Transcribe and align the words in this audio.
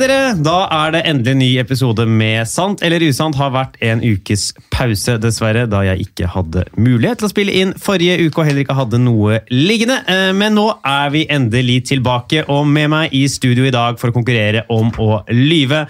Dere! 0.00 0.18
Da 0.44 0.56
er 0.72 0.92
det 0.94 1.00
endelig 1.10 1.32
en 1.34 1.40
ny 1.42 1.48
episode 1.60 2.04
med 2.08 2.46
Sant 2.50 2.82
eller 2.86 3.02
usant. 3.06 3.36
Har 3.38 3.50
vært 3.54 3.76
en 3.84 4.00
ukes 4.04 4.48
pause, 4.74 5.16
dessverre, 5.22 5.66
da 5.70 5.82
jeg 5.86 6.06
ikke 6.06 6.28
hadde 6.32 6.64
mulighet 6.78 7.20
til 7.20 7.28
å 7.28 7.32
spille 7.32 7.54
inn 7.60 7.74
forrige 7.82 8.18
uke 8.24 8.42
og 8.42 8.48
heller 8.48 8.64
ikke 8.64 8.76
hadde 8.78 9.00
noe 9.02 9.40
liggende. 9.50 9.98
Eh, 10.08 10.30
Men 10.38 10.56
nå 10.58 10.66
er 10.86 11.10
vi 11.14 11.24
endelig 11.30 11.80
tilbake, 11.92 12.44
og 12.48 12.66
med 12.70 12.90
meg 12.94 13.14
i 13.16 13.24
studio 13.30 13.66
i 13.68 13.74
dag 13.74 13.98
for 14.00 14.12
å 14.12 14.16
konkurrere 14.16 14.64
om 14.72 14.92
å 15.02 15.22
lyve 15.34 15.84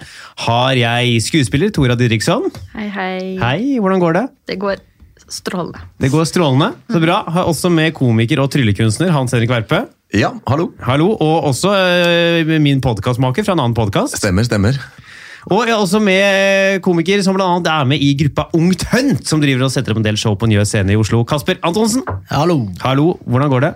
har 0.45 0.73
jeg 0.79 1.21
skuespiller 1.25 1.73
Tora 1.75 1.97
Didriksson. 1.99 2.49
Hei, 2.75 2.89
hei. 2.95 3.19
Hei, 3.41 3.61
hvordan 3.79 4.01
går 4.03 4.19
det? 4.19 4.25
Det 4.53 4.59
går 4.61 4.81
strålende. 5.29 5.83
Det 6.01 6.09
går 6.09 6.25
strålende. 6.25 6.73
Så 6.89 7.01
bra. 7.03 7.21
Har 7.29 7.49
også 7.51 7.69
med 7.73 7.93
komiker 7.97 8.41
og 8.41 8.49
tryllekunstner 8.53 9.13
Hans 9.13 9.35
Henrik 9.35 9.51
Verpe. 9.53 9.85
Ja, 10.15 10.31
hallo. 10.49 10.71
Hallo, 10.81 11.11
og 11.21 11.49
også 11.51 11.69
eh, 11.77 12.49
min 12.61 12.79
podkastmaker 12.81 13.45
fra 13.45 13.53
en 13.53 13.61
annen 13.61 13.75
podkast. 13.77 14.15
Stemmer, 14.17 14.45
stemmer. 14.47 14.79
Og 15.53 15.61
jeg 15.67 15.75
er 15.75 15.79
også 15.83 16.01
med 16.03 16.79
komiker 16.83 17.21
som 17.23 17.37
blant 17.37 17.59
annet 17.59 17.69
er 17.71 17.85
med 17.91 18.01
i 18.03 18.09
gruppa 18.17 18.47
Ungt 18.57 18.87
Hønt, 18.89 19.21
som 19.29 19.41
driver 19.41 19.67
og 19.67 19.73
setter 19.73 19.93
opp 19.93 20.01
en 20.01 20.07
del 20.07 20.17
show 20.19 20.33
på 20.37 20.49
Njø 20.49 20.65
scene 20.67 20.95
i 20.95 20.97
Oslo. 20.99 21.21
Kasper 21.29 21.61
Antonsen, 21.65 22.01
Hallo. 22.33 22.57
hallo, 22.81 23.11
hvordan 23.29 23.53
går 23.53 23.65
det? 23.67 23.71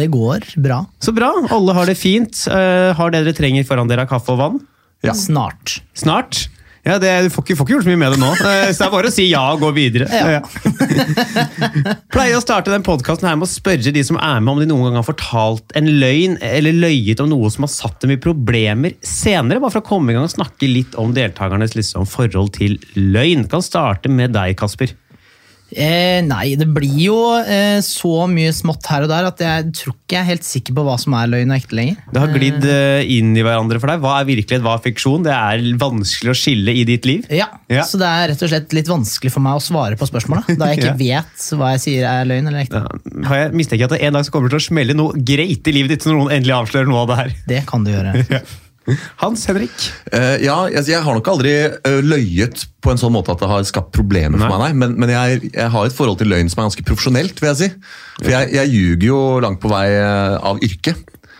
Det 0.00 0.08
går 0.10 0.48
bra. 0.64 0.80
Så 1.04 1.12
bra, 1.12 1.28
alle 1.52 1.76
har 1.76 1.88
det 1.92 1.98
fint. 2.00 2.46
Eh, 2.48 2.88
har 2.96 3.12
det 3.12 3.26
dere 3.28 3.36
trenger 3.36 3.68
foran 3.68 3.90
dere 3.92 4.06
av 4.08 4.10
kaffe 4.14 4.32
og 4.32 4.40
vann? 4.40 4.58
Ja. 5.04 5.12
Snart. 5.14 5.82
Snart? 5.94 6.46
Ja, 6.88 6.96
det, 7.00 7.10
Du 7.26 7.32
får 7.34 7.44
ikke, 7.44 7.56
får 7.58 7.66
ikke 7.66 7.74
gjort 7.76 7.86
så 7.86 7.92
mye 7.92 8.00
med 8.00 8.14
det 8.14 8.20
nå, 8.22 8.30
eh, 8.32 8.70
så 8.72 8.78
det 8.80 8.86
er 8.86 8.92
bare 8.94 9.10
å 9.10 9.14
si 9.14 9.26
ja 9.28 9.42
og 9.52 9.60
gå 9.60 9.72
videre. 9.76 10.08
Ja. 10.08 10.40
Pleier 12.14 12.38
å 12.38 12.44
starte 12.44 12.72
den 12.72 12.86
podkasten 12.86 13.28
med 13.28 13.44
å 13.44 13.50
spørre 13.50 13.92
de 13.94 14.04
som 14.06 14.16
er 14.16 14.40
med, 14.40 14.54
om 14.54 14.62
de 14.62 14.68
noen 14.70 14.88
gang 14.88 15.00
har 15.00 15.06
fortalt 15.06 15.76
en 15.78 15.90
løgn 16.00 16.38
eller 16.44 16.76
løyet 16.76 17.20
om 17.24 17.28
noe 17.32 17.50
som 17.52 17.66
har 17.66 17.72
satt 17.74 18.00
dem 18.04 18.14
i 18.14 18.20
problemer 18.22 18.96
senere. 19.04 19.60
Bare 19.60 19.76
for 19.76 19.84
å 19.84 19.88
komme 19.90 20.14
i 20.14 20.16
gang 20.16 20.28
og 20.28 20.32
snakke 20.32 20.70
litt 20.70 20.96
om 21.00 21.12
deltakernes 21.16 21.76
liksom, 21.76 22.08
forhold 22.08 22.54
til 22.56 22.78
løgn. 22.96 23.44
Kan 23.52 23.64
starte 23.64 24.08
med 24.12 24.32
deg, 24.36 24.56
Kasper. 24.58 24.96
Eh, 25.68 26.22
nei, 26.24 26.54
det 26.56 26.64
blir 26.72 26.94
jo 27.02 27.16
eh, 27.42 27.78
så 27.84 28.24
mye 28.30 28.54
smått 28.56 28.86
her 28.88 29.04
og 29.04 29.10
der 29.10 29.26
at 29.28 29.42
jeg 29.44 29.66
tror 29.76 29.92
ikke 29.92 30.16
jeg 30.16 30.22
er 30.22 30.28
helt 30.30 30.46
sikker 30.48 30.76
på 30.78 30.84
hva 30.86 30.94
som 31.00 31.12
er 31.18 31.28
løgn 31.28 31.52
og 31.52 31.58
ekte 31.58 31.76
lenger. 31.76 31.98
Det 32.14 32.22
har 32.22 32.32
glidd 32.32 32.64
eh, 32.72 33.10
inn 33.18 33.34
i 33.36 33.44
hverandre 33.44 33.80
for 33.82 33.92
deg. 33.92 34.00
Hva 34.00 34.14
er 34.22 34.28
virkelighet, 34.30 34.64
hva 34.64 34.78
er 34.78 34.84
fiksjon? 34.86 35.26
Det 35.26 35.34
er 35.34 35.64
vanskelig 35.82 36.32
å 36.32 36.36
skille 36.40 36.72
i 36.72 36.86
ditt 36.88 37.08
liv. 37.08 37.26
Ja, 37.28 37.50
Ja. 37.68 37.82
Så 37.84 38.00
det 38.00 38.08
er 38.08 38.30
rett 38.32 38.44
og 38.46 38.48
slett 38.48 38.72
litt 38.72 38.88
vanskelig 38.88 39.32
for 39.34 39.44
meg 39.44 39.58
å 39.58 39.64
svare 39.64 39.98
på 40.00 40.08
spørsmålet, 40.08 40.54
da 40.56 40.70
jeg 40.72 40.80
ikke 40.80 40.94
vet 41.04 41.48
hva 41.60 41.74
jeg 41.74 41.82
sier 41.84 42.08
er 42.08 42.30
løgn 42.30 42.48
eller 42.48 42.64
ekte. 42.64 42.80
Ja, 42.80 43.26
har 43.28 43.42
jeg 43.42 43.58
mistenker 43.60 43.90
at 43.90 43.96
det 43.98 44.00
en 44.08 44.16
dag 44.16 44.24
så 44.24 44.32
kommer 44.32 44.48
det 44.48 44.56
til 44.56 44.64
å 44.64 44.68
smelle 44.70 44.96
noe 44.96 45.20
greit 45.20 45.68
i 45.68 45.76
livet 45.76 45.92
ditt, 45.92 46.06
så 46.08 46.16
noen 46.16 46.32
endelig 46.32 46.56
avslører 46.62 46.88
noe 46.88 47.04
av 47.04 47.12
det 47.12 47.20
her. 47.20 47.36
Det 47.52 47.60
kan 47.68 47.84
du 47.84 47.92
gjøre. 47.92 48.16
Hans 49.22 49.44
Henrik? 49.50 49.74
Uh, 50.12 50.36
ja, 50.42 50.56
jeg, 50.72 50.86
jeg 50.92 51.02
har 51.04 51.18
nok 51.18 51.30
aldri 51.34 51.52
uh, 51.68 51.98
løyet 52.04 52.64
på 52.84 52.92
en 52.92 53.00
sånn 53.00 53.14
måte 53.14 53.34
at 53.34 53.42
det 53.42 53.50
har 53.50 53.66
skapt 53.68 53.92
problemer 53.96 54.40
for 54.40 54.48
Nei. 54.48 54.56
meg, 54.56 54.64
nei. 54.64 54.80
Men, 54.82 54.96
men 55.02 55.12
jeg, 55.12 55.52
jeg 55.52 55.70
har 55.74 55.88
et 55.88 55.94
forhold 55.96 56.20
til 56.22 56.30
løgn 56.32 56.50
som 56.52 56.62
er 56.62 56.70
ganske 56.70 56.86
profesjonelt, 56.88 57.42
vil 57.42 57.50
jeg 57.52 57.60
si. 57.60 57.70
For 58.22 58.32
jeg, 58.34 58.50
jeg 58.56 58.72
ljuger 58.74 59.06
jo 59.10 59.20
langt 59.44 59.60
på 59.62 59.70
vei 59.72 59.86
uh, 59.98 60.38
av 60.52 60.60
yrke. 60.64 60.96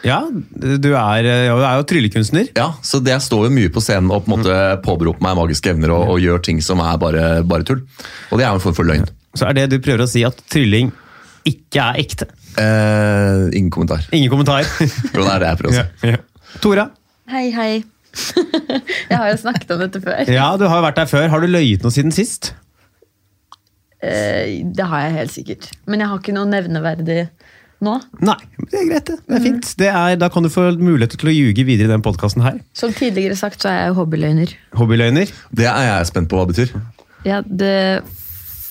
Ja, 0.06 0.20
du 0.30 0.92
er, 0.94 1.26
ja, 1.26 1.54
du 1.58 1.64
er 1.66 1.80
jo 1.80 1.86
tryllekunstner. 1.90 2.52
Ja, 2.54 2.68
Så 2.86 3.00
det 3.02 3.16
jeg 3.16 3.24
står 3.24 3.48
jo 3.48 3.54
mye 3.56 3.70
på 3.74 3.82
scenen 3.82 4.12
og 4.14 4.22
på 4.24 4.30
en 4.30 4.36
måte 4.36 4.58
påberoper 4.84 5.24
meg 5.26 5.34
magiske 5.40 5.72
evner 5.72 5.90
og, 5.96 6.12
og 6.14 6.22
gjør 6.22 6.42
ting 6.46 6.62
som 6.62 6.78
er 6.84 7.00
bare, 7.02 7.24
bare 7.48 7.66
tull. 7.66 7.82
Og 8.30 8.38
det 8.38 8.46
er 8.46 8.52
jo 8.52 8.60
en 8.60 8.64
form 8.68 8.76
for 8.78 8.86
løgn. 8.86 9.08
Så 9.34 9.48
er 9.48 9.58
det 9.58 9.66
du 9.72 9.80
prøver 9.82 10.06
å 10.06 10.10
si 10.10 10.22
at 10.26 10.38
trylling 10.52 10.92
ikke 11.48 11.82
er 11.82 11.98
ekte. 12.02 12.28
Eh, 12.58 13.48
ingen 13.58 13.70
kommentar. 13.74 14.06
Ingen 14.14 14.30
kommentar. 14.32 14.66
Jo, 15.14 15.22
det 15.24 15.32
er 15.34 15.42
det 15.42 15.50
jeg 15.50 15.60
prøver 15.62 15.74
å 15.74 15.78
si. 15.82 16.12
Ja. 16.12 16.22
Tora? 16.62 16.86
Hei, 17.28 17.50
hei. 17.52 17.72
jeg 19.10 19.18
har 19.18 19.28
jo 19.28 19.36
snakket 19.42 19.72
om 19.74 19.82
dette 19.82 20.00
før. 20.00 20.22
Ja, 20.32 20.48
du 20.56 20.64
har 20.64 20.80
jo 20.80 20.84
vært 20.86 20.96
der 20.96 21.10
før. 21.10 21.26
Har 21.28 21.44
du 21.44 21.50
løyet 21.50 21.84
noe 21.84 21.92
siden 21.92 22.14
sist? 22.14 22.54
Eh, 24.00 24.64
det 24.64 24.86
har 24.88 25.04
jeg 25.04 25.16
helt 25.18 25.34
sikkert. 25.34 25.68
Men 25.90 26.00
jeg 26.00 26.08
har 26.08 26.22
ikke 26.22 26.34
noe 26.36 26.48
nevneverdig 26.48 27.26
nå. 27.84 27.98
Nei, 28.24 28.38
det 28.72 28.80
er 28.80 28.88
greit. 28.88 29.12
Det 29.12 29.18
Det 29.28 29.36
er 29.36 29.44
fint. 29.44 29.70
Det 29.82 29.90
er, 29.92 30.16
da 30.24 30.30
kan 30.32 30.46
du 30.46 30.50
få 30.52 30.70
mulighet 30.80 31.18
til 31.18 31.28
å 31.28 31.36
ljuge 31.36 31.68
videre 31.68 31.90
i 31.90 31.92
den 31.92 32.06
podkasten 32.06 32.46
her. 32.46 32.62
Som 32.78 32.96
tidligere 32.96 33.36
sagt, 33.38 33.60
så 33.60 33.74
er 33.74 33.80
jeg 33.82 33.98
hobbyløgner. 34.00 34.56
Hobbyløgner. 34.80 35.34
Det 35.52 35.68
er 35.68 35.90
jeg 35.90 36.08
spent 36.08 36.32
på 36.32 36.40
hva 36.40 36.48
det 36.48 36.56
betyr. 36.56 36.76
Ja, 37.28 37.42
det 37.44 37.76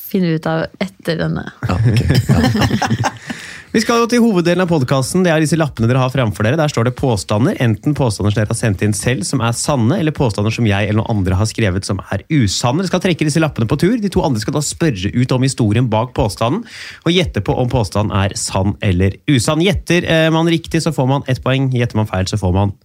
finner 0.10 0.34
vi 0.34 0.42
ut 0.42 0.50
av 0.50 0.66
etter 0.82 1.22
denne. 1.22 1.46
Ja, 1.68 1.78
ok. 1.78 3.28
Vi 3.68 3.82
skal 3.84 4.00
jo 4.00 4.08
til 4.08 4.22
hoveddelen 4.24 4.64
av 4.64 4.70
podkasten. 4.72 5.26
Det 5.26 5.32
er 5.34 5.42
disse 5.44 5.58
lappene 5.60 5.90
dere 5.90 6.00
har 6.00 6.12
framfor 6.14 6.48
dere. 6.48 6.56
Der 6.56 6.72
står 6.72 6.88
det 6.88 6.94
påstander. 6.96 7.58
Enten 7.60 7.92
påstander 7.98 8.32
som 8.32 8.40
dere 8.40 8.54
har 8.54 8.58
sendt 8.58 8.84
inn 8.86 8.96
selv, 8.96 9.26
som 9.28 9.44
er 9.44 9.58
sanne, 9.60 9.98
eller 10.00 10.16
påstander 10.16 10.56
som 10.56 10.70
jeg 10.70 10.88
eller 10.88 11.02
noen 11.02 11.20
andre 11.20 11.36
har 11.36 11.50
skrevet 11.52 11.84
som 11.86 12.00
er 12.16 12.24
usanne. 12.32 12.80
Dere 12.80 12.94
skal 12.94 13.04
trekke 13.04 13.28
disse 13.28 13.44
lappene 13.44 13.68
på 13.68 13.80
tur. 13.82 13.98
De 14.00 14.12
to 14.14 14.24
andre 14.24 14.40
skal 14.40 14.56
da 14.56 14.64
spørre 14.64 15.12
ut 15.12 15.36
om 15.36 15.44
historien 15.44 15.92
bak 15.92 16.16
påstanden, 16.16 16.64
og 17.04 17.12
gjette 17.12 17.44
på 17.44 17.58
om 17.60 17.68
påstanden 17.74 18.16
er 18.16 18.38
sann 18.40 18.78
eller 18.88 19.20
usann. 19.28 19.66
Gjetter 19.68 20.08
eh, 20.08 20.30
man 20.32 20.48
riktig, 20.48 20.86
så 20.88 20.96
får 20.96 21.12
man 21.12 21.28
ett 21.28 21.44
poeng. 21.44 21.68
Gjetter 21.76 22.00
man 22.00 22.08
feil, 22.08 22.32
så 22.32 22.40
får 22.40 22.56
man 22.56 22.76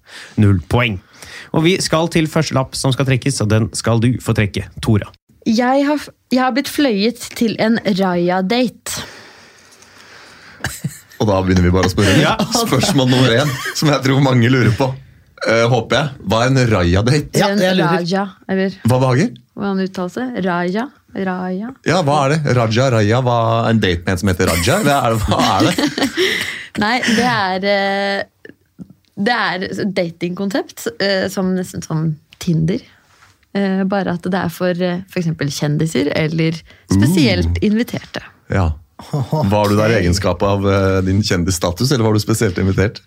null 0.42 0.58
poeng. 0.66 0.98
Og 1.54 1.62
vi 1.68 1.78
skal 1.84 2.10
til 2.10 2.26
første 2.26 2.58
lapp 2.58 2.74
som 2.74 2.90
skal 2.90 3.06
trekkes, 3.06 3.38
og 3.46 3.54
den 3.54 3.70
skal 3.78 4.02
du 4.02 4.16
få 4.18 4.34
trekke. 4.34 4.66
Tora. 4.82 5.14
Jeg 5.46 5.86
har, 5.86 6.12
jeg 6.34 6.42
har 6.42 6.54
blitt 6.58 6.74
fløyet 6.74 7.30
til 7.38 7.54
en 7.62 7.78
Raja-date. 7.86 9.21
Og 11.22 11.28
da 11.30 11.38
begynner 11.46 11.64
vi 11.68 11.72
bare 11.74 11.88
å 11.88 11.92
spørre. 11.92 12.16
Ja. 12.18 12.34
Spørsmål 12.64 13.10
nummer 13.12 13.34
én, 13.42 13.50
som 13.78 13.90
jeg 13.92 14.02
tror 14.04 14.22
mange 14.24 14.50
lurer 14.50 14.72
på. 14.78 14.90
Uh, 15.42 15.64
håper 15.70 15.96
jeg. 15.98 16.26
Hva 16.30 16.40
er 16.44 16.50
en 16.52 16.60
Raja-date? 16.70 17.38
Ja, 17.40 17.48
en 17.50 17.62
jeg 17.62 17.78
lurer. 17.78 17.96
Raja, 18.02 18.24
eller 18.50 18.76
Hva 18.86 18.98
behager? 19.02 19.32
hvordan 19.52 19.82
uttales 19.84 20.14
det? 20.16 20.26
Raja? 20.46 20.84
Raja? 21.12 21.70
Ja, 21.84 21.98
hva 22.06 22.14
er 22.24 22.34
det? 22.36 22.54
Raja, 22.56 22.86
Raja, 22.94 23.18
hva 23.26 23.34
er 23.66 23.70
en 23.74 23.80
date 23.82 24.00
med 24.06 24.14
en 24.14 24.20
som 24.22 24.30
heter 24.30 24.48
Raja? 24.48 24.78
Hva 24.86 24.94
er 24.96 25.12
det? 25.12 25.26
Hva 25.26 25.40
er 25.50 25.66
det? 25.66 26.28
Nei, 26.82 26.94
det 27.04 27.26
er 27.28 27.66
eh, 27.68 28.86
Det 29.28 29.34
er 29.36 29.66
datingkonsept 29.98 30.86
eh, 31.04 31.26
som 31.32 31.50
nesten 31.56 31.84
som 31.84 32.06
Tinder. 32.40 32.80
Eh, 33.52 33.82
Bare 33.84 34.14
at 34.16 34.24
det 34.24 34.40
er 34.40 34.54
for 34.54 34.72
f.eks. 34.72 35.28
kjendiser 35.58 36.08
eller 36.16 36.56
spesielt 36.88 37.60
inviterte. 37.66 38.24
Ja. 38.48 38.70
Var 39.52 39.68
du 39.68 39.76
der 39.78 39.92
i 39.94 39.98
egenskap 40.00 40.42
av 40.46 40.64
eh, 40.70 40.98
din 41.06 41.20
kjendisstatus, 41.24 41.90
eller 41.92 42.04
var 42.06 42.16
du 42.16 42.20
spesielt 42.22 42.58
invitert? 42.62 43.00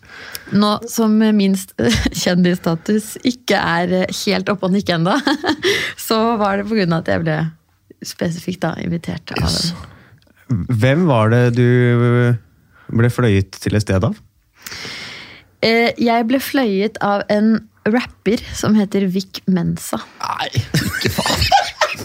Nå 0.53 0.75
som 0.91 1.15
min 1.17 1.55
kjendisstatus 2.23 3.15
ikke 3.25 3.57
er 3.59 3.93
eh, 4.03 4.15
helt 4.25 4.49
oppe 4.53 4.67
og 4.69 4.75
nikke 4.75 4.95
ennå, 4.97 5.15
så 6.07 6.19
var 6.41 6.61
det 6.61 6.67
pga. 6.69 6.87
at 6.99 7.11
jeg 7.13 7.23
ble 7.25 7.37
spesifikt 8.05 8.61
da 8.67 8.73
invitert 8.83 9.31
av 9.37 9.43
Yes. 9.45 9.71
dem. 9.71 10.67
Hvem 10.77 11.07
var 11.09 11.31
det 11.33 11.43
du 11.57 11.65
ble 12.93 13.09
fløyet 13.09 13.55
til 13.63 13.73
et 13.79 13.81
sted 13.87 14.03
av? 14.05 14.13
Eh, 15.65 15.89
Jeg 15.97 16.27
ble 16.29 16.37
fløyet 16.43 16.99
av 17.01 17.23
en 17.33 17.55
rapper 17.89 18.41
som 18.57 18.75
heter 18.77 19.07
Vic 19.09 19.41
Mensa. 19.49 19.97
Nei, 20.21 20.49
ikke 20.85 21.11
faen. 21.17 21.47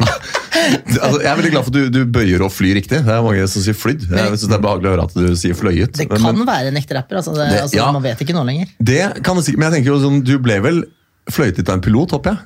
Altså, 0.00 1.20
jeg 1.22 1.30
er 1.30 1.38
veldig 1.40 1.52
glad 1.54 1.64
for 1.66 1.70
at 1.70 1.76
du, 1.76 1.88
du 1.94 2.00
bøyer 2.14 2.44
og 2.46 2.52
flyr 2.54 2.76
riktig. 2.80 3.00
Det 3.06 3.14
er 3.14 3.22
mange 3.24 3.46
som 3.50 3.64
sier 3.64 3.76
flydd. 3.76 4.06
Jeg 4.10 4.30
synes 4.34 4.46
det 4.50 4.56
er 4.58 4.64
behagelig 4.64 4.90
å 4.90 4.94
høre 4.94 5.06
at 5.08 5.16
du 5.16 5.26
sier 5.38 5.56
fløyet. 5.58 5.92
Det 5.98 6.08
Men- 6.10 6.22
kan 6.24 6.46
være 6.48 6.72
en 6.72 6.80
ekte 6.80 6.96
rapper. 6.98 7.20
Altså 7.20 7.34
det, 7.36 7.48
Det- 7.52 7.62
altså, 7.64 7.76
ja. 7.80 7.90
Man 7.92 8.02
vet 8.06 8.18
ikke 8.24 8.36
nå 8.36 8.44
lenger. 8.46 8.68
Det 8.80 9.22
kan 9.24 9.36
du 9.36 9.42
si, 9.42 9.56
men 9.56 9.70
jeg 9.70 9.80
tenker 9.80 9.92
jo 9.94 9.98
sånn, 10.04 10.22
du 10.24 10.38
ble 10.38 10.60
vel 10.60 10.82
fløytet 11.30 11.68
av 11.68 11.74
en 11.78 11.84
pilot, 11.84 12.10
håper 12.16 12.32
jeg? 12.34 12.38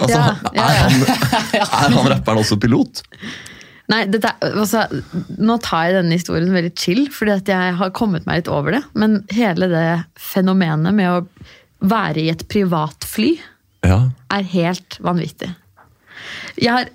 Altså, 0.00 0.18
Ja, 0.18 0.32
ja, 0.54 0.64
Er, 0.64 0.78
han, 0.88 1.02
er 1.62 1.94
han 1.98 2.10
rapperen 2.14 2.38
også 2.42 2.58
pilot? 2.60 3.02
Nei, 3.88 4.02
dette, 4.04 4.28
er- 4.42 4.52
altså, 4.60 4.82
Nå 5.38 5.58
tar 5.64 5.86
jeg 5.88 5.94
denne 6.02 6.12
historien 6.18 6.50
veldig 6.52 6.74
chill, 6.76 7.06
fordi 7.14 7.32
at 7.38 7.46
jeg 7.48 7.74
har 7.78 7.90
kommet 7.96 8.26
meg 8.28 8.42
litt 8.42 8.48
over 8.52 8.72
det. 8.76 8.82
Men 8.94 9.22
hele 9.32 9.68
det 9.70 10.04
fenomenet 10.20 10.92
med 10.94 11.08
å 11.08 11.22
være 11.80 12.16
i 12.24 12.28
et 12.32 12.42
privatfly 12.50 13.38
Ja. 13.86 14.10
er 14.34 14.42
helt 14.42 14.98
vanvittig. 15.00 15.54
Jeg, 16.58 16.72
har, 16.72 16.90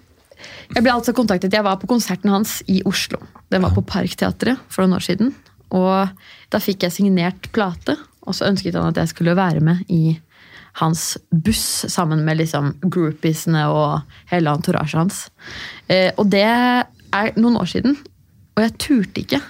jeg 0.75 0.83
ble 0.83 0.93
altså 0.93 1.15
kontaktet, 1.15 1.53
jeg 1.53 1.65
var 1.65 1.79
på 1.81 1.89
konserten 1.89 2.33
hans 2.33 2.61
i 2.71 2.81
Oslo. 2.89 3.21
Den 3.53 3.65
var 3.65 3.75
på 3.75 3.85
Parkteatret 3.85 4.61
for 4.69 4.83
noen 4.83 4.97
år 4.99 5.07
siden. 5.07 5.33
Og 5.73 6.13
da 6.53 6.61
fikk 6.61 6.85
jeg 6.85 6.95
signert 6.97 7.49
plate, 7.55 7.97
og 8.23 8.37
så 8.37 8.47
ønsket 8.51 8.77
han 8.77 8.91
at 8.91 9.01
jeg 9.01 9.11
skulle 9.11 9.35
være 9.37 9.63
med 9.63 9.83
i 9.91 10.17
hans 10.81 11.17
buss 11.29 11.85
sammen 11.91 12.23
med 12.25 12.39
liksom 12.39 12.71
groupiesene 12.81 13.65
og 13.69 14.15
hele 14.31 14.53
entourasjen 14.53 15.03
hans. 15.03 15.27
Eh, 15.87 16.09
og 16.17 16.31
det 16.33 16.45
er 16.45 17.37
noen 17.37 17.59
år 17.61 17.69
siden, 17.69 17.97
og 18.55 18.63
jeg 18.65 18.75
turte 18.81 19.21
ikke. 19.21 19.41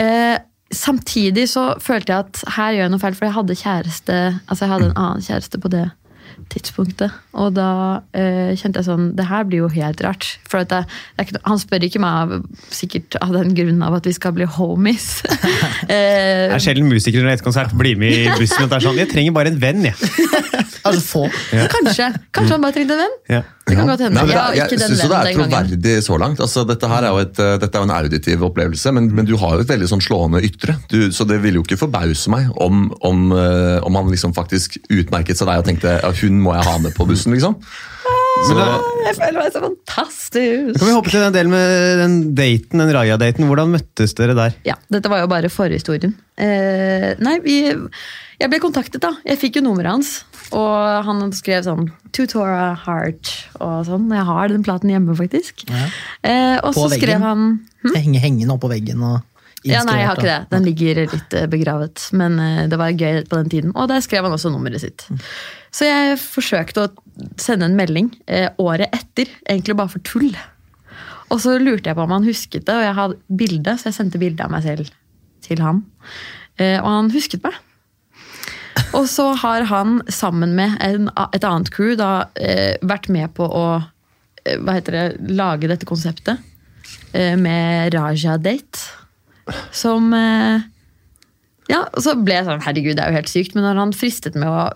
Eh, 0.00 0.36
samtidig 0.74 1.46
så 1.52 1.68
følte 1.82 2.14
jeg 2.14 2.26
at 2.26 2.56
her 2.56 2.74
gjør 2.74 2.86
jeg 2.86 2.94
noe 2.94 3.04
feil, 3.04 3.18
for 3.18 3.28
jeg 3.28 3.36
hadde 3.36 3.60
kjæreste 3.60 4.16
Altså 4.48 4.64
jeg 4.64 4.72
hadde 4.72 4.88
en 4.88 4.96
annen 4.98 5.22
kjæreste 5.22 5.60
på 5.62 5.70
det 5.70 5.84
tidspunktet. 6.52 7.14
Og 7.38 7.54
da 7.56 7.68
eh, 8.16 8.52
kjente 8.58 8.80
jeg 8.80 8.88
sånn 8.88 9.10
Det 9.18 9.26
her 9.28 9.46
blir 9.48 9.64
jo 9.64 9.70
helt 9.74 10.02
rart. 10.04 10.26
For 10.50 10.62
at 10.62 10.70
det, 10.72 10.82
det 11.18 11.26
ikke, 11.26 11.42
han 11.46 11.60
spør 11.62 11.86
ikke 11.88 12.02
meg 12.04 12.20
av, 12.22 12.34
sikkert 12.74 13.18
av 13.20 13.34
den 13.36 13.54
grunn 13.58 13.82
av 13.86 13.98
at 13.98 14.08
vi 14.08 14.14
skal 14.16 14.34
bli 14.36 14.48
homies. 14.58 15.08
eh, 15.88 15.88
Det 15.88 16.58
er 16.58 16.64
sjelden 16.66 16.90
musikere 16.90 17.24
under 17.24 17.36
et 17.36 17.44
konsert 17.46 17.74
blir 17.78 17.98
med 18.00 18.14
i 18.24 18.28
bussen. 18.38 18.64
og 18.64 18.70
det 18.70 18.80
er 18.80 18.86
sånn, 18.88 19.00
Jeg 19.02 19.12
trenger 19.14 19.36
bare 19.36 19.54
en 19.54 19.60
venn, 19.62 19.90
jeg. 19.90 19.98
Altså, 20.84 21.00
få. 21.00 21.20
kanskje. 21.72 22.10
Kanskje 22.36 22.52
han 22.52 22.60
bare 22.60 22.74
trengte 22.76 22.92
en 22.92 23.00
venn? 23.00 23.14
Ja. 23.32 23.38
Det 23.64 23.76
kan 23.78 23.88
godt 23.88 24.02
hende. 24.04 24.20
Nei, 24.20 24.34
Jeg 24.34 24.56
jeg 24.58 24.70
den 24.74 24.82
synes 24.82 25.00
det 25.00 25.16
er 25.16 25.38
troverdig 25.38 25.94
så 26.04 26.18
langt. 26.20 26.40
Altså, 26.44 26.64
dette 26.68 26.88
her 26.90 27.06
er 27.06 27.14
jo 27.14 27.22
et, 27.22 27.38
eh, 27.40 27.54
dette 27.62 27.80
er 27.80 27.86
en 27.86 27.94
auditiv 27.96 28.44
opplevelse, 28.50 28.92
men, 28.92 29.08
men 29.16 29.24
du 29.24 29.36
har 29.40 29.56
jo 29.56 29.64
et 29.64 29.72
veldig 29.72 29.88
sånn 29.88 30.04
slående 30.04 30.42
ytre. 30.44 30.76
Du, 30.92 30.98
så 31.16 31.24
det 31.24 31.40
ville 31.40 31.62
jo 31.62 31.64
ikke 31.64 31.80
forbause 31.80 32.32
meg 32.34 32.50
om, 32.60 32.90
om, 33.00 33.24
eh, 33.32 33.78
om 33.88 33.96
han 33.96 34.12
liksom 34.12 34.36
faktisk 34.36 34.76
utmerket 34.92 35.40
seg 35.40 35.48
deg 35.48 35.64
og 35.64 35.68
tenkte 35.70 35.96
ja, 35.96 36.12
hun 36.20 36.44
må 36.44 36.52
jeg 36.58 36.68
ha 36.68 36.76
med 36.84 36.96
på 36.98 37.08
bussen, 37.08 37.32
liksom. 37.32 37.56
Så, 38.44 38.54
Jeg 39.06 39.14
føler 39.16 39.38
meg 39.38 39.52
så 39.54 39.60
fantastisk. 39.62 40.78
Kan 40.80 40.88
vi 40.88 40.94
hoppe 40.96 41.12
til 41.12 41.22
den 41.22 41.34
delen 41.36 41.52
med 41.54 42.00
den 42.02 42.14
daten, 42.36 42.82
den 42.82 42.92
Raja-daten? 42.96 43.46
Hvordan 43.48 43.70
møttes 43.76 44.14
dere 44.18 44.34
der? 44.36 44.56
Ja, 44.66 44.74
dette 44.92 45.10
var 45.12 45.22
jo 45.22 45.28
bare 45.30 45.50
forhistorien. 45.52 46.16
Eh, 46.36 47.12
nei, 47.22 47.36
vi, 47.44 47.56
jeg 48.40 48.50
ble 48.50 48.60
kontaktet, 48.62 49.00
da. 49.04 49.14
Jeg 49.28 49.38
fikk 49.40 49.60
jo 49.60 49.64
nummeret 49.68 49.92
hans. 49.94 50.12
Og 50.54 51.06
han 51.06 51.22
skrev 51.34 51.62
sånn 51.66 51.86
Tutora 52.14 52.74
Heart 52.84 53.30
og 53.64 53.86
sånn. 53.88 54.10
Jeg 54.12 54.26
har 54.28 54.50
den 54.52 54.66
platen 54.66 54.90
hjemme, 54.92 55.14
faktisk. 55.18 55.64
Eh, 55.70 56.58
og 56.60 56.74
På 56.74 56.88
så 56.88 56.98
skrev 56.98 57.22
veggen? 57.22 57.54
hm? 57.86 57.94
Henge, 57.94 58.20
henge 58.26 58.42
den 58.44 58.52
opp 58.54 58.64
på 58.66 58.70
veggen 58.74 59.02
og 59.06 59.22
Ja, 59.64 59.82
nei, 59.86 59.98
jeg 60.00 60.08
har 60.10 60.18
ikke 60.20 60.28
det. 60.28 60.38
Den 60.52 60.66
ligger 60.66 61.00
litt 61.14 61.36
eh, 61.36 61.46
begravet. 61.50 62.06
Men 62.16 62.38
eh, 62.42 62.62
det 62.70 62.78
var 62.80 62.92
gøy 62.92 63.22
på 63.30 63.40
den 63.40 63.52
tiden. 63.52 63.74
Og 63.74 63.88
der 63.88 64.04
skrev 64.04 64.26
han 64.26 64.36
også 64.36 64.52
nummeret 64.52 64.84
sitt. 64.84 65.06
Så 65.74 65.88
jeg 65.88 66.18
forsøkte 66.20 66.84
å 66.84 66.90
sende 67.40 67.70
en 67.70 67.78
melding 67.78 68.12
eh, 68.28 68.50
året 68.60 68.92
etter, 68.94 69.30
egentlig 69.48 69.78
bare 69.80 69.94
for 69.96 70.04
tull. 70.04 70.30
Og 71.32 71.40
så 71.40 71.56
lurte 71.58 71.90
jeg 71.90 71.96
på 71.96 72.04
om 72.04 72.12
han 72.12 72.26
husket 72.28 72.66
det, 72.68 72.76
og 72.76 72.84
jeg 72.84 72.98
hadde 72.98 73.38
bilde, 73.40 73.76
så 73.80 73.88
jeg 73.88 73.96
sendte 73.96 74.20
bilde 74.20 74.44
av 74.44 74.52
meg 74.52 74.66
selv 74.66 74.90
til 75.44 75.62
han. 75.64 75.80
Og 76.60 76.86
han 76.86 77.08
husket 77.10 77.42
meg. 77.42 77.56
Og 78.94 79.08
så 79.10 79.30
har 79.38 79.66
han 79.70 79.98
sammen 80.12 80.54
med 80.58 80.76
en, 80.84 81.08
et 81.34 81.46
annet 81.46 81.70
crew 81.74 81.94
da 81.98 82.28
eh, 82.38 82.76
vært 82.82 83.08
med 83.12 83.32
på 83.36 83.46
å 83.46 83.66
eh, 84.44 84.58
hva 84.62 84.76
heter 84.78 84.96
det, 84.96 85.06
lage 85.34 85.70
dette 85.70 85.88
konseptet 85.88 86.38
eh, 87.12 87.34
med 87.40 87.94
Raja 87.94 88.36
Date. 88.38 89.03
Som 89.74 90.12
eh, 90.16 90.64
Ja, 91.68 91.82
og 91.88 92.00
så 92.04 92.12
ble 92.20 92.38
jeg 92.38 92.46
sånn 92.48 92.64
Herregud, 92.64 92.96
det 92.96 93.04
er 93.04 93.12
jo 93.12 93.18
helt 93.20 93.32
sykt. 93.32 93.54
Men 93.56 93.64
når 93.66 93.82
han 93.82 93.94
fristet 93.96 94.36
med 94.36 94.48
å 94.48 94.66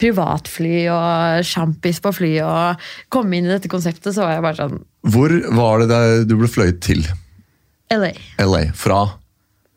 privatfly 0.00 0.86
og 0.92 1.44
sjampis 1.48 2.02
på 2.04 2.12
fly 2.16 2.34
og 2.44 2.88
komme 3.12 3.38
inn 3.38 3.48
i 3.48 3.54
dette 3.54 3.72
konseptet, 3.72 4.12
så 4.16 4.26
var 4.26 4.36
jeg 4.36 4.44
bare 4.48 4.60
sånn 4.62 4.82
hvor 5.04 5.32
var 5.52 5.84
det 5.84 6.24
du 6.30 6.38
ble 6.40 6.48
fløyet 6.48 6.80
til? 6.84 7.04
LA. 7.92 8.14
LA? 8.40 8.64
Fra 8.76 9.02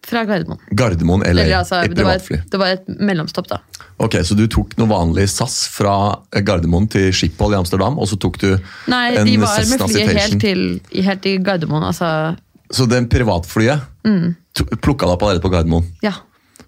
Fra 0.07 0.21
Gardermoen. 0.23 0.61
Gardermoen, 0.71 1.25
LA? 1.25 1.29
Eller, 1.33 1.57
altså, 1.57 1.81
et 1.83 1.91
det, 1.91 2.05
var 2.07 2.15
et, 2.15 2.23
privatfly? 2.23 2.37
det 2.51 2.59
var 2.61 2.75
et 2.77 2.85
mellomstopp, 3.09 3.49
da. 3.51 3.57
Ok, 3.99 4.15
Så 4.23 4.37
du 4.39 4.45
tok 4.47 4.77
noe 4.79 4.87
vanlig 4.87 5.25
SAS 5.33 5.65
fra 5.73 6.15
Gardermoen 6.31 6.87
til 6.93 7.09
Schiphol 7.11 7.51
i 7.51 7.57
Amsterdam, 7.59 7.99
og 7.99 8.07
så 8.07 8.15
tok 8.15 8.39
du 8.39 8.47
Nei, 8.87 9.17
en 9.17 9.27
de 9.27 9.35
var 9.41 9.59
med 9.67 9.83
flyet 9.83 10.13
helt 10.15 10.39
til, 10.39 10.63
helt 10.95 11.23
til 11.25 11.43
Gardermoen. 11.43 11.89
Altså, 11.89 12.37
Så 12.71 12.87
den 12.89 13.07
privatflyet 13.09 13.81
Mm. 14.07 14.35
plukka 14.81 15.05
deg 15.05 15.13
opp 15.15 15.21
allerede 15.23 15.41
på 15.43 15.51
Gardermoen? 15.53 15.85
ja. 16.03 16.13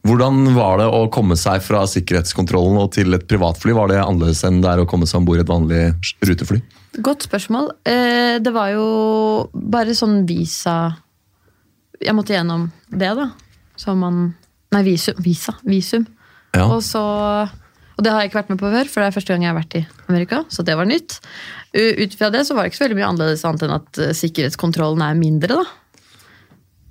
Hvordan 0.07 0.53
var 0.55 0.77
det 0.79 0.85
å 0.87 1.09
komme 1.11 1.35
seg 1.35 1.59
fra 1.61 1.81
sikkerhetskontrollen 1.83 2.77
og 2.79 2.93
til 2.95 3.13
et 3.13 3.25
privatfly? 3.27 3.73
Var 3.75 3.89
det 3.91 3.97
annerledes 3.99 4.45
enn 4.47 4.61
det 4.63 4.69
er 4.71 4.79
å 4.79 4.87
komme 4.87 5.03
seg 5.05 5.17
om 5.19 5.25
bord 5.27 5.41
i 5.41 5.43
et 5.43 5.49
vanlig 5.51 5.81
rutefly? 6.23 6.61
Godt 7.03 7.25
spørsmål. 7.27 7.67
Eh, 7.85 8.37
det 8.39 8.53
var 8.55 8.69
jo 8.71 9.49
bare 9.53 9.91
sånn 9.91 10.25
visa 10.25 10.95
Jeg 11.99 12.15
måtte 12.15 12.31
gjennom 12.31 12.69
det, 12.89 13.11
da. 13.19 13.27
Som 13.75 13.99
man 13.99 14.21
Nei, 14.71 14.83
visum. 14.87 15.15
Visa. 15.19 15.51
Visum. 15.67 16.07
Ja. 16.55 16.63
Og 16.69 16.79
så 16.81 17.01
Og 17.99 18.03
det 18.03 18.11
har 18.13 18.21
jeg 18.21 18.31
ikke 18.31 18.39
vært 18.39 18.49
med 18.53 18.59
på 18.61 18.71
før, 18.71 18.87
for 18.87 19.01
det 19.03 19.07
er 19.09 19.19
første 19.19 19.33
gang 19.35 19.41
jeg 19.43 19.51
har 19.51 19.59
vært 19.59 19.75
i 19.75 19.87
Amerika. 20.07 20.45
Så 20.47 20.63
det 20.63 20.77
var 20.77 20.85
nytt. 20.87 21.19
Ut 21.75 22.15
fra 22.15 22.29
det 22.31 22.45
så 22.47 22.55
var 22.55 22.63
det 22.63 22.71
ikke 22.71 22.79
så 22.79 22.87
veldig 22.87 22.95
mye 23.01 23.09
annerledes 23.11 23.43
annet 23.43 23.63
enn 23.67 23.75
at 23.75 23.99
eh, 23.99 24.13
sikkerhetskontrollen 24.15 25.03
er 25.03 25.19
mindre, 25.19 25.59
da. 25.59 25.65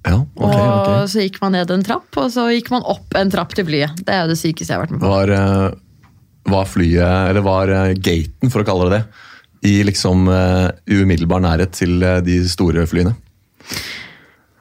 Ja, 0.07 0.21
okay, 0.23 0.63
og 0.63 0.79
ok. 0.79 1.11
så 1.11 1.25
gikk 1.25 1.39
man 1.43 1.57
ned 1.57 1.71
en 1.75 1.85
trapp, 1.85 2.09
og 2.21 2.31
så 2.33 2.47
gikk 2.53 2.71
man 2.73 2.87
opp 2.87 3.17
en 3.19 3.33
trapp 3.33 3.55
til 3.57 3.67
flyet. 3.69 3.99
Det 4.05 4.15
er 4.15 4.25
jo 4.25 4.33
det 4.33 4.39
sykeste 4.41 4.71
jeg 4.71 4.79
har 4.79 4.85
vært 4.87 4.95
med 4.95 5.03
på. 5.03 5.11
Var, 5.11 5.33
eh, 5.35 6.53
var 6.55 6.69
flyet, 6.71 7.31
eller 7.33 7.45
var 7.47 7.75
eh, 7.75 7.95
gaten, 7.99 8.53
for 8.55 8.63
å 8.63 8.69
kalle 8.69 8.89
det 8.89 9.01
det, 9.01 9.25
i 9.69 9.75
liksom 9.83 10.29
uh, 10.31 10.69
umiddelbar 10.87 11.43
nærhet 11.43 11.73
til 11.75 11.99
de 12.23 12.37
store 12.47 12.85
flyene? 12.87 13.17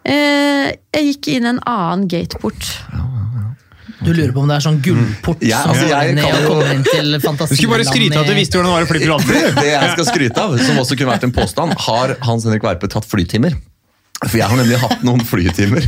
Eh, 0.08 0.72
jeg 0.96 1.12
gikk 1.12 1.30
inn 1.36 1.52
en 1.52 1.60
annen 1.68 2.08
gateport. 2.10 2.72
Du 3.98 4.12
lurer 4.14 4.32
på 4.34 4.44
om 4.44 4.50
det 4.50 4.60
er 4.60 4.64
sånn 4.64 4.78
gullport 4.86 5.42
Ja, 5.42 5.64
som 5.66 5.74
altså, 5.74 5.88
går 5.90 6.12
ned 6.20 6.28
og 6.28 6.44
kommer 6.52 6.68
inn 6.70 6.84
til 6.86 7.16
Du 7.18 7.56
skulle 7.58 7.72
bare 7.72 7.88
skryte 7.88 8.20
av 8.20 8.28
at 8.28 8.30
du 8.30 8.36
visste 8.38 8.60
hvordan 8.60 8.70
det 8.70 8.76
var 8.76 8.86
å 8.86 8.90
fly 8.92 9.02
privatfly. 9.02 9.40
Det 9.58 9.72
jeg 9.72 9.96
skal 9.96 10.08
skryte 10.12 10.44
av, 10.44 10.54
som 10.62 10.82
også 10.84 10.98
kunne 11.00 11.16
vært 11.16 11.26
en 11.26 11.34
påstand, 11.34 11.74
har 11.88 12.14
Hans 12.28 12.46
Henrik 12.46 12.68
Verpe 12.68 12.90
tatt 12.94 13.08
flytimer? 13.10 13.58
For 14.24 14.34
jeg 14.40 14.50
har 14.50 14.58
nemlig 14.58 14.80
hatt 14.82 15.04
noen 15.06 15.22
flytimer 15.22 15.84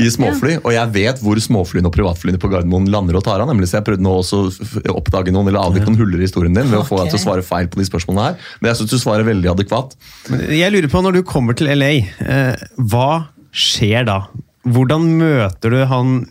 i 0.00 0.06
småfly, 0.08 0.54
og 0.62 0.70
jeg 0.72 0.92
vet 0.94 1.18
hvor 1.20 1.36
småflyene 1.42 1.90
og 1.90 1.92
privatflyene 1.92 2.40
på 2.40 2.48
Gardermoen 2.48 2.88
lander 2.88 3.18
og 3.18 3.24
tar 3.26 3.42
av. 3.44 3.50
nemlig, 3.50 3.68
Så 3.68 3.76
jeg 3.76 3.86
prøvde 3.90 4.06
nå 4.06 4.14
også 4.22 4.40
å 4.48 4.94
oppdage 4.96 5.34
noen 5.34 5.50
eller 5.50 5.60
avdekke 5.60 5.90
noen 5.90 6.00
huller 6.00 6.22
i 6.22 6.24
historien 6.24 6.56
din 6.56 6.70
ved 6.70 6.80
å 6.80 6.86
få 6.88 7.02
deg 7.02 7.12
til 7.12 7.20
å 7.20 7.24
svare 7.26 7.44
feil 7.44 7.68
på 7.68 7.82
de 7.82 7.88
spørsmålene 7.90 8.30
her. 8.30 8.50
Men 8.62 8.72
jeg 8.72 8.80
syns 8.80 8.94
du 8.96 9.02
svarer 9.02 9.28
veldig 9.28 9.52
adekvat. 9.52 9.92
Men 10.32 10.46
Jeg 10.56 10.72
lurer 10.72 10.88
på, 10.88 11.04
når 11.04 11.18
du 11.18 11.22
kommer 11.28 11.58
til 11.60 11.68
LA, 11.76 11.92
eh, 12.24 12.66
hva 12.80 13.10
skjer 13.52 14.08
da? 14.08 14.18
Hvordan 14.64 15.04
møter 15.20 15.76
du 15.76 15.82
han 15.90 16.22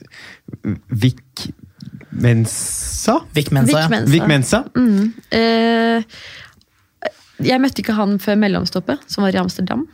Vik 0.89 1.51
Mensa? 2.09 3.19
Vik 3.33 3.51
Mensa, 3.53 3.85
ja. 3.85 4.05
Vik 4.09 4.25
Mensa. 4.29 4.63
Mensa? 4.73 5.11
Eh, 5.29 6.03
jeg 7.44 7.61
møtte 7.61 7.83
ikke 7.83 7.95
han 7.97 8.17
før 8.21 8.38
mellomstoppet, 8.41 9.05
som 9.11 9.25
var 9.25 9.35
i 9.35 9.41
Amsterdam. 9.41 9.85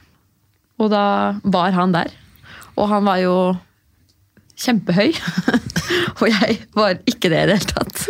Og 0.79 0.89
da 0.93 1.03
var 1.43 1.73
han 1.75 1.91
der. 1.95 2.11
Og 2.79 2.87
han 2.91 3.03
var 3.07 3.19
jo 3.21 3.33
kjempehøy. 4.59 5.11
og 6.19 6.25
jeg 6.27 6.55
var 6.75 6.97
ikke 7.07 7.31
det 7.31 7.41
i 7.43 7.49
det 7.49 7.57
hele 7.59 7.73
tatt. 7.73 8.05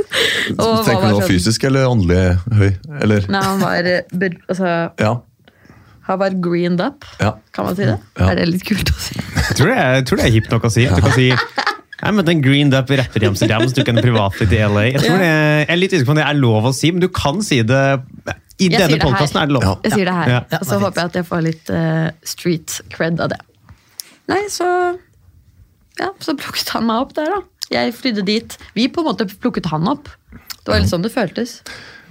Og 0.56 0.62
var 0.66 0.86
Tenker 0.88 1.08
du 1.08 1.14
nå 1.14 1.22
sånn- 1.22 1.32
fysisk 1.32 1.66
eller 1.70 1.90
åndelig 1.90 2.22
høy? 2.60 2.70
Eller? 3.02 3.26
Nei, 3.30 3.42
han 3.46 3.62
var, 3.64 3.90
eh, 3.90 4.38
altså, 4.50 4.74
Ja. 5.02 5.14
han 6.10 6.20
var 6.22 6.38
greened 6.42 6.82
up. 6.82 7.06
ja. 7.22 7.36
Kan 7.54 7.66
man 7.70 7.76
si 7.78 7.86
det? 7.86 8.00
Ja. 8.18 8.30
Er 8.32 8.36
det 8.42 8.48
litt 8.50 8.66
kult 8.66 8.90
å 8.94 8.98
si? 9.02 9.18
Jeg 9.20 9.58
tror 9.60 9.74
det 9.74 9.78
er, 9.78 9.94
jeg 10.00 10.06
tror 10.10 10.18
det 10.22 10.26
er 10.30 10.36
hipt 10.38 10.52
nok 10.54 10.66
å 10.70 10.72
si. 10.74 10.86
At 10.90 10.96
du 10.98 11.02
kan 11.06 11.18
si 11.18 11.30
jeg 12.00 12.16
møtte 12.16 12.32
en 12.32 12.42
greened 12.42 12.74
up 12.78 12.90
rapper 12.96 13.24
i 13.26 13.28
Amsterdam 13.28 13.66
som 13.68 13.76
tok 13.76 13.90
en 13.92 13.98
privatfly 14.00 14.46
i 14.56 14.60
LA. 14.64 14.84
Jeg, 14.94 15.02
tror 15.04 15.18
det, 15.20 15.26
jeg 15.28 15.66
er 15.74 15.80
litt 15.82 15.92
usikker 15.94 16.08
på 16.08 16.14
om 16.16 16.20
det 16.22 16.28
er 16.30 16.38
lov 16.40 16.70
å 16.70 16.72
si, 16.74 16.92
men 16.96 17.04
du 17.04 17.10
kan 17.12 17.42
si 17.44 17.58
det. 17.68 17.82
I 18.60 18.68
Jeg 18.68 18.80
denne 18.82 19.00
podkasten 19.02 19.40
er 19.42 19.48
det 19.50 19.56
lov. 19.56 19.64
Ja. 19.64 19.76
Jeg 19.86 19.94
sier 19.96 20.10
det 20.10 20.16
her. 20.18 20.32
Ja. 20.34 20.40
og 20.60 20.66
så 20.68 20.76
er 20.76 20.82
håper 20.84 21.02
jeg 21.02 21.12
at 21.12 21.20
jeg 21.20 21.28
får 21.30 21.44
litt 21.46 21.70
uh, 21.72 22.08
street 22.28 22.80
cred 22.92 23.22
av 23.24 23.32
det. 23.32 23.40
Nei, 24.30 24.42
så 24.52 24.68
Ja, 26.00 26.12
så 26.24 26.36
plukket 26.40 26.70
han 26.76 26.86
meg 26.88 27.06
opp 27.06 27.16
der, 27.18 27.32
da. 27.34 27.40
Jeg 27.74 27.94
flydde 27.98 28.24
dit. 28.26 28.58
Vi 28.76 28.88
på 28.92 29.04
en 29.04 29.10
måte 29.12 29.28
plukket 29.30 29.68
han 29.72 29.88
opp. 29.92 30.10
Det 30.32 30.72
var 30.72 30.82
litt 30.84 30.92
sånn 30.92 31.04
det 31.06 31.12
føltes. 31.14 31.60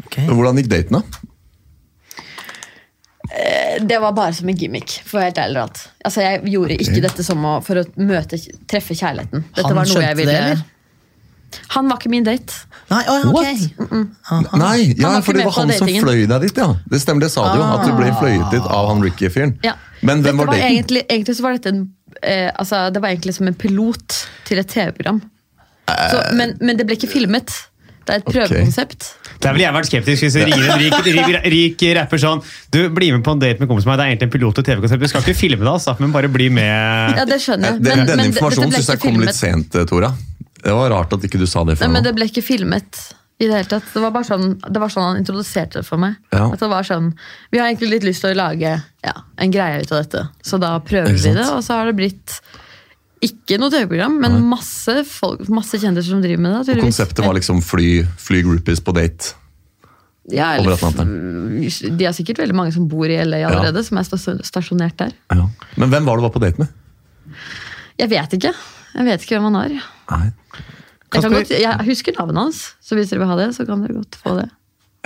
Okay. 0.07 0.29
Hvordan 0.29 0.61
gikk 0.61 0.71
daten, 0.73 0.99
da? 1.01 1.29
Eh, 3.29 3.85
Det 3.85 3.99
var 4.01 4.13
bare 4.13 4.33
som 4.35 4.49
en 4.49 4.57
gimmick. 4.57 5.01
for 5.05 5.21
helt 5.21 5.39
ærlig 5.39 5.61
råd. 5.61 5.79
Altså, 6.05 6.21
Jeg 6.21 6.43
gjorde 6.53 6.79
ikke 6.81 7.03
dette 7.05 7.25
som 7.25 7.45
å, 7.45 7.63
for 7.65 7.77
å 7.77 7.85
møte, 7.97 8.39
treffe 8.67 8.95
kjærligheten. 8.95 9.45
Dette 9.55 9.67
Han 9.67 9.77
var 9.77 9.85
noe 9.87 10.03
jeg 10.03 10.17
ville 10.17 10.33
det, 10.33 10.43
eller? 10.43 10.65
Han 11.75 11.89
var 11.91 12.01
ikke 12.01 12.11
min 12.13 12.27
date. 12.27 12.55
Nei, 12.89 13.03
å, 13.09 13.15
mm 13.21 13.87
-mm. 13.89 14.59
Nei, 14.59 14.95
ja, 14.97 15.21
for 15.21 15.37
det 15.37 15.45
var 15.45 15.53
han 15.53 15.73
som 15.73 15.89
fløy 15.89 16.27
deg 16.27 16.41
dit, 16.41 16.57
ja. 16.57 16.75
Det 16.91 17.01
stemmer, 17.01 17.21
det 17.21 17.31
sa 17.31 17.53
du 17.53 17.61
jo. 17.61 17.65
At 17.65 17.87
du 17.87 17.93
ble 17.97 18.13
fløyet 18.21 18.51
dit 18.51 18.65
av 18.65 18.89
han 18.89 19.03
Ricky-fyren. 19.05 19.59
Ja. 19.63 19.75
Men 20.01 20.23
hvem 20.23 20.39
var, 20.39 20.47
var 20.47 20.55
daten? 20.55 20.73
egentlig, 20.73 21.03
egentlig 21.11 21.37
så 21.37 21.43
var 21.43 21.53
dette 21.53 21.69
en 21.69 21.89
eh, 22.23 22.51
altså, 22.55 22.91
Det 22.91 23.03
var 23.03 23.09
egentlig 23.09 23.35
som 23.35 23.49
en 23.49 23.55
pilot 23.55 24.29
til 24.45 24.59
et 24.59 24.67
TV-program. 24.67 25.23
Eh. 25.89 26.35
men, 26.37 26.57
men 26.61 26.77
det 26.79 26.87
ble 26.87 26.97
ikke 26.97 27.11
filmet. 27.11 27.53
Det 28.09 28.15
er 28.15 28.23
et 28.23 28.25
prøvekonsept. 28.25 29.07
Der 29.43 29.53
ville 29.53 29.67
jeg 29.67 29.75
vært 29.77 29.89
skeptisk 29.91 30.25
hvis 30.25 30.37
det 30.39 30.47
ringer 30.49 30.71
en 30.73 30.81
rik, 30.81 30.95
rik, 31.05 31.35
rik 31.53 31.83
rapper 31.99 32.21
sånn 32.23 32.41
Du, 32.73 32.79
bli 32.95 33.11
med 33.13 33.21
på 33.27 33.35
en 33.37 33.43
date 33.43 33.61
med 33.61 33.69
kompisen 33.69 33.91
min. 33.91 34.01
Det 34.01 34.07
er 34.07 34.15
egentlig 34.15 34.29
en 34.31 34.33
pilot 34.33 34.57
til 34.59 34.67
TV-konsept. 34.71 35.03
Du 35.05 35.13
skal 35.13 35.27
ikke 35.27 35.37
filme 35.37 35.61
det, 35.61 35.73
altså, 35.75 35.95
men 36.01 36.15
bare 36.15 36.31
bli 36.33 36.49
med. 36.49 37.21
Ja, 37.21 37.27
det 37.29 37.39
skjønner 37.45 37.75
jeg. 37.75 37.83
Den, 37.83 37.99
Men- 37.99 38.09
denne 38.09 38.23
men 38.23 38.33
informasjonen 38.33 38.73
syns 38.79 38.89
jeg 38.95 39.03
kom 39.05 39.21
litt 39.21 39.37
sent, 39.37 39.77
eh, 39.77 39.85
Tora. 39.89 40.15
Det 40.65 40.75
var 40.75 40.91
rart 40.91 41.13
at 41.15 41.25
ikke 41.25 41.41
du 41.41 41.47
sa 41.49 41.63
det 41.67 41.79
Nei, 41.81 41.89
men 41.93 42.05
det 42.05 42.15
ble 42.17 42.27
ikke 42.29 42.43
filmet 42.45 42.99
i 43.39 43.47
det 43.47 43.55
hele 43.55 43.71
tatt. 43.71 43.87
Det 43.95 44.01
var 44.03 44.11
bare 44.15 44.27
sånn, 44.27 44.57
det 44.59 44.81
var 44.83 44.91
sånn 44.91 45.05
han 45.13 45.19
introduserte 45.21 45.79
det 45.81 45.87
for 45.87 46.01
meg. 46.03 46.17
Ja. 46.35 46.49
At 46.51 46.63
det 46.63 46.69
var 46.71 46.87
sånn, 46.87 47.13
Vi 47.55 47.61
har 47.61 47.69
egentlig 47.69 47.93
litt 47.93 48.07
lyst 48.09 48.25
til 48.25 48.35
å 48.35 48.39
lage 48.39 48.73
ja, 48.83 49.15
en 49.39 49.53
greie 49.55 49.83
ut 49.83 49.93
av 49.93 50.03
dette, 50.03 50.25
så 50.43 50.59
da 50.59 50.73
prøver 50.83 51.15
vi 51.15 51.35
det. 51.37 51.47
Og 51.55 51.63
så 51.67 51.79
har 51.79 51.91
det 51.91 51.95
blitt 52.01 52.41
Ikke 53.23 53.59
noe 53.59 53.71
TV-program, 53.75 54.17
men 54.23 54.41
masse, 54.47 54.95
folk, 55.11 55.47
masse 55.51 55.79
kjendiser 55.79 56.11
som 56.15 56.23
driver 56.23 56.43
med 56.43 56.57
det. 56.57 56.79
Og 56.79 56.89
konseptet 56.89 57.23
var 57.27 57.35
liksom 57.39 57.63
fly, 57.67 58.03
fly 58.19 58.43
groupies 58.47 58.83
på 58.83 58.95
date. 58.95 59.35
ja, 60.31 60.53
eller, 60.59 60.75
De 61.99 62.05
har 62.07 62.15
sikkert 62.15 62.43
veldig 62.43 62.55
mange 62.59 62.75
som 62.75 62.87
bor 62.91 63.07
i 63.11 63.19
LA 63.23 63.45
allerede, 63.49 63.83
som 63.87 63.99
er 63.99 64.07
stasjonert 64.47 64.99
der. 64.99 65.15
Ja. 65.35 65.47
Men 65.77 65.95
hvem 65.95 66.07
var 66.07 66.19
det 66.19 66.23
du 66.23 66.29
var 66.29 66.35
på 66.35 66.43
date 66.43 66.63
med? 66.63 66.75
Jeg 67.99 68.11
vet 68.11 68.39
ikke. 68.39 68.55
Jeg 68.99 69.07
vet 69.07 69.25
ikke 69.25 69.39
hvem 69.39 69.49
han 69.53 69.59
er. 69.61 69.75
Nei. 70.11 70.25
Jeg, 71.09 71.23
kan 71.23 71.33
godt, 71.33 71.53
jeg 71.55 71.87
husker 71.87 72.17
navnet 72.19 72.41
hans, 72.43 72.63
så 72.85 72.99
hvis 72.99 73.13
dere 73.13 73.23
vil 73.23 73.31
ha 73.31 73.37
det, 73.39 73.53
så 73.57 73.65
kan 73.69 73.85
dere 73.85 73.95
godt 73.97 74.19
få 74.21 74.35
det. 74.41 74.49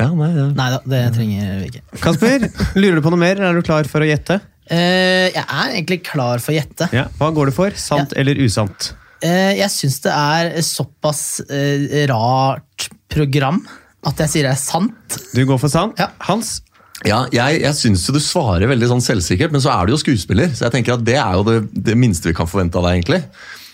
Ja, 0.01 0.09
nei, 0.17 0.31
ja. 0.33 0.47
Nei 0.57 0.69
da, 0.73 0.79
det 0.89 1.03
trenger 1.15 1.53
vi 1.61 1.69
ikke. 1.69 1.83
Kasper, 2.01 2.49
lurer 2.81 2.99
du 2.99 3.05
på 3.05 3.13
noe 3.13 3.21
mer? 3.21 3.43
Er 3.45 3.55
du 3.59 3.63
klar 3.67 3.87
for 3.91 4.03
å 4.03 4.09
gjette? 4.09 4.41
Uh, 4.71 5.29
jeg 5.29 5.45
er 5.45 5.77
egentlig 5.77 6.01
klar 6.07 6.41
for 6.41 6.55
å 6.55 6.57
gjette. 6.57 6.89
Ja. 6.97 7.07
Hva 7.21 7.31
går 7.37 7.51
det 7.51 7.57
for? 7.59 7.77
Sant 7.79 8.17
eller 8.19 8.41
usant? 8.41 8.93
Uh, 9.23 9.53
jeg 9.59 9.69
syns 9.75 10.01
det 10.03 10.17
er 10.17 10.57
såpass 10.67 11.23
uh, 11.47 11.87
rart 12.11 12.89
program 13.13 13.61
at 14.09 14.25
jeg 14.25 14.33
sier 14.33 14.49
det 14.49 14.57
er 14.57 14.63
sant. 14.63 15.21
Du 15.37 15.45
går 15.47 15.61
for 15.61 15.71
sant. 15.71 16.01
Ja. 16.01 16.09
Hans? 16.27 16.61
Ja, 17.07 17.25
jeg, 17.35 17.61
jeg 17.63 17.75
syns 17.79 18.07
du 18.15 18.19
svarer 18.23 18.71
veldig 18.71 18.89
sånn 18.91 19.03
selvsikkert, 19.03 19.53
men 19.55 19.63
så 19.63 19.73
er 19.75 19.87
du 19.87 19.95
jo 19.95 20.01
skuespiller. 20.01 20.51
Så 20.55 20.67
jeg 20.67 20.77
tenker 20.77 20.97
at 20.97 21.05
det 21.07 21.19
er 21.19 21.39
jo 21.39 21.45
det, 21.47 21.59
det 21.91 21.99
minste 21.99 22.31
vi 22.31 22.37
kan 22.39 22.49
forvente 22.51 22.79
av 22.79 22.87
deg, 22.87 23.01
egentlig. 23.01 23.23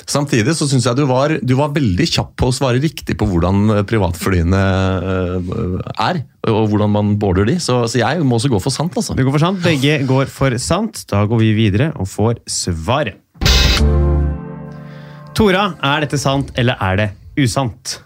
Samtidig 0.08 0.54
så 0.56 0.64
syns 0.68 0.86
jeg 0.88 0.96
du 0.96 1.04
var, 1.08 1.34
du 1.44 1.52
var 1.58 1.74
veldig 1.74 2.06
kjapp 2.08 2.30
på 2.40 2.48
å 2.48 2.54
svare 2.54 2.80
riktig 2.80 3.18
på 3.20 3.26
hvordan 3.28 3.74
eh, 3.74 3.82
privatflyene 3.88 4.62
eh, 5.12 5.50
er, 6.00 6.22
og 6.48 6.70
hvordan 6.72 6.94
man 6.94 7.10
boarder 7.20 7.48
de. 7.50 7.58
Så, 7.60 7.82
så 7.92 8.00
jeg 8.00 8.24
må 8.24 8.38
også 8.38 8.48
gå 8.52 8.60
for 8.64 8.72
sant, 8.72 8.96
altså. 8.96 9.16
Du 9.18 9.20
går 9.26 9.36
for 9.36 9.44
sant. 9.44 9.60
Begge 9.64 9.98
går 10.08 10.32
for 10.32 10.56
sant. 10.62 11.04
Da 11.12 11.26
går 11.28 11.42
vi 11.44 11.52
videre 11.58 11.90
og 12.00 12.08
får 12.08 12.40
svaret. 12.48 13.20
Tora, 15.36 15.68
er 15.84 16.02
dette 16.06 16.18
sant, 16.18 16.56
eller 16.58 16.80
er 16.82 16.98
det 16.98 17.08
usant? 17.44 17.98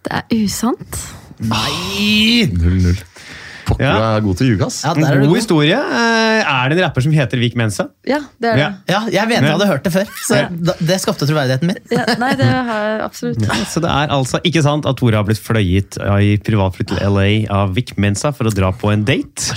Det 0.00 0.16
er 0.16 0.32
usant. 0.32 1.02
Nei! 1.44 2.48
0-0. 2.56 3.09
Pokker, 3.70 3.84
Ja. 3.86 3.94
du 3.96 4.02
er 4.02 4.20
god 4.26 4.36
til 4.40 4.46
å 4.46 4.50
ljuge, 4.50 4.66
ass. 4.66 4.80
Ja, 4.84 4.92
En 4.96 5.00
der 5.04 5.12
er 5.14 5.20
god 5.22 5.28
god. 5.30 5.38
historie. 5.40 5.78
Eh, 5.78 6.42
Er 6.50 6.68
det 6.68 6.78
en 6.78 6.84
rapper 6.84 7.02
som 7.04 7.12
heter 7.14 7.38
Vik 7.38 7.54
Mensa? 7.56 7.86
Ja, 8.06 8.18
det 8.40 8.48
er 8.50 8.56
det. 8.56 8.60
Ja. 8.60 8.70
Ja, 8.88 9.00
jeg 9.10 9.28
mente 9.28 9.46
jeg 9.46 9.54
hadde 9.54 9.68
hørt 9.70 9.84
det 9.84 9.92
før, 9.94 10.06
så 10.26 10.76
det 10.80 10.96
skapte 11.00 11.26
troverdigheten 11.28 11.66
min. 11.70 11.76
Ja, 11.92 12.04
nei, 12.18 12.32
det 12.34 12.46
har 12.50 12.80
jeg 12.88 13.00
absolutt. 13.06 13.46
Så 13.70 13.80
det 13.84 13.90
er 13.90 14.08
altså 14.16 14.40
ikke 14.44 14.62
sant 14.66 14.86
at 14.90 14.96
Tore 14.98 15.14
har 15.20 15.24
blitt 15.24 15.38
fløyet 15.40 15.96
i 16.20 16.36
privatfly 16.42 16.86
til 16.90 16.98
LA 17.06 17.46
av 17.50 17.74
Vik 17.76 17.94
Mensa 17.98 18.32
for 18.34 18.44
å 18.50 18.52
dra 18.54 18.72
på 18.72 18.90
en 18.92 19.04
date. 19.04 19.52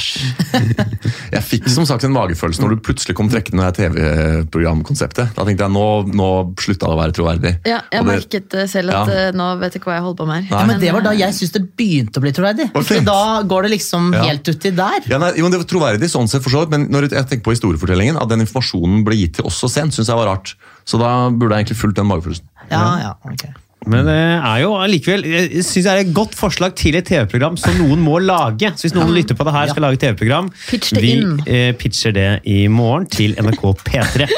Jeg 1.34 1.41
fikk 1.43 1.67
som 1.74 1.86
sagt 1.89 2.03
en 2.05 2.13
magefølelse 2.13 2.62
når 2.63 2.75
du 2.75 2.84
plutselig 2.86 3.15
kom 3.17 3.29
trekkende 3.32 3.63
med 3.63 3.75
TV-programkonseptet. 3.79 5.34
Da 5.38 5.46
tenkte 5.48 5.65
jeg 5.65 5.74
nå, 5.74 5.86
nå 6.13 6.29
slutta 6.62 6.89
det 6.89 6.93
å 6.93 7.00
være 7.00 7.15
troverdig. 7.17 7.53
Ja, 7.65 7.82
jeg 7.91 8.03
det- 8.05 8.12
merket 8.12 8.53
eh, 8.60 8.67
selv 8.70 8.93
at 8.93 9.08
Ja. 9.08 9.13
eh, 9.29 9.32
nå 9.32 9.48
vet 9.60 9.74
jeg 9.74 9.82
ikke 9.82 9.89
hva 9.91 9.98
jeg 9.98 10.03
holder 10.05 10.20
på 10.24 10.27
med 10.27 10.43
her. 10.43 10.58
Ja, 10.60 10.65
men 10.65 10.79
det 10.79 10.91
var 10.93 11.01
da 11.01 11.12
jeg 11.17 11.34
syntes 11.34 11.53
det 11.58 11.63
begynte 11.77 12.20
å 12.20 12.22
bli 12.22 12.32
troverdig. 12.32 13.03
Da 13.05 13.41
går 13.43 13.63
det 13.63 13.72
liksom 13.79 14.02
Ja. 14.12 14.25
helt 14.27 14.43
uti 14.51 14.72
der. 14.75 15.00
Ja, 15.07 15.17
nei, 15.24 15.31
jo, 15.38 15.45
men 15.48 15.51
det 15.55 15.62
var 15.63 15.69
troverdig, 15.72 16.10
sånn 16.12 16.27
sett 16.27 16.43
for 16.43 16.51
så 16.51 16.65
vidt, 16.65 16.74
men 16.75 16.89
når 16.91 17.07
jeg 17.13 17.27
tenker 17.29 17.45
på 17.48 17.55
historiefortellingen, 17.55 18.19
at 18.19 18.27
den 18.33 18.43
informasjonen 18.43 19.05
ble 19.07 19.15
gitt 19.22 19.38
til 19.39 19.45
oss 19.48 19.62
så 19.63 19.69
sent, 19.72 19.93
syns 19.95 20.10
jeg 20.12 20.19
var 20.19 20.27
rart. 20.33 20.55
Så 20.83 21.00
da 21.00 21.29
burde 21.31 21.55
jeg 21.55 21.63
egentlig 21.67 21.79
fulgt 21.79 21.95
den 22.01 22.10
magefølelsen. 22.12 22.43
Ja, 22.72 22.88
ja, 23.00 23.13
ok. 23.31 23.48
Men 23.86 24.05
det 24.07 24.13
er 24.15 24.60
jo 24.62 24.69
allikevel 24.79 25.25
Jeg 25.27 25.63
synes 25.67 25.83
det 25.83 25.91
er 25.91 25.98
et 26.05 26.13
godt 26.15 26.38
forslag 26.39 26.72
til 26.79 26.95
et 26.95 27.03
TV-program 27.03 27.57
som 27.60 27.75
noen 27.81 28.00
må 28.00 28.15
lage. 28.24 28.69
Så 28.79 28.86
hvis 28.88 28.93
noen 28.95 29.12
lytter 29.12 29.36
på 29.36 29.43
det 29.43 29.51
her, 29.51 29.67
skal 29.74 29.83
lage 29.83 30.00
TV-program, 30.00 30.48
Pitch 30.69 30.93
det 30.95 31.01
vi 31.03 31.12
inn. 31.17 31.33
eh, 31.43 31.74
pitcher 31.75 32.15
det 32.15 32.29
i 32.48 32.62
morgen 32.72 33.10
til 33.12 33.36
NRK 33.36 33.65
P3. 33.83 34.29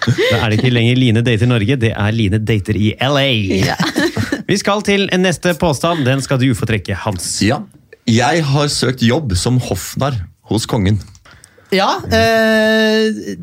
Da 0.00 0.38
er 0.40 0.48
det 0.48 0.56
ikke 0.62 0.70
lenger 0.72 0.96
Line 0.96 1.20
dater 1.22 1.46
Norge, 1.46 1.76
det 1.76 1.90
er 1.92 2.14
Line 2.16 2.38
dater 2.40 2.72
i 2.80 2.94
LA. 3.04 3.26
Ja. 3.68 3.76
Vi 4.48 4.56
skal 4.56 4.80
til 4.86 5.04
en 5.12 5.20
neste 5.26 5.52
påstand. 5.60 6.06
Den 6.08 6.22
skal 6.24 6.40
du 6.40 6.48
få 6.56 6.64
trekke, 6.66 6.96
Hans. 7.04 7.26
Ja. 7.44 7.60
Jeg 8.10 8.42
har 8.50 8.70
søkt 8.72 9.02
jobb 9.06 9.34
som 9.38 9.58
hoffnarr 9.62 10.16
hos 10.50 10.66
kongen. 10.70 10.98
Ja, 11.70 12.00
eh, 12.10 13.36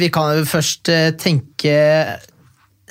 vi 0.00 0.08
kan 0.10 0.40
jo 0.40 0.46
først 0.50 0.88
eh, 0.90 1.12
tenke 1.14 1.74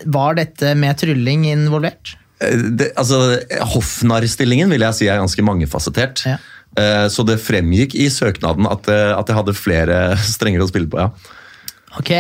Var 0.08 0.38
dette 0.38 0.70
med 0.80 0.96
trylling 1.02 1.44
involvert? 1.52 2.14
Eh, 2.40 2.56
Det, 2.80 2.94
altså, 2.96 3.18
Hoffnarrstillingen 3.74 4.72
vil 4.72 4.86
jeg 4.86 4.96
si 4.96 5.10
er 5.12 5.20
ganske 5.20 5.44
mangefasettert. 5.44 6.24
Ja. 6.30 6.38
Eh, 6.80 7.08
Så 7.12 7.26
det 7.28 7.40
fremgikk 7.44 7.98
i 8.00 8.08
søknaden 8.14 8.70
at, 8.72 8.88
eh, 8.88 9.12
at 9.18 9.28
jeg 9.28 9.40
hadde 9.42 9.58
flere 9.60 10.00
strenger 10.36 10.64
å 10.64 10.70
spille 10.72 10.88
på. 10.88 11.04
ja. 11.04 11.12
Ok. 12.00 12.14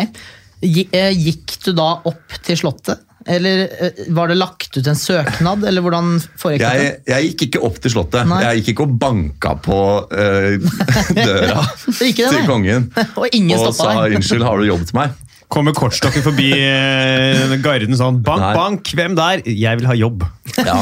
Gi- 0.63 0.89
Gikk 0.91 1.59
du 1.63 1.71
da 1.77 1.91
opp 2.09 2.33
til 2.43 2.57
Slottet? 2.57 3.03
Eller 3.25 3.63
eh, 3.83 4.03
var 4.13 4.27
det 4.27 4.37
lagt 4.37 4.77
ut 4.77 4.87
en 4.87 4.95
søknad, 4.95 5.63
eller 5.65 5.83
hvordan 5.83 6.17
foregikk 6.39 6.63
det? 6.63 6.89
jeg 7.09 7.29
gikk 7.31 7.45
ikke 7.47 7.63
opp 7.67 7.79
til 7.83 7.93
Slottet. 7.95 8.27
Nei. 8.29 8.41
Jeg 8.45 8.61
gikk 8.61 8.73
ikke 8.75 8.85
og 8.87 8.97
banka 9.01 9.55
på 9.63 9.79
uh, 10.07 10.77
døra 11.27 11.63
Det 11.87 12.11
til 12.15 12.43
kongen 12.47 12.89
Og 13.19 13.27
ingen 13.31 13.57
og 13.57 13.73
sa. 13.75 13.95
'unnskyld, 14.05 14.45
har 14.45 14.61
du 14.61 14.69
jobb 14.69 14.85
til 14.87 14.99
meg'? 15.01 15.15
Kommer 15.47 15.71
kortstokken 15.71 16.23
forbi 16.25 16.49
eh, 16.59 17.53
garden 17.63 17.95
sånn 17.95 18.17
Bank, 18.25 18.41
Nei. 18.43 18.49
bank, 18.57 18.89
hvem 18.99 19.13
der? 19.15 19.45
Jeg 19.47 19.79
vil 19.79 19.87
ha 19.87 19.95
jobb. 19.95 20.25
Ja. 20.57 20.75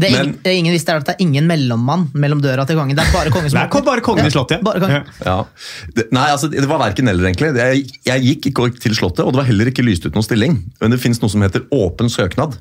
Det, 0.00 0.08
er 0.08 0.14
ingen, 0.16 0.32
det 0.42 0.54
ingen 0.56 0.74
visste 0.74 0.94
er 0.94 1.02
at 1.02 1.06
det 1.06 1.14
er 1.14 1.22
ingen 1.22 1.46
mellommann 1.46 2.06
mellom 2.18 2.40
døra 2.42 2.64
til 2.66 2.78
kongen. 2.78 2.96
Det 2.98 3.04
er 3.04 3.12
bare 3.14 3.30
kongen 3.34 3.52
som 3.52 3.60
Det 3.60 3.80
er 3.80 3.84
bare 3.86 4.02
kongen 4.04 4.26
i 4.26 4.32
slottet. 4.32 4.64
Bare 4.66 4.82
kongen. 4.82 5.06
Ja. 5.26 5.36
Det, 5.94 6.08
nei, 6.16 6.26
altså, 6.32 6.50
det 6.50 6.66
var 6.70 6.80
verken 6.82 7.12
eller, 7.12 7.28
egentlig. 7.28 7.52
Jeg, 7.60 7.84
jeg 8.08 8.26
gikk 8.26 8.50
ikke 8.50 8.66
til 8.80 8.96
Slottet, 8.96 9.22
og 9.26 9.34
det 9.34 9.42
var 9.42 9.50
heller 9.50 9.70
ikke 9.70 9.84
lyst 9.86 10.08
ut 10.08 10.16
noen 10.16 10.26
stilling. 10.26 10.56
Men 10.80 10.94
det 10.94 10.98
finnes 11.02 11.20
noe 11.22 11.30
som 11.30 11.44
heter 11.44 11.68
åpen 11.76 12.10
søknad. 12.10 12.56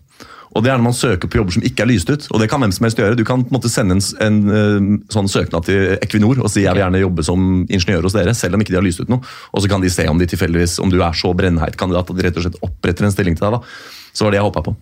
Og 0.58 0.64
Det 0.66 0.72
er 0.72 0.78
når 0.80 0.84
man 0.88 0.96
søker 0.98 1.30
på 1.30 1.38
jobber 1.38 1.54
som 1.54 1.62
ikke 1.68 1.84
er 1.86 1.90
lyst 1.92 2.10
ut. 2.10 2.24
og 2.34 2.40
Det 2.42 2.48
kan 2.50 2.60
hvem 2.64 2.72
som 2.74 2.84
helst 2.88 2.98
gjøre. 2.98 3.16
Du 3.16 3.24
kan 3.28 3.44
på 3.46 3.52
en 3.54 3.58
måte 3.60 3.70
sende 3.70 3.94
en, 3.98 4.02
en 4.26 4.38
eh, 4.50 4.88
sånn 5.14 5.28
søknad 5.30 5.68
til 5.68 5.94
Equinor 6.02 6.40
og 6.42 6.50
si 6.50 6.64
jeg 6.64 6.74
vil 6.74 6.82
gjerne 6.82 7.02
jobbe 7.04 7.26
som 7.28 7.44
ingeniør 7.70 8.08
hos 8.10 8.16
dere, 8.18 8.34
selv 8.34 8.58
om 8.58 8.64
ikke 8.64 8.74
de 8.74 8.80
har 8.80 8.86
lyst 8.88 9.04
ut 9.04 9.12
noe. 9.14 9.22
Og 9.54 9.62
så 9.62 9.70
kan 9.70 9.84
de 9.84 9.92
se 9.94 10.08
om 10.10 10.18
de 10.18 10.26
tilfeldigvis, 10.32 10.80
om 10.82 10.90
du 10.90 10.98
er 11.06 11.14
så 11.14 11.34
brennheit 11.38 11.78
kandidat 11.78 12.10
at 12.10 12.18
de 12.18 12.26
rett 12.26 12.40
og 12.42 12.48
slett 12.48 12.58
oppretter 12.66 13.06
en 13.06 13.14
stilling 13.14 13.38
til 13.38 13.46
deg. 13.46 13.60
da. 13.60 14.10
Så 14.18 14.26
var 14.26 14.34
det 14.34 14.42
jeg 14.42 14.48
håpa 14.50 14.66
på. 14.66 14.76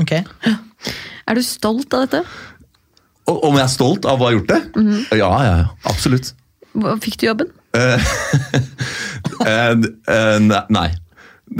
Ok. 0.00 0.14
Er 1.28 1.36
du 1.36 1.42
stolt 1.44 1.92
av 1.98 2.06
dette? 2.06 2.24
Og 3.28 3.44
om 3.50 3.58
jeg 3.60 3.66
er 3.66 3.72
stolt 3.76 4.08
av 4.08 4.22
å 4.22 4.30
ha 4.30 4.32
gjort 4.32 4.48
det? 4.54 4.60
Ja, 5.20 5.28
ja, 5.44 5.54
ja, 5.66 5.68
absolutt. 5.90 6.32
Hva- 6.72 6.96
Fikk 7.02 7.18
du 7.20 7.26
jobben? 7.28 7.52
Eh, 7.76 8.00
eh, 9.52 10.38
nei, 10.72 10.88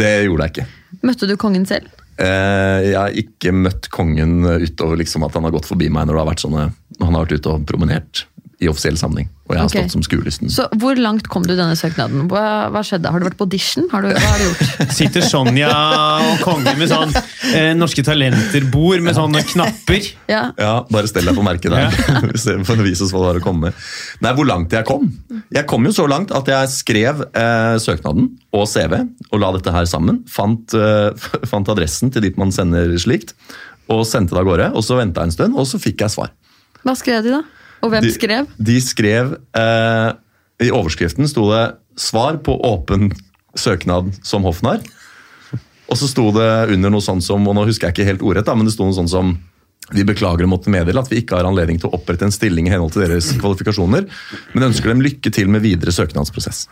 det 0.00 0.12
gjorde 0.24 0.46
jeg 0.48 0.54
ikke. 0.54 0.66
Møtte 1.04 1.28
du 1.28 1.36
kongen 1.40 1.66
selv? 1.68 1.92
Eh, 2.18 2.78
jeg 2.88 2.98
har 2.98 3.20
ikke 3.22 3.54
møtt 3.54 3.90
kongen 3.94 4.40
utover 4.42 4.98
liksom 4.98 5.26
at 5.26 5.36
han 5.38 5.46
har 5.46 5.54
gått 5.54 5.68
forbi 5.70 5.90
meg 5.92 6.08
når, 6.08 6.16
det 6.16 6.22
har 6.24 6.30
vært 6.32 6.44
sånne, 6.44 6.64
han 6.98 7.14
har 7.14 7.24
vært 7.24 7.38
ute 7.38 7.54
og 7.54 7.68
promenert 7.68 8.24
i 8.58 8.66
offisiell 8.66 8.96
sammenheng. 8.98 9.28
Og 9.46 9.54
jeg 9.54 9.60
har 9.62 9.68
okay. 9.68 9.84
stått 9.86 9.94
som 9.94 10.02
skuelisten. 10.02 10.50
Så 10.50 10.64
Hvor 10.82 10.98
langt 10.98 11.28
kom 11.30 11.44
du 11.46 11.52
i 11.54 11.56
denne 11.56 11.76
søknaden? 11.78 12.26
Hva, 12.28 12.68
hva 12.74 12.82
skjedde? 12.84 13.12
Har 13.14 13.22
du 13.22 13.28
vært 13.28 13.38
på 13.38 13.46
audition? 13.46 13.86
Har 13.92 14.02
du, 14.02 14.10
hva 14.10 14.32
har 14.32 14.40
du 14.42 14.44
gjort? 14.48 14.72
Sitter 14.98 15.24
Sonja 15.24 15.70
og 15.70 16.42
kongen 16.42 16.80
med 16.80 16.90
sånn 16.90 17.14
eh, 17.54 17.70
Norske 17.78 18.02
Talenter-bord 18.04 19.04
med 19.06 19.16
sånne 19.16 19.44
knapper. 19.46 20.10
Ja. 20.30 20.42
Ja, 20.58 20.72
Bare 20.90 21.10
stell 21.10 21.30
deg 21.30 21.38
på 21.38 21.44
merket 21.46 21.70
der. 21.70 21.86
Ja. 21.86 22.22
For 22.68 22.74
å 22.74 22.86
vise 22.86 23.06
oss 23.06 23.14
hva 23.14 23.22
du 23.22 23.28
har 23.30 23.38
å 23.40 23.44
komme 23.44 23.70
med. 23.70 23.84
Nei, 24.26 24.34
Hvor 24.36 24.50
langt 24.50 24.74
jeg 24.74 24.88
kom? 24.88 25.06
Jeg 25.54 25.64
kom 25.70 25.86
jo 25.86 25.94
så 25.94 26.08
langt 26.10 26.34
at 26.34 26.50
jeg 26.50 26.74
skrev 26.74 27.22
eh, 27.30 27.76
søknaden 27.82 28.32
og 28.58 28.66
CV 28.68 28.98
og 28.98 29.38
la 29.38 29.52
dette 29.54 29.72
her 29.72 29.86
sammen. 29.88 30.24
Fant, 30.28 30.74
eh, 30.74 31.28
fant 31.52 31.70
adressen 31.70 32.10
til 32.10 32.26
dit 32.26 32.40
man 32.40 32.50
sender 32.54 32.90
slikt, 32.98 33.36
og 33.88 34.02
sendte 34.04 34.34
det 34.34 34.42
av 34.42 34.50
gårde. 34.50 34.72
og 34.74 34.84
Så 34.84 34.98
venta 34.98 35.22
jeg 35.22 35.30
en 35.30 35.38
stund, 35.38 35.56
og 35.62 35.70
så 35.70 35.80
fikk 35.80 36.02
jeg 36.04 36.18
svar. 36.18 36.34
Hva 36.82 36.98
skrev 36.98 37.22
de, 37.22 37.38
da? 37.38 37.57
Og 37.82 37.90
hvem 37.92 38.02
De- 38.02 38.12
skrev? 38.14 38.46
De 38.58 38.78
skrev 38.82 39.36
eh, 39.54 40.12
I 40.66 40.70
overskriften 40.74 41.28
sto 41.30 41.48
det 41.52 41.64
'Svar 41.98 42.38
på 42.42 42.54
åpen 42.62 43.10
søknad 43.58 44.12
som 44.22 44.42
hoffnarr'. 44.46 44.82
Og 45.90 45.96
så 45.96 46.06
sto 46.08 46.30
det 46.32 46.70
under 46.74 46.90
noe 46.90 47.00
sånt 47.00 47.24
som 47.24 47.46
og 47.48 47.54
nå 47.56 47.64
husker 47.66 47.88
jeg 47.88 47.94
ikke 47.96 48.06
helt 48.06 48.22
ordrett, 48.22 48.44
da, 48.46 48.54
men 48.54 48.66
det 48.66 48.74
sto 48.74 48.84
noe 48.84 48.94
sånt 48.94 49.10
som 49.10 49.38
vi 49.90 50.04
beklager 50.04 50.44
å 50.44 50.48
måtte 50.52 50.68
meddele 50.70 51.00
at 51.00 51.08
vi 51.08 51.22
ikke 51.22 51.38
har 51.38 51.46
anledning 51.48 51.78
til 51.80 51.88
å 51.88 51.94
opprette 51.96 52.22
en 52.26 52.30
stilling 52.34 52.66
i 52.68 52.70
henhold 52.70 52.92
til 52.92 53.06
deres 53.06 53.32
kvalifikasjoner, 53.40 54.04
men 54.54 54.66
ønsker 54.68 54.88
dem 54.92 55.00
lykke 55.00 55.32
til 55.32 55.48
med 55.48 55.62
videre 55.64 55.90
søknadsprosess. 55.90 56.66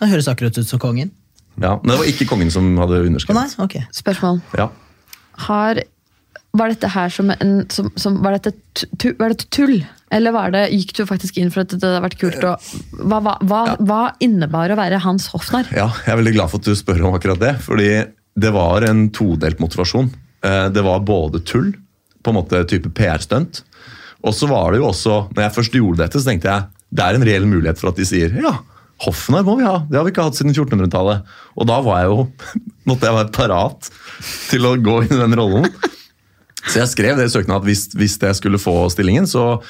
Det 0.00 0.08
høres 0.08 0.28
akkurat 0.30 0.56
ut 0.56 0.68
som 0.68 0.78
kongen. 0.78 1.10
Ja, 1.60 1.80
Men 1.82 1.90
det 1.90 1.98
var 1.98 2.06
ikke 2.06 2.28
kongen 2.30 2.50
som 2.54 2.76
hadde 2.78 3.02
underskrevet. 3.04 3.34
nei, 3.34 3.64
ok. 3.66 3.74
Spørsmål. 3.92 4.40
Ja. 4.56 4.68
Har, 5.48 5.82
var 6.56 6.72
dette 6.72 6.88
her 6.90 7.12
som 7.14 7.30
en 7.30 7.52
som, 7.70 7.90
som, 8.00 8.16
var, 8.24 8.34
dette 8.38 8.86
tu, 8.98 9.12
var 9.18 9.34
dette 9.34 9.46
tull? 9.54 9.80
Eller 10.10 10.34
var 10.34 10.50
det, 10.50 10.64
gikk 10.74 10.96
du 10.98 11.04
faktisk 11.06 11.36
inn 11.38 11.52
for 11.54 11.62
at 11.62 11.70
det 11.76 11.84
hadde 11.86 12.00
vært 12.02 12.18
kult? 12.18 12.40
Og, 12.42 12.70
hva, 13.06 13.20
hva, 13.22 13.36
hva, 13.46 13.60
hva 13.78 14.00
innebar 14.24 14.72
å 14.74 14.78
være 14.80 14.98
hans 15.04 15.28
Hofnar? 15.30 15.70
Ja, 15.70 15.86
jeg 16.02 16.14
er 16.14 16.18
veldig 16.18 16.32
glad 16.34 16.50
for 16.50 16.58
at 16.62 16.66
du 16.66 16.74
spør 16.78 17.04
om 17.06 17.14
akkurat 17.18 17.38
det. 17.42 17.52
Fordi 17.62 17.90
det 18.40 18.50
var 18.54 18.86
en 18.88 19.04
todelt 19.14 19.62
motivasjon. 19.62 20.10
Eh, 20.42 20.66
Det 20.74 20.82
var 20.86 21.04
både 21.06 21.42
tull, 21.46 21.70
på 22.24 22.32
en 22.32 22.38
måte 22.40 22.64
type 22.68 22.90
PR-stunt. 22.98 23.62
Og 24.26 24.34
så 24.36 24.48
var 24.50 24.72
det 24.74 24.82
jo 24.82 24.88
også, 24.90 25.20
når 25.30 25.46
jeg 25.46 25.54
først 25.60 25.78
gjorde 25.78 26.02
dette, 26.02 26.20
så 26.20 26.32
tenkte 26.32 26.50
jeg 26.50 26.66
det 26.90 27.06
er 27.06 27.14
en 27.16 27.24
reell 27.24 27.46
mulighet 27.46 27.78
for 27.78 27.92
at 27.92 28.00
de 28.00 28.04
sier 28.08 28.34
ja, 28.42 28.56
Hoffner 29.00 29.44
må 29.46 29.54
vi 29.56 29.64
ha, 29.64 29.78
det 29.88 29.96
har 29.96 30.02
vi 30.04 30.10
ikke 30.12 30.26
hatt 30.26 30.36
siden 30.36 30.52
1400-tallet. 30.52 31.22
Og 31.56 31.68
da 31.70 31.78
var 31.86 32.02
jeg 32.02 32.10
jo, 32.10 32.26
måtte 32.90 33.06
jeg 33.08 33.16
være 33.16 33.32
parat 33.38 33.88
til 34.50 34.66
å 34.68 34.74
gå 34.76 34.98
inn 35.06 35.14
i 35.14 35.20
den 35.22 35.38
rollen. 35.38 35.70
Så 36.66 36.82
jeg 36.82 36.90
skrev 36.92 37.18
det 37.18 37.28
i 37.28 37.32
søknaden 37.32 37.62
at 37.62 37.68
hvis, 37.68 37.86
hvis 37.96 38.18
jeg 38.20 38.36
skulle 38.38 38.60
få 38.60 38.74
stillingen, 38.92 39.26
så, 39.28 39.60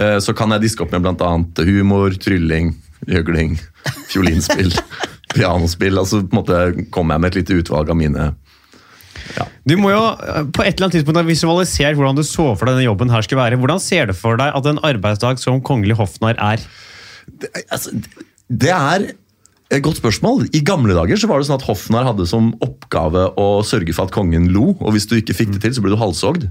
eh, 0.00 0.16
så 0.24 0.34
kan 0.36 0.52
jeg 0.54 0.64
diske 0.64 0.84
opp 0.84 0.94
med 0.94 1.04
bl.a. 1.04 1.32
humor, 1.68 2.16
trylling, 2.20 2.72
gjøgling, 3.08 3.58
fiolinspill, 4.08 4.72
pianospill. 5.34 6.00
altså 6.00 6.22
på 6.24 6.32
en 6.32 6.40
måte 6.40 6.88
kom 6.94 7.12
jeg 7.12 7.22
med 7.22 7.32
et 7.32 7.42
lite 7.42 7.60
utvalg 7.60 7.92
av 7.92 7.98
mine 8.00 8.30
Du 9.68 9.76
må 9.76 9.92
jo 9.92 10.02
eh, 10.24 10.44
på 10.48 10.64
et 10.64 10.74
eller 10.74 10.88
annet 10.88 10.98
tidspunkt 10.98 11.20
ha 11.20 11.26
visualisert 11.28 11.98
hvordan 11.98 12.18
du 12.18 12.24
så 12.26 12.50
for 12.54 12.64
deg 12.64 12.78
denne 12.78 12.88
jobben 12.88 13.12
her 13.12 13.24
skulle 13.26 13.44
være. 13.44 13.60
Hvordan 13.60 13.82
ser 13.84 14.08
du 14.08 14.16
for 14.16 14.40
deg 14.40 14.54
at 14.56 14.68
en 14.72 14.82
arbeidsdag 14.88 15.42
som 15.42 15.62
kongelig 15.64 15.98
hoffnarr 16.00 16.40
er? 16.40 16.64
altså, 17.68 17.92
Det 18.48 18.72
er 18.72 19.10
godt 19.84 20.00
spørsmål. 20.00 20.48
I 20.56 20.64
gamle 20.64 20.96
dager 20.96 21.20
så 21.20 21.28
var 21.28 21.40
det 21.40 21.48
sånn 21.50 21.58
at 21.60 21.68
hoffnarr 21.68 22.08
hadde 22.08 22.26
som 22.28 22.50
oppgave 22.64 23.28
å 23.36 23.60
sørge 23.66 23.92
for 23.92 24.08
at 24.08 24.14
kongen 24.14 24.48
lo, 24.54 24.72
og 24.78 24.94
hvis 24.94 25.08
du 25.10 25.18
ikke 25.18 25.36
fikk 25.36 25.54
det 25.56 25.64
til, 25.66 25.76
så 25.76 25.84
ble 25.84 25.92
du 25.92 26.00
halshogd. 26.00 26.48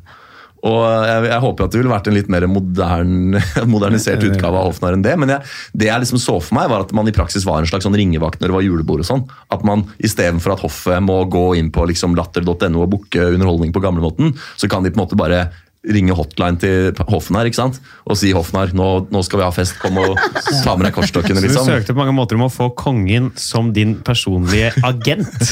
Og 0.66 0.80
jeg, 1.06 1.28
jeg 1.30 1.42
håper 1.44 1.66
at 1.66 1.74
det 1.74 1.80
ville 1.80 1.92
vært 1.92 2.08
en 2.10 2.16
litt 2.18 2.30
mer 2.34 2.46
modern, 2.50 3.38
modernisert 3.74 4.24
utgave 4.26 4.58
av 4.58 4.72
hoffnarr 4.72 4.98
enn 4.98 5.06
det. 5.06 5.14
Men 5.22 5.36
jeg, 5.36 5.52
det 5.78 5.90
jeg 5.90 6.04
liksom 6.04 6.22
så 6.22 6.38
for 6.42 6.58
meg, 6.58 6.70
var 6.72 6.86
at 6.86 6.94
man 6.98 7.10
i 7.10 7.14
praksis 7.16 7.46
var 7.48 7.62
en 7.62 7.70
slags 7.70 7.86
sånn 7.86 7.98
ringevakt 7.98 8.42
når 8.42 8.52
det 8.52 8.58
var 8.58 8.66
julebord. 8.66 9.04
og 9.06 9.10
sånn. 9.10 9.24
At 9.54 9.66
man 9.68 9.86
istedenfor 10.02 10.56
at 10.56 10.66
hoffet 10.66 11.06
må 11.06 11.20
gå 11.32 11.46
inn 11.60 11.70
på 11.74 11.86
liksom 11.90 12.18
latter.no 12.18 12.84
og 12.84 12.92
booke 12.96 13.30
underholdning 13.38 13.74
på 13.76 13.84
gamlemåten, 13.86 14.34
så 14.58 14.70
kan 14.72 14.86
de 14.86 14.94
på 14.94 15.00
en 15.00 15.06
måte 15.06 15.20
bare 15.20 15.46
ringe 15.94 16.16
hotline 16.18 16.60
til 16.62 16.92
Hoffnarr 17.08 17.50
ikke 17.50 17.60
sant? 17.60 17.80
og 18.08 18.18
si 18.20 18.32
Hoffnarr, 18.36 18.74
nå, 18.78 18.88
nå 19.14 19.22
skal 19.26 19.42
vi 19.42 19.46
ha 19.46 19.52
fest, 19.56 19.78
kom 19.82 19.98
og 20.02 20.16
ta 20.64 20.76
med 20.78 20.88
deg 20.88 20.96
kortstokkene. 20.96 21.40
Så 21.42 21.44
du 21.44 21.50
liksom. 21.50 21.72
søkte 21.72 21.96
på 21.96 22.02
mange 22.02 22.16
måter 22.16 22.40
om 22.40 22.46
å 22.48 22.52
få 22.52 22.70
kongen 22.78 23.32
som 23.40 23.74
din 23.76 23.98
personlige 24.08 24.74
agent? 24.88 25.34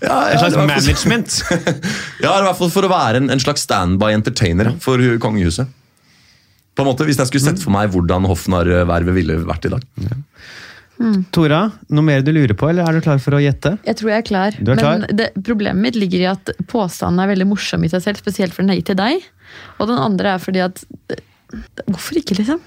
Ja, 0.00 0.30
En 0.32 0.40
slags 0.40 0.56
management? 0.56 1.34
Ja, 2.24 2.38
i 2.38 2.44
hvert 2.46 2.56
fall 2.56 2.70
for 2.72 2.86
å 2.86 2.90
være 2.92 3.20
en, 3.20 3.28
en 3.32 3.42
slags 3.42 3.66
standby 3.66 4.14
entertainer 4.16 4.72
for 4.80 5.02
kongehuset. 5.20 5.68
På 6.72 6.84
en 6.84 6.88
måte, 6.88 7.04
Hvis 7.04 7.20
jeg 7.20 7.28
skulle 7.28 7.44
sett 7.50 7.60
for 7.60 7.74
meg 7.74 7.92
hvordan 7.92 8.24
hoffnarrvervet 8.30 9.16
ville 9.16 9.36
vært 9.44 9.68
i 9.68 9.74
dag. 9.74 9.84
Tora, 11.32 11.62
noe 11.88 12.04
mer 12.04 12.20
du 12.24 12.28
lurer 12.34 12.52
på, 12.58 12.68
eller 12.68 12.84
er 12.84 12.98
du 12.98 13.04
klar 13.04 13.20
for 13.24 13.36
å 13.38 13.40
gjette? 13.40 13.72
Jeg 13.88 13.96
tror 13.96 14.10
jeg 14.12 14.20
er 14.20 14.26
klar. 14.28 14.56
Du 14.60 14.72
er 14.74 14.80
klar? 14.80 15.06
Det, 15.16 15.30
problemet 15.46 15.80
mitt 15.80 15.96
ligger 15.96 16.20
i 16.20 16.28
at 16.28 16.52
påstanden 16.68 17.22
er 17.24 17.30
veldig 17.32 17.46
morsom 17.48 17.86
i 17.86 17.90
seg 17.92 18.04
selv, 18.04 18.20
spesielt 18.20 18.52
for 18.52 18.62
den 18.66 18.74
er 18.74 18.80
gitt 18.82 18.90
til 18.92 18.98
deg. 19.00 19.24
Og 19.80 19.88
den 19.88 20.00
andre 20.00 20.36
er 20.36 20.42
fordi 20.42 20.62
at 20.66 20.84
Hvorfor 21.90 22.20
ikke, 22.20 22.36
liksom? 22.38 22.60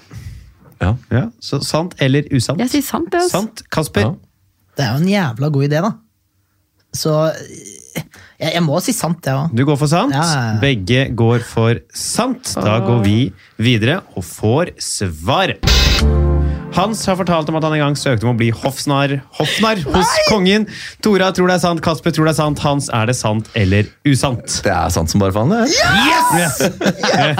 Ja. 0.82 0.90
Ja, 1.08 1.22
så 1.40 1.62
Sant 1.64 1.94
eller 2.04 2.26
usant? 2.34 2.60
Jeg 2.60 2.68
sier 2.74 2.84
sant. 2.84 3.08
det, 3.14 3.22
Altså. 3.22 3.40
Sant. 3.40 3.62
Kasper? 3.72 4.10
Ja. 4.10 4.10
Det 4.76 4.84
er 4.84 4.90
jo 4.90 5.04
en 5.04 5.08
jævla 5.08 5.48
god 5.54 5.68
idé, 5.70 5.80
da. 5.86 5.92
Så 6.94 7.14
jeg, 7.94 8.50
jeg 8.50 8.62
må 8.66 8.82
si 8.84 8.92
sant, 8.92 9.24
jeg 9.24 9.38
òg. 9.38 9.54
Du 9.56 9.64
går 9.64 9.78
for 9.80 9.90
sant. 9.90 10.12
Ja, 10.12 10.26
ja, 10.26 10.44
ja. 10.52 10.60
Begge 10.62 11.06
går 11.16 11.46
for 11.46 11.80
sant. 11.94 12.52
Da 12.58 12.76
går 12.84 13.02
vi 13.06 13.18
videre 13.62 14.02
og 14.18 14.26
får 14.26 14.74
svaret. 14.82 16.23
Hans 16.74 17.04
har 17.06 17.14
fortalt 17.20 17.48
om 17.52 17.56
at 17.58 17.62
han 17.68 17.74
en 17.76 17.82
gang 17.84 17.96
søkte 17.98 18.26
om 18.26 18.32
å 18.32 18.38
bli 18.38 18.48
hoffsnarr 18.50 19.20
hoffnar 19.38 19.78
hos 19.94 20.10
kongen. 20.28 20.64
Tora 21.04 21.28
tror 21.36 21.46
det 21.52 21.54
er 21.58 21.62
sant, 21.62 21.82
Kasper 21.84 22.10
tror 22.14 22.26
det 22.26 22.32
er 22.34 22.40
sant. 22.40 22.58
Hans, 22.64 22.88
er 22.90 23.06
det 23.10 23.14
sant 23.18 23.46
eller 23.58 23.86
usant? 24.10 24.56
Det 24.64 24.72
er 24.74 24.90
sant 24.94 25.12
som 25.12 25.22
bare 25.22 25.34
faen. 25.36 25.52
det. 25.54 25.68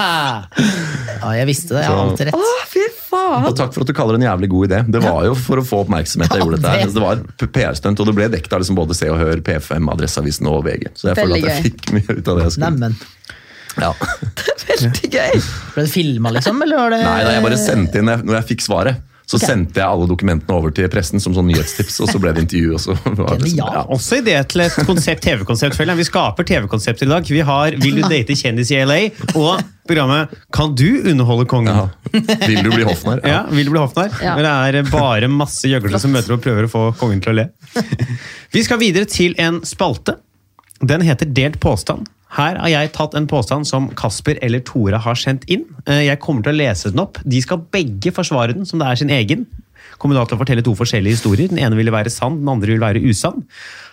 Ja, 0.04 1.32
jeg 1.38 1.46
visste 1.48 1.74
det. 1.76 1.82
Jeg 1.84 1.90
har 1.90 2.00
alltid 2.04 2.28
rett. 2.30 2.38
Å, 2.38 2.52
fy 2.70 2.84
faen! 3.08 3.46
Og 3.48 3.56
takk 3.58 3.74
for 3.74 3.84
at 3.84 3.90
du 3.90 3.94
kaller 3.96 4.16
det 4.18 4.22
en 4.24 4.28
jævlig 4.30 4.50
god 4.54 4.68
idé. 4.68 4.80
Det 4.96 5.02
var 5.04 5.26
jo 5.28 5.34
for 5.38 5.62
å 5.62 5.66
få 5.66 5.82
oppmerksomhet. 5.84 6.30
jeg 6.34 6.44
gjorde 6.44 6.60
dette 6.60 6.70
her. 6.74 6.84
det- 6.84 6.94
Det 6.94 7.02
var 7.04 7.16
PR-stunt, 7.58 8.00
og 8.00 8.06
det 8.10 8.14
ble 8.18 8.28
dekket 8.36 8.52
av 8.52 8.60
liksom 8.62 8.76
både 8.78 8.94
Se 8.94 9.08
og 9.10 9.18
Hør, 9.18 9.36
P5, 9.42 9.88
Adresseavisen 9.92 10.46
og 10.50 10.64
VG. 10.64 10.88
Så 10.94 11.10
jeg 11.10 11.16
føler 11.16 11.34
at 11.36 11.50
jeg 11.50 11.72
fikk 11.72 11.92
mye 11.92 12.18
ut 12.18 12.28
av 12.28 12.36
det 12.38 12.44
jeg 12.44 12.52
skulle. 12.52 12.70
Neimen. 12.70 12.96
Ja. 13.80 13.90
Veldig 14.68 15.10
gøy! 15.10 15.40
Ble 15.74 15.82
det 15.82 15.90
filma, 15.90 16.30
liksom? 16.34 16.62
Eller 16.62 16.76
var 16.78 16.90
det 16.94 17.00
Nei, 17.04 17.22
nei, 17.24 17.32
jeg 17.34 17.42
bare 17.48 17.58
sendte 17.58 17.98
inn, 17.98 18.06
når 18.24 18.34
jeg 18.42 18.46
fikk 18.52 18.62
svaret, 18.62 19.00
så 19.24 19.38
okay. 19.38 19.48
sendte 19.48 19.80
jeg 19.80 19.88
alle 19.88 20.06
dokumentene 20.08 20.52
over 20.52 20.72
til 20.74 20.88
pressen 20.92 21.22
som 21.22 21.32
sånn 21.36 21.46
nyhetstips, 21.48 21.96
og 22.04 22.10
så 22.12 22.18
ble 22.20 22.34
det 22.36 22.42
intervju. 22.44 22.74
og 22.76 22.82
så 22.82 22.96
var 23.04 23.38
det 23.38 23.46
liksom, 23.46 23.60
Genialt. 23.60 23.78
ja. 23.78 23.84
Også 23.96 24.18
idé 24.20 24.34
til 24.50 24.64
et 24.66 24.76
konsept, 24.84 25.24
TV-konsept. 25.24 25.80
Vi 25.80 26.06
skaper 26.10 26.48
TV-konsepter 26.50 27.08
i 27.08 27.12
dag. 27.14 27.30
Vi 27.38 27.44
har 27.48 27.78
Vil 27.80 28.02
du 28.02 28.04
date 28.04 28.36
kjendis 28.36 28.72
i 28.74 28.82
LA? 28.84 28.98
Og 29.32 29.62
programmet 29.88 30.32
Kan 30.52 30.74
du 30.76 30.88
underholde 31.10 31.48
kongen? 31.48 31.72
Ja. 31.72 31.88
Vil 32.44 32.60
du 32.64 32.70
bli 32.72 32.84
hoffnarr? 32.84 33.24
Ja, 33.24 33.40
Vil 33.48 33.68
du 33.68 33.72
bli 33.72 33.80
hoffnarr? 33.80 34.12
Ja. 34.20 34.36
Men 34.36 34.44
det 34.44 34.82
er 34.84 34.92
bare 34.92 35.30
masse 35.32 35.72
gjøglere 35.72 36.00
som 36.02 36.12
møter 36.12 36.36
og 36.36 36.44
prøver 36.44 36.68
å 36.68 36.72
få 36.72 36.84
kongen 37.00 37.24
til 37.24 37.32
å 37.32 37.38
le. 37.40 37.48
Vi 38.54 38.64
skal 38.66 38.80
videre 38.82 39.08
til 39.08 39.36
en 39.40 39.62
spalte. 39.66 40.18
Den 40.84 41.04
heter 41.06 41.30
Delt 41.32 41.60
påstand. 41.64 42.10
Her 42.34 42.58
har 42.58 42.70
jeg 42.72 42.92
tatt 42.96 43.14
en 43.14 43.28
påstand 43.30 43.66
som 43.68 43.90
Kasper 43.94 44.40
eller 44.42 44.62
Tora 44.66 44.98
har 44.98 45.18
sendt 45.18 45.44
inn. 45.46 45.64
Eh, 45.86 46.06
Jeg 46.08 46.20
kommer 46.20 46.42
til 46.42 46.54
å 46.54 46.58
lese 46.58 46.90
den 46.90 47.02
opp. 47.04 47.20
De 47.22 47.40
skal 47.42 47.62
begge 47.70 48.10
forsvare 48.14 48.56
den 48.56 48.66
som 48.66 48.80
det 48.82 48.88
er 48.88 48.96
sin 48.98 49.12
egen. 49.14 49.46
Kommer 50.02 50.18
da 50.18 50.24
til 50.26 50.36
å 50.36 50.40
fortelle 50.42 50.64
to 50.64 50.74
forskjellige 50.74 51.14
historier. 51.14 51.48
Den 51.48 51.60
ene 51.62 51.78
ville 51.78 51.94
være 51.94 52.10
sann, 52.10 52.40
den 52.40 52.50
andre 52.50 52.74
vil 52.74 52.82
være 52.82 53.02
usann. 53.04 53.44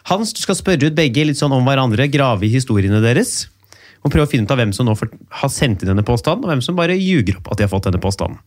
Hans, 0.10 0.34
du 0.34 0.41
skal 0.41 0.58
spørre 0.58 0.89
ut 0.89 0.97
begge 0.97 1.25
litt 1.27 1.38
sånn 1.38 1.54
om 1.54 1.67
hverandre, 1.67 2.10
grave 2.10 2.47
i 2.47 2.54
historiene 2.56 3.01
deres. 3.04 3.49
Og 4.01 4.10
prøve 4.10 4.25
å 4.25 4.32
finne 4.32 4.49
ut 4.49 4.51
av 4.56 4.58
hvem 4.58 4.73
som 4.73 4.88
nå 4.89 4.95
har 4.97 5.54
sendt 5.54 5.84
inn 5.84 5.91
denne 5.91 6.06
påstanden, 6.08 6.47
og 6.47 6.49
hvem 6.49 6.63
som 6.65 6.80
bare 6.80 6.97
ljuger 6.97 7.38
opp 7.38 7.51
at 7.54 7.62
de 7.62 7.67
har 7.67 7.69
fått 7.69 7.86
denne 7.91 8.01
påstanden. 8.01 8.41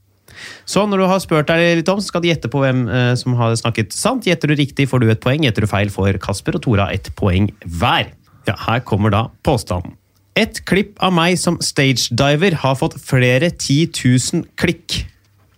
Så 0.67 0.83
når 0.89 0.99
du 0.99 1.07
har 1.07 1.21
spurt 1.23 1.47
deg 1.47 1.79
litt 1.79 1.89
om, 1.93 2.01
så 2.03 2.11
skal 2.11 2.25
du 2.25 2.27
gjette 2.33 2.51
på 2.51 2.59
hvem 2.65 2.89
eh, 2.91 3.13
som 3.21 3.37
har 3.39 3.55
snakket 3.61 3.95
sant. 3.95 4.27
Gjetter 4.27 4.51
du 4.51 4.57
riktig, 4.59 4.89
får 4.91 5.05
du 5.05 5.13
et 5.13 5.23
poeng. 5.23 5.47
Gjetter 5.47 5.63
du 5.63 5.71
feil, 5.71 5.93
får 5.95 6.19
Kasper 6.25 6.59
og 6.59 6.65
Tora 6.67 6.89
ett 6.91 7.13
poeng 7.15 7.53
hver. 7.63 8.11
Ja, 8.49 8.57
her 8.67 8.81
kommer 8.85 9.11
da 9.15 9.27
påstanden. 9.47 9.97
Et 10.37 10.59
klipp 10.67 10.97
av 11.05 11.13
meg 11.15 11.37
som 11.39 11.61
stagediver 11.63 12.57
har 12.65 12.75
fått 12.79 12.97
flere 12.99 13.53
10 13.55 13.93
000 13.95 14.49
klikk. 14.59 15.05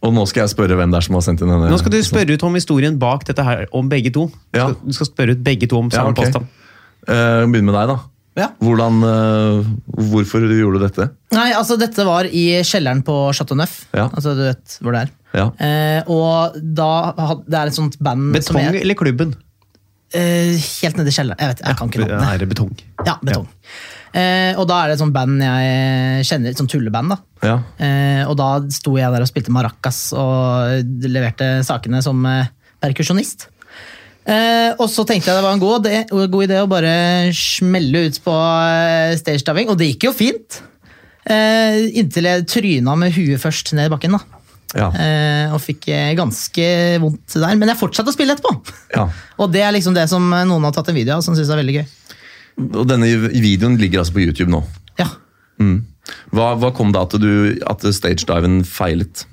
Og 0.04 0.12
nå 0.14 0.26
skal 0.28 0.44
jeg 0.44 0.52
spørre 0.52 0.76
hvem 0.78 0.92
det 0.92 0.98
er 1.00 1.06
som 1.06 1.16
har 1.16 1.24
sendt 1.24 1.40
inn 1.42 1.48
denne. 1.50 1.70
Nå 1.72 1.78
skal 1.80 1.94
du 1.94 1.98
spørre 2.04 2.36
ut 2.36 2.44
om 2.46 2.58
historien 2.58 2.98
bak 3.00 3.24
dette 3.26 3.42
her, 3.46 3.64
om 3.74 3.88
begge 3.90 4.12
to. 4.14 4.26
Du 4.52 4.58
Ja. 4.60 4.68
skal, 4.68 4.76
du 4.84 4.92
skal 4.92 5.06
spørre 5.08 5.30
ut 5.32 5.42
begge 5.42 5.66
to 5.70 5.78
om 5.80 5.88
Ja, 5.90 6.02
samme 6.02 6.12
ok. 6.12 6.20
påstand. 6.20 6.46
Uh, 7.08 7.46
Begynn 7.48 7.64
med 7.64 7.74
deg, 7.74 7.88
da. 7.94 7.98
Ja. 8.36 8.48
Hvordan, 8.60 9.00
uh, 9.00 9.64
hvorfor 10.12 10.44
gjorde 10.44 10.78
du 10.78 10.84
dette? 10.84 11.06
Nei, 11.32 11.52
altså 11.56 11.78
Dette 11.80 12.04
var 12.04 12.28
i 12.28 12.60
kjelleren 12.60 13.00
på 13.02 13.32
Chateau 13.32 13.56
Neuf. 13.56 13.86
Ja. 13.96 14.10
Altså, 14.12 14.34
du 14.36 14.42
vet 14.44 14.76
hvor 14.82 14.92
det 14.92 15.06
er. 15.06 15.10
Ja. 15.36 15.46
Uh, 15.56 16.12
og 16.12 16.60
da 16.60 17.40
Det 17.48 17.56
er 17.56 17.66
et 17.72 17.74
sånt 17.76 17.96
band 17.98 18.36
som 18.44 18.56
Betong 18.56 18.74
jeg, 18.74 18.82
eller 18.84 18.94
klubben? 18.94 19.34
Eh, 20.16 20.56
Helt 20.82 20.96
nede 20.98 21.12
i 21.12 21.14
kjelleren. 21.16 21.38
Jeg 21.42 21.52
vet, 21.52 21.62
jeg 21.66 21.78
kan 21.78 21.90
ikke 21.92 22.02
navnet. 22.04 22.26
Er 22.34 22.42
det 22.42 22.48
betong? 22.54 22.72
Ja, 23.06 23.16
betong. 23.22 23.46
Eh, 24.16 24.52
og 24.56 24.64
da 24.70 24.78
er 24.80 24.88
det 24.88 24.94
et 24.96 25.02
sånt 25.02 25.12
band 25.12 25.42
jeg 25.44 26.24
kjenner, 26.28 26.54
et 26.54 26.60
sånt 26.62 26.72
tulleband. 26.72 27.12
da. 27.12 27.18
Ja. 27.44 27.56
Eh, 27.84 28.22
og 28.24 28.36
da 28.40 28.46
sto 28.72 28.94
jeg 28.96 29.12
der 29.12 29.24
og 29.26 29.28
spilte 29.28 29.52
maracas 29.52 29.98
og 30.16 30.86
leverte 31.04 31.50
sakene 31.66 32.00
som 32.04 32.22
eh, 32.30 32.48
perkusjonist. 32.80 33.48
Eh, 34.26 34.72
og 34.80 34.88
så 34.90 35.04
tenkte 35.06 35.30
jeg 35.30 35.36
det 35.38 35.44
var 35.44 35.54
en 35.54 35.62
god, 35.62 35.84
god 36.32 36.46
idé 36.48 36.56
å 36.58 36.70
bare 36.70 36.94
smelle 37.36 38.06
ut 38.08 38.16
på 38.24 38.32
eh, 38.40 39.12
stagediving, 39.20 39.68
og 39.70 39.78
det 39.78 39.92
gikk 39.92 40.08
jo 40.08 40.16
fint. 40.16 40.62
Inntil 41.26 42.28
jeg 42.28 42.44
tryna 42.46 42.92
med 42.98 43.10
huet 43.16 43.40
først 43.42 43.72
ned 43.74 43.88
i 43.88 43.92
bakken. 43.92 44.14
da. 44.14 44.35
Ja. 44.74 44.88
Eh, 44.90 45.52
og 45.54 45.60
fikk 45.62 45.86
eh, 45.94 46.14
ganske 46.18 46.64
vondt 47.02 47.36
der, 47.38 47.54
men 47.60 47.70
jeg 47.70 47.80
fortsatte 47.80 48.10
å 48.10 48.16
spille 48.16 48.34
etterpå. 48.34 48.56
ja. 48.96 49.06
Og 49.40 49.52
det 49.52 49.62
er 49.62 49.74
liksom 49.76 49.94
det 49.96 50.06
som 50.10 50.24
noen 50.32 50.64
har 50.64 50.74
tatt 50.74 50.88
en 50.90 50.96
video 50.96 51.18
av, 51.18 51.22
som 51.24 51.36
syns 51.36 51.50
er 51.52 51.60
veldig 51.60 51.76
gøy. 51.76 51.86
Og 52.64 52.86
denne 52.88 53.08
videoen 53.36 53.76
ligger 53.76 54.00
altså 54.00 54.16
på 54.16 54.24
YouTube 54.24 54.48
nå. 54.48 54.62
Ja. 54.96 55.10
Hva, 56.32 56.54
hva 56.56 56.70
kom 56.76 56.92
da 56.94 57.02
til 57.10 57.20
du, 57.20 57.32
at 57.68 57.84
stagediven 57.92 58.62
feilet? 58.64 59.26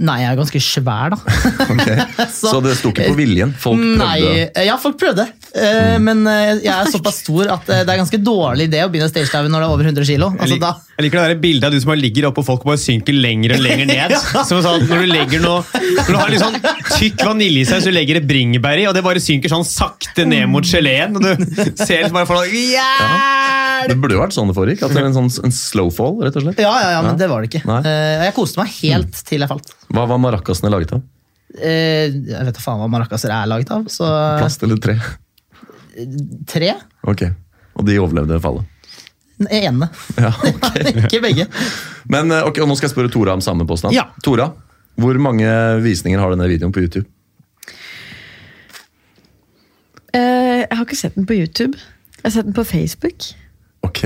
Nei, 0.00 0.16
jeg 0.22 0.30
er 0.32 0.38
ganske 0.38 0.60
svær, 0.64 1.12
da. 1.12 1.18
okay. 1.74 2.04
Så 2.40 2.60
det 2.64 2.76
sto 2.78 2.92
ikke 2.94 3.10
på 3.10 3.18
viljen? 3.18 3.52
Folk 3.60 3.76
prøvde? 3.76 3.98
Nei, 4.00 4.46
eh, 4.46 4.64
ja, 4.64 4.78
folk 4.80 4.96
prøvde. 5.00 5.26
Mm. 5.50 6.06
Men 6.06 6.22
eh, 6.30 6.52
jeg 6.62 6.72
er 6.72 6.88
såpass 6.92 7.18
stor 7.24 7.50
at 7.56 7.68
eh, 7.68 7.82
det 7.84 7.92
er 7.92 8.00
ganske 8.00 8.20
dårlig 8.22 8.68
idé 8.70 8.80
å 8.86 8.88
begynne 8.92 9.10
å 9.10 9.12
stagedive 9.12 9.50
når 9.50 9.64
det 9.64 9.68
er 9.68 9.74
over 9.74 9.90
100 9.90 10.08
kilo. 10.08 10.30
Jeg 10.36 10.46
Altså, 10.46 10.56
lik- 10.56 10.88
jeg 11.00 11.06
liker 11.06 11.20
det 11.20 11.26
der 11.34 11.42
bildet 11.42 11.68
av 11.68 11.74
du 11.74 11.78
som 11.80 11.92
bare 11.92 12.00
ligger 12.00 12.28
oppe 12.30 12.42
og 12.42 12.48
folk 12.48 12.64
bare 12.68 12.80
synker 12.80 13.16
lenger 13.16 13.56
og 13.56 13.62
lenger 13.64 13.88
ned. 13.92 14.16
Som 14.48 14.60
sånn, 14.64 14.86
når 14.88 15.04
du 15.04 15.08
legger 15.10 15.44
noe 15.44 15.62
Når 15.72 16.10
du 16.10 16.18
har 16.18 16.32
litt 16.32 16.42
sånn 16.42 16.58
tykk 16.96 17.24
vaniljesaus 17.24 17.88
og 17.88 17.96
legger 17.96 18.20
et 18.20 18.28
bringebær 18.28 18.80
i, 18.80 18.88
og 18.88 18.96
det 18.96 19.04
bare 19.04 19.22
synker 19.22 19.52
sånn 19.52 19.66
sakte 19.68 20.26
ned 20.28 20.48
mot 20.52 20.64
geleen, 20.64 21.16
og 21.16 21.24
du 21.24 21.46
ser 21.80 22.04
liksom 22.04 22.20
bare 22.20 22.28
for 22.28 22.44
deg 22.44 22.56
Hjelp! 22.70 23.59
det 23.88 23.96
burde 24.00 24.16
jo 24.16 24.20
vært 24.22 24.34
sånn 24.36 24.50
det 24.50 24.56
foregikk. 24.58 24.82
Altså 24.86 25.04
en, 25.04 25.14
sånn, 25.16 25.30
en 25.48 25.54
slow 25.54 25.88
fall, 25.94 26.18
rett 26.24 26.36
og 26.36 26.44
slett. 26.44 26.60
Ja, 26.60 26.72
ja, 26.82 26.90
ja 26.96 27.00
men 27.06 27.16
det 27.20 27.30
var 27.30 27.44
det 27.44 27.50
ikke. 27.52 27.62
Nei. 27.68 27.80
Eh, 27.88 28.26
jeg 28.26 28.36
koste 28.36 28.60
meg 28.60 28.74
helt 28.80 29.14
mm. 29.14 29.22
til 29.30 29.44
jeg 29.44 29.50
falt. 29.50 29.72
Hva 29.94 30.04
var 30.10 30.20
maracasene 30.22 30.72
laget 30.72 30.96
av? 30.96 31.06
Eh, 31.58 32.10
jeg 32.10 32.46
vet 32.48 32.56
da 32.56 32.62
faen 32.62 32.80
hva 32.82 32.90
maracaser 32.90 33.32
er 33.34 33.48
laget 33.50 33.72
av. 33.74 33.86
Så... 33.90 34.06
Plast 34.40 34.66
eller 34.66 34.82
tre? 34.82 34.98
Tre. 36.50 36.74
Ok, 37.10 37.24
Og 37.78 37.86
de 37.88 37.98
overlevde 38.02 38.38
fallet? 38.42 38.76
ene. 39.48 39.88
Ja, 40.20 40.34
okay. 40.50 40.92
ikke 41.06 41.22
begge. 41.24 41.46
Men 42.12 42.32
eh, 42.34 42.44
ok, 42.44 42.60
og 42.60 42.68
Nå 42.68 42.76
skal 42.76 42.90
jeg 42.90 42.94
spørre 42.94 43.12
Tora 43.12 43.36
om 43.36 43.44
samme 43.44 43.66
påstand. 43.68 43.96
Ja. 43.96 44.10
Tora, 44.24 44.50
Hvor 45.00 45.16
mange 45.22 45.48
visninger 45.80 46.20
har 46.20 46.34
denne 46.34 46.48
videoen 46.50 46.74
på 46.74 46.82
YouTube? 46.84 47.08
Uh, 50.10 50.66
jeg 50.66 50.74
har 50.74 50.84
ikke 50.84 50.98
sett 50.98 51.14
den 51.16 51.28
på 51.28 51.38
YouTube. 51.38 51.78
Jeg 52.18 52.26
har 52.26 52.34
sett 52.34 52.48
den 52.48 52.56
på 52.56 52.66
Facebook. 52.66 53.30
Ok. 53.90 54.04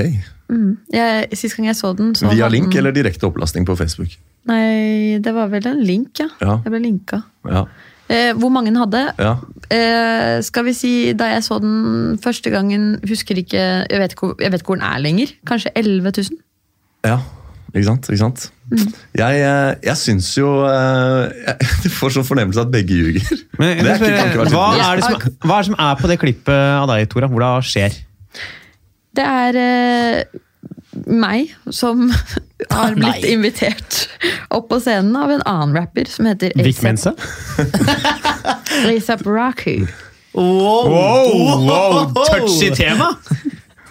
Jeg, 0.94 1.28
sist 1.40 1.56
gang 1.56 1.66
jeg 1.70 1.76
så 1.78 1.94
den, 1.96 2.12
så 2.16 2.28
Via 2.30 2.48
link 2.52 2.68
den, 2.70 2.78
eller 2.82 2.92
direkte 2.94 3.26
opplastning 3.28 3.64
på 3.66 3.74
Facebook? 3.78 4.12
Nei, 4.48 5.16
det 5.24 5.32
var 5.34 5.48
vel 5.52 5.64
en 5.70 5.80
link, 5.86 6.20
ja. 6.20 6.28
Ja. 6.44 6.58
Jeg 6.66 6.72
ble 6.74 6.80
linka. 6.84 7.22
Ja. 7.48 7.64
Eh, 8.12 8.32
hvor 8.36 8.50
mange 8.52 8.68
den 8.68 8.76
hadde? 8.82 9.06
ja. 9.18 9.36
Eh, 9.72 10.42
skal 10.44 10.66
vi 10.66 10.74
si, 10.76 10.90
Da 11.16 11.30
jeg 11.32 11.40
så 11.46 11.56
den 11.62 12.18
første 12.20 12.50
gangen, 12.52 12.98
husker 13.08 13.38
ikke 13.40 13.56
Jeg 13.88 14.00
vet 14.02 14.12
ikke, 14.12 14.34
jeg 14.44 14.52
vet 14.52 14.62
hvor 14.66 14.76
den 14.76 14.84
er 14.84 15.00
lenger. 15.00 15.32
Kanskje 15.48 15.72
11 15.74 16.12
000? 16.18 16.36
Ja, 17.08 17.16
ikke 17.72 17.86
sant? 17.88 18.10
Ikke 18.12 18.20
sant? 18.20 18.44
Jeg, 19.16 19.40
eh, 19.40 19.74
jeg 19.88 19.96
syns 19.96 20.28
jo 20.36 20.50
eh, 20.68 21.32
jeg, 21.48 21.70
Du 21.86 21.88
får 21.96 22.12
sånn 22.18 22.28
fornemmelse 22.28 22.60
at 22.66 22.70
begge 22.76 22.92
ljuger. 23.00 23.24
Men, 23.58 23.80
er 23.80 23.96
ikke- 23.96 24.50
hva, 24.52 24.66
er 24.76 25.00
det 25.00 25.08
som, 25.08 25.16
hva 25.48 25.56
er 25.56 25.64
det 25.64 25.70
som 25.72 25.80
er 25.88 25.96
på 26.04 26.12
det 26.12 26.20
klippet 26.20 26.52
av 26.82 26.86
deg, 26.92 27.08
Tora? 27.08 27.32
Hvor 27.32 27.40
det 27.40 27.52
skjer? 27.72 27.96
Det 29.14 29.24
er 29.24 29.58
eh, 29.60 30.40
meg 31.10 31.52
som 31.74 32.08
har 32.74 32.94
blitt 32.96 33.22
Nei. 33.24 33.34
invitert 33.34 34.04
opp 34.54 34.68
på 34.70 34.80
scenen 34.82 35.14
av 35.18 35.32
en 35.34 35.44
annen 35.46 35.76
rapper 35.76 36.08
som 36.10 36.28
heter 36.30 36.54
Vic 36.64 36.82
Mensa? 36.82 37.14
A$AP 38.84 39.26
Rocky. 39.26 39.84
Wow! 40.34 40.90
Wow, 40.90 41.66
wow, 41.66 42.24
touchy 42.26 42.72
tema! 42.74 43.12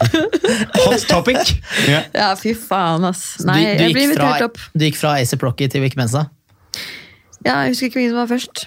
Hot 0.03 1.07
topic. 1.07 1.53
Ja. 1.88 2.01
Ja, 2.12 2.29
fy 2.36 2.51
faen, 2.57 3.05
ass. 3.07 3.38
Nei, 3.47 3.62
du, 3.62 3.67
du, 3.77 3.83
jeg 3.86 3.93
blir 3.95 4.07
gikk 4.07 4.17
fra, 4.17 4.27
invitert 4.27 4.47
opp. 4.49 4.63
du 4.73 4.86
gikk 4.88 4.99
fra 4.99 5.13
ASAP 5.21 5.45
Rocky 5.45 5.69
til 5.71 5.86
Vic 5.86 5.95
Mensa? 5.99 6.25
Ja, 7.43 7.58
jeg 7.65 7.73
husker 7.73 7.89
ikke 7.89 7.99
hvem 7.99 8.10
som 8.13 8.19
var 8.21 8.29
først. 8.32 8.65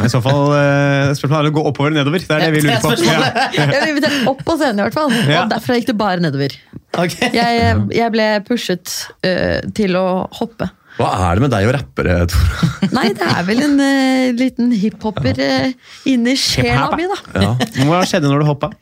I 0.00 0.08
så 0.08 0.20
fall 0.24 0.46
uh, 0.54 1.10
spørsmålet 1.16 1.40
er 1.40 1.50
å 1.50 1.54
gå 1.58 1.64
oppover 1.68 1.90
eller 1.90 2.00
nedover. 2.00 2.22
Det 2.24 2.36
er 2.36 2.44
det 2.46 2.50
vi 2.54 2.62
lurer 2.64 2.80
på. 2.80 2.92
Det 2.96 3.08
Ja. 3.10 3.30
Jeg 3.52 3.68
ble 3.68 3.90
invitert 3.92 4.28
opp 4.30 4.42
på 4.46 4.56
scenen, 4.56 4.80
i 4.80 4.86
hvert 4.86 4.96
fall. 4.96 5.12
Ja. 5.28 5.42
Og 5.42 5.50
derfra 5.52 5.76
gikk 5.76 5.90
det 5.90 5.96
bare 6.00 6.24
nedover. 6.24 6.54
Okay. 6.96 7.30
Jeg, 7.36 7.74
jeg 7.94 8.14
ble 8.14 8.28
pushet 8.48 8.94
uh, 9.26 9.60
til 9.76 9.98
å 10.00 10.06
hoppe. 10.40 10.70
Hva 11.00 11.10
er 11.28 11.38
det 11.38 11.44
med 11.44 11.52
deg 11.54 11.68
og 11.68 11.74
rappere, 11.76 12.16
Tora? 12.28 12.70
Nei, 12.96 13.06
det 13.16 13.28
er 13.28 13.44
vel 13.48 13.62
en 13.64 13.76
uh, 13.80 14.32
liten 14.36 14.72
hiphopper 14.76 15.38
uh, 15.38 15.92
inni 16.08 16.34
sjela 16.40 16.90
mi, 16.96 17.06
da. 17.08 17.20
Ja. 17.44 17.52
Hva 17.88 18.02
skjedde 18.08 18.32
når 18.32 18.42
du 18.42 18.48
hoppa? 18.48 18.72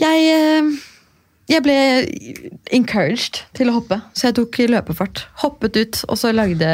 Jeg, 0.00 0.38
uh, 0.62 0.70
jeg 1.52 1.64
ble 1.64 1.76
encouraged 2.76 3.42
til 3.56 3.72
å 3.72 3.78
hoppe, 3.80 4.00
så 4.16 4.28
jeg 4.28 4.38
tok 4.38 4.60
løpefart. 4.76 5.26
Hoppet 5.42 5.80
ut, 5.80 6.02
og 6.08 6.20
så 6.20 6.32
lagde 6.36 6.70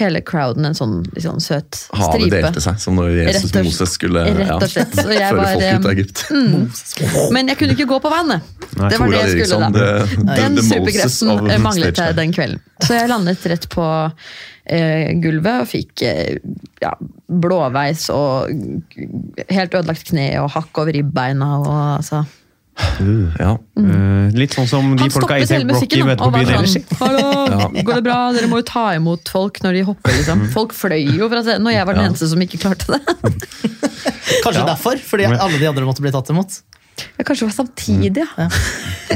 hele 0.00 0.22
crowden 0.24 0.64
en 0.64 0.76
sånn 0.76 0.94
liksom, 1.12 1.40
søt 1.44 1.76
stripe. 1.76 1.98
Havet 2.00 2.30
delte 2.32 2.62
seg, 2.64 2.78
som 2.80 2.96
når 2.96 3.10
Jesus 3.18 3.50
og- 3.52 3.66
Moses 3.66 3.96
skulle 3.98 4.24
rett 4.24 4.52
og 4.56 4.70
slett. 4.72 4.94
ja, 4.96 5.28
føre 5.28 5.36
var, 5.36 5.50
folk 5.52 5.66
ut 5.66 5.84
av 5.84 5.92
Egypt. 5.92 6.22
Egypt. 6.32 7.32
Men 7.36 7.52
jeg 7.52 7.60
kunne 7.60 7.76
ikke 7.76 7.88
gå 7.90 7.98
på 8.00 8.12
vannet. 8.12 8.52
Nei, 8.78 8.88
det 8.88 9.00
var 9.02 9.12
det 9.12 9.20
jeg 9.20 9.46
skulle, 9.46 9.68
da. 9.68 10.36
Den 10.40 10.62
superkreften 10.64 11.62
manglet 11.66 12.00
jeg 12.00 12.16
den 12.16 12.32
kvelden. 12.32 12.62
Så 12.82 12.96
jeg 12.96 13.10
landet 13.12 13.44
rett 13.52 13.68
på 13.72 13.86
eh, 14.64 15.12
gulvet 15.22 15.64
og 15.66 15.68
fikk 15.70 16.04
eh, 16.08 16.38
ja, 16.82 16.94
blåveis 17.28 18.08
og 18.14 18.48
helt 19.52 19.76
ødelagt 19.76 20.08
kne 20.08 20.30
og 20.42 20.52
hakk 20.56 20.82
over 20.82 20.96
ribbeina. 20.96 21.50
Og, 21.60 21.74
altså. 22.00 22.24
Ja. 23.38 23.56
Eh, 23.76 24.11
litt 24.38 24.54
sånn 24.56 24.68
som 24.70 24.90
de 24.96 25.08
folka 25.12 25.38
i 25.38 25.46
stoppet 25.46 25.72
Rocky 25.76 26.02
møter 26.06 26.24
på 26.24 26.32
byen 26.34 26.52
ellers. 26.56 26.76
Hallo, 27.02 27.68
går 27.82 27.94
det 28.00 28.04
bra? 28.06 28.18
Dere 28.36 28.48
må 28.50 28.60
jo 28.62 28.66
ta 28.72 28.84
imot 28.96 29.28
folk 29.32 29.60
når 29.64 29.78
de 29.78 29.82
hopper. 29.88 30.12
liksom. 30.18 30.44
Folk 30.54 30.74
fløy 30.76 31.00
jo 31.18 31.28
fra 31.32 31.42
scenen, 31.46 31.66
og 31.68 31.74
jeg 31.76 31.86
var 31.88 31.98
den 31.98 32.04
Ja. 32.06 32.10
eneste 32.12 32.28
som 32.32 32.42
ikke 32.44 32.60
klarte 32.62 32.86
det. 32.96 33.00
Kanskje 34.44 34.66
derfor, 34.66 35.00
fordi 35.06 35.26
alle 35.30 35.58
de 35.58 35.66
andre 35.70 35.84
måtte 35.88 36.02
bli 36.04 36.12
tatt 36.14 36.30
imot. 36.34 36.60
Ja, 37.16 37.24
Kanskje 37.24 37.46
det 37.46 37.48
var 37.48 37.56
samtidig, 37.64 38.24
ja. 38.36 38.46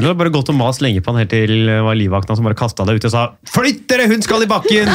Du 0.00 0.06
har 0.08 0.14
bare 0.18 0.32
gått 0.32 0.48
og 0.50 0.56
mast 0.58 0.80
lenge 0.82 1.02
på 1.04 1.12
han 1.12 1.20
helt 1.22 1.30
til 1.30 1.68
var 1.84 1.94
livvakta 1.98 2.34
som 2.36 2.46
bare 2.48 2.56
kasta 2.58 2.86
deg 2.88 2.98
ut 2.98 3.04
og 3.08 3.12
sa 3.12 3.22
'flytt 3.52 3.84
dere, 3.92 4.08
hun 4.10 4.22
skal 4.24 4.42
i 4.42 4.48
bakken'! 4.50 4.88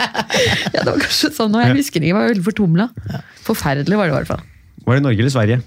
ja. 0.74 0.80
Det 0.80 0.88
var 0.88 0.98
kanskje 1.04 1.30
sånn, 1.36 1.54
og 1.54 1.62
jeg 1.62 1.76
husker 1.76 2.00
ikke, 2.00 2.10
jeg 2.10 2.16
var 2.16 2.28
veldig 2.32 2.44
fortumla. 2.48 2.88
Forferdelig 3.46 3.96
var 4.00 4.08
det 4.08 4.14
i 4.14 4.16
hvert 4.18 4.30
fall. 4.32 4.42
Var 4.86 4.94
det 4.98 5.02
Norge 5.06 5.20
eller 5.24 5.34
Sverige? 5.34 5.60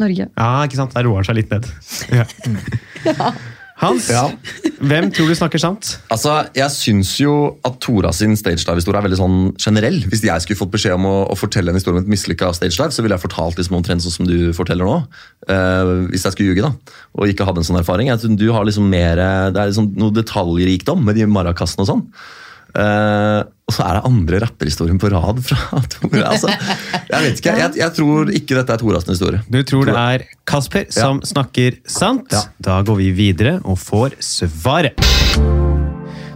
Norge. 0.00 0.28
Ja, 0.36 0.48
ikke 0.66 0.78
sant? 0.80 0.94
Der 0.96 1.04
roer 1.06 1.22
han 1.22 1.28
seg 1.28 1.36
litt 1.42 1.52
ned. 1.54 1.68
Ja. 3.04 3.32
Hans, 3.82 4.06
Ja. 4.08 4.28
hvem 4.86 5.08
tror 5.12 5.26
du 5.28 5.34
snakker 5.34 5.58
sant? 5.60 5.96
Altså, 6.14 6.46
Jeg 6.54 6.70
syns 6.70 7.10
jo 7.20 7.32
at 7.66 7.80
Tora 7.82 8.12
sin 8.14 8.36
stagedive-historie 8.38 9.00
er 9.00 9.06
veldig 9.08 9.18
sånn 9.18 9.36
generell. 9.60 9.98
Hvis 10.08 10.22
jeg 10.24 10.44
skulle 10.44 10.60
fått 10.60 10.70
beskjed 10.76 10.94
om 10.94 11.08
å, 11.10 11.14
å 11.26 11.36
fortelle 11.36 11.72
en 11.72 11.76
historie 11.76 11.98
om 11.98 12.04
et 12.04 12.12
mislykka 12.14 12.52
stagedive, 12.54 12.94
så 12.94 13.02
ville 13.02 13.18
jeg 13.18 13.24
fortalt 13.26 13.58
liksom 13.58 13.76
omtrent 13.80 14.06
sånn 14.06 14.14
som 14.14 14.30
du 14.30 14.52
forteller 14.56 14.86
nå. 14.86 15.00
Uh, 15.50 16.06
hvis 16.14 16.22
jeg 16.24 16.36
skulle 16.36 16.54
ljuge, 16.54 16.70
da. 16.70 16.94
Og 17.18 17.28
ikke 17.34 17.44
hadde 17.50 17.64
en 17.64 17.68
sånn 17.68 17.80
erfaring. 17.82 18.08
Jeg 18.14 18.22
tror 18.22 18.38
du 18.40 18.46
har 18.54 18.64
liksom 18.70 18.86
mer, 18.88 19.20
Det 19.52 19.60
er 19.64 19.74
liksom 19.74 19.90
noe 20.00 20.14
detaljrikdom 20.22 21.02
med 21.04 21.18
de 21.18 21.26
marakassene 21.26 21.82
og 21.84 21.90
sånn. 21.90 22.06
Eh, 22.74 23.40
og 23.64 23.72
så 23.72 23.84
er 23.86 23.96
det 23.96 24.08
andre 24.08 24.40
rapperhistorien 24.42 24.98
på 25.00 25.08
rad 25.12 25.40
fra 25.46 25.80
Tora. 25.94 26.32
Altså, 26.34 26.50
jeg 27.08 27.22
vet 27.26 27.40
ikke, 27.40 27.54
jeg, 27.62 27.76
jeg 27.80 27.96
tror 27.96 28.32
ikke 28.34 28.58
dette 28.58 28.76
er 28.76 28.82
Toras 28.82 29.08
historie. 29.08 29.40
Du 29.48 29.60
tror 29.66 29.88
det 29.88 29.96
er 29.96 30.26
Kasper 30.48 30.88
som 30.92 31.22
snakker 31.24 31.78
sant? 31.88 32.34
Ja. 32.34 32.44
Da 32.58 32.80
går 32.86 33.00
vi 33.00 33.10
videre 33.16 33.56
og 33.64 33.78
får 33.80 34.18
svaret. 34.24 34.98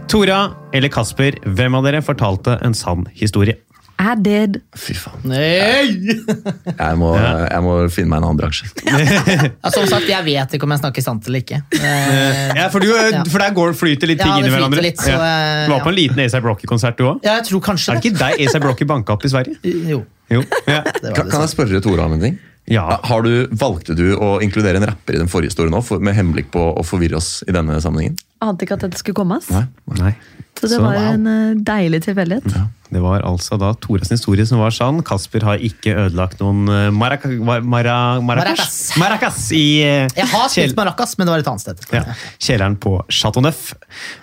Tora 0.09 0.39
eller 0.73 0.89
Kasper, 0.89 1.35
hvem 1.45 1.75
av 1.77 1.85
dere 1.85 2.01
fortalte 2.01 2.55
en 2.65 2.73
sann 2.77 3.05
historie? 3.13 3.59
I 3.99 4.13
did. 4.15 4.61
Fy 4.79 4.93
faen. 4.95 5.19
Nei! 5.27 5.89
Jeg 6.79 6.95
må, 7.01 7.09
jeg 7.19 7.59
må 7.65 7.73
finne 7.91 8.07
meg 8.13 8.21
en 8.21 8.27
annen 8.29 8.39
bransje. 8.39 8.69
Ja, 9.59 9.71
som 9.73 9.83
sagt, 9.91 10.07
jeg 10.07 10.23
vet 10.23 10.53
ikke 10.55 10.63
om 10.67 10.71
jeg 10.71 10.79
snakker 10.81 11.03
sant 11.03 11.27
eller 11.27 11.41
ikke. 11.43 11.59
Eh, 11.75 12.53
Ja, 12.55 12.69
For, 12.71 12.79
du, 12.79 12.87
for 13.29 13.43
der 13.43 13.51
går, 13.57 13.73
flyter 13.75 14.07
litt 14.07 14.21
ting 14.23 14.31
Ja, 14.31 14.37
inn 14.39 14.47
i 14.47 14.53
hverandre. 14.53 14.83
litt, 14.85 15.01
så, 15.03 15.11
Ja. 15.11 15.19
eh, 15.19 15.65
Du 15.67 15.73
var 15.75 15.83
på 15.83 15.91
en 15.91 15.97
liten 15.99 16.23
ASAP 16.23 16.47
Rocky-konsert, 16.47 16.95
du 16.97 17.09
òg? 17.11 17.19
ja, 17.27 17.35
jeg 17.41 17.49
tror 17.49 17.61
kanskje 17.71 17.91
Er 17.91 17.99
det 17.99 18.05
ikke 18.13 18.21
deg 18.23 18.45
ASAP 18.47 18.63
Rocky 18.69 18.87
banka 18.87 19.17
opp 19.17 19.25
i 19.27 19.33
Sverige? 19.35 19.59
Jo, 19.91 20.05
Jo. 20.31 20.43
Ja. 20.69 20.79
Kan, 21.11 21.27
kan 21.27 21.41
jeg 21.43 21.51
spørre 21.51 21.81
Tore 21.83 22.05
om 22.07 22.15
en 22.15 22.23
ting? 22.23 22.39
ja. 22.69 22.85
Har 23.03 23.23
du, 23.25 23.47
valgte 23.51 23.95
du 23.97 24.13
å 24.15 24.37
inkludere 24.45 24.77
en 24.79 24.85
rapper 24.93 25.15
i 25.17 25.21
den 25.23 25.27
forrige 25.31 25.49
historien 25.51 25.73
nå, 25.75 25.81
for, 25.83 25.99
med 25.99 26.13
henblikk 26.15 26.51
på 26.53 26.61
å 26.77 26.83
forvirre 26.85 27.17
oss 27.19 27.41
i 27.49 27.51
denne 27.55 27.79
sammenhengen? 27.81 28.15
Ante 28.41 28.63
ikke 28.65 28.77
at 28.77 28.85
dette 28.87 28.99
skulle 29.01 29.17
komme. 29.19 29.37
ass. 29.41 29.49
Nei? 29.51 29.65
Nei. 29.99 30.13
Så 30.59 30.67
det 30.67 30.75
Så, 30.75 30.81
var 30.83 30.95
wow. 30.97 31.07
en 31.13 31.27
eh, 31.31 31.55
deilig 31.63 32.01
tilfeldighet. 32.03 32.55
Det 32.91 32.99
var 33.03 33.21
altså 33.27 33.55
da 33.61 33.69
Toras 33.79 34.09
historie 34.11 34.43
som 34.47 34.59
var 34.59 34.73
sann. 34.75 35.01
Kasper 35.07 35.43
har 35.47 35.61
ikke 35.63 35.93
ødelagt 36.05 36.39
noen 36.43 36.67
eh, 36.67 36.89
maraca, 36.91 37.29
mara, 37.31 37.61
mara, 37.63 37.95
maracas. 38.19 38.57
Maracas. 38.59 38.97
maracas 38.99 39.51
i 39.55 39.63
eh, 39.85 40.07
Jeg 40.17 40.27
har 40.33 40.47
kjel- 40.49 40.67
spilt 40.71 40.79
maracas, 40.81 41.15
men 41.17 41.27
det 41.29 41.35
var 41.35 41.43
et 41.45 41.51
annet 41.53 41.63
sted. 41.63 41.85
ja, 41.95 42.03
kjelleren 42.39 42.75
på 42.83 42.97
Chateau 43.07 43.43
Neuf. 43.45 43.73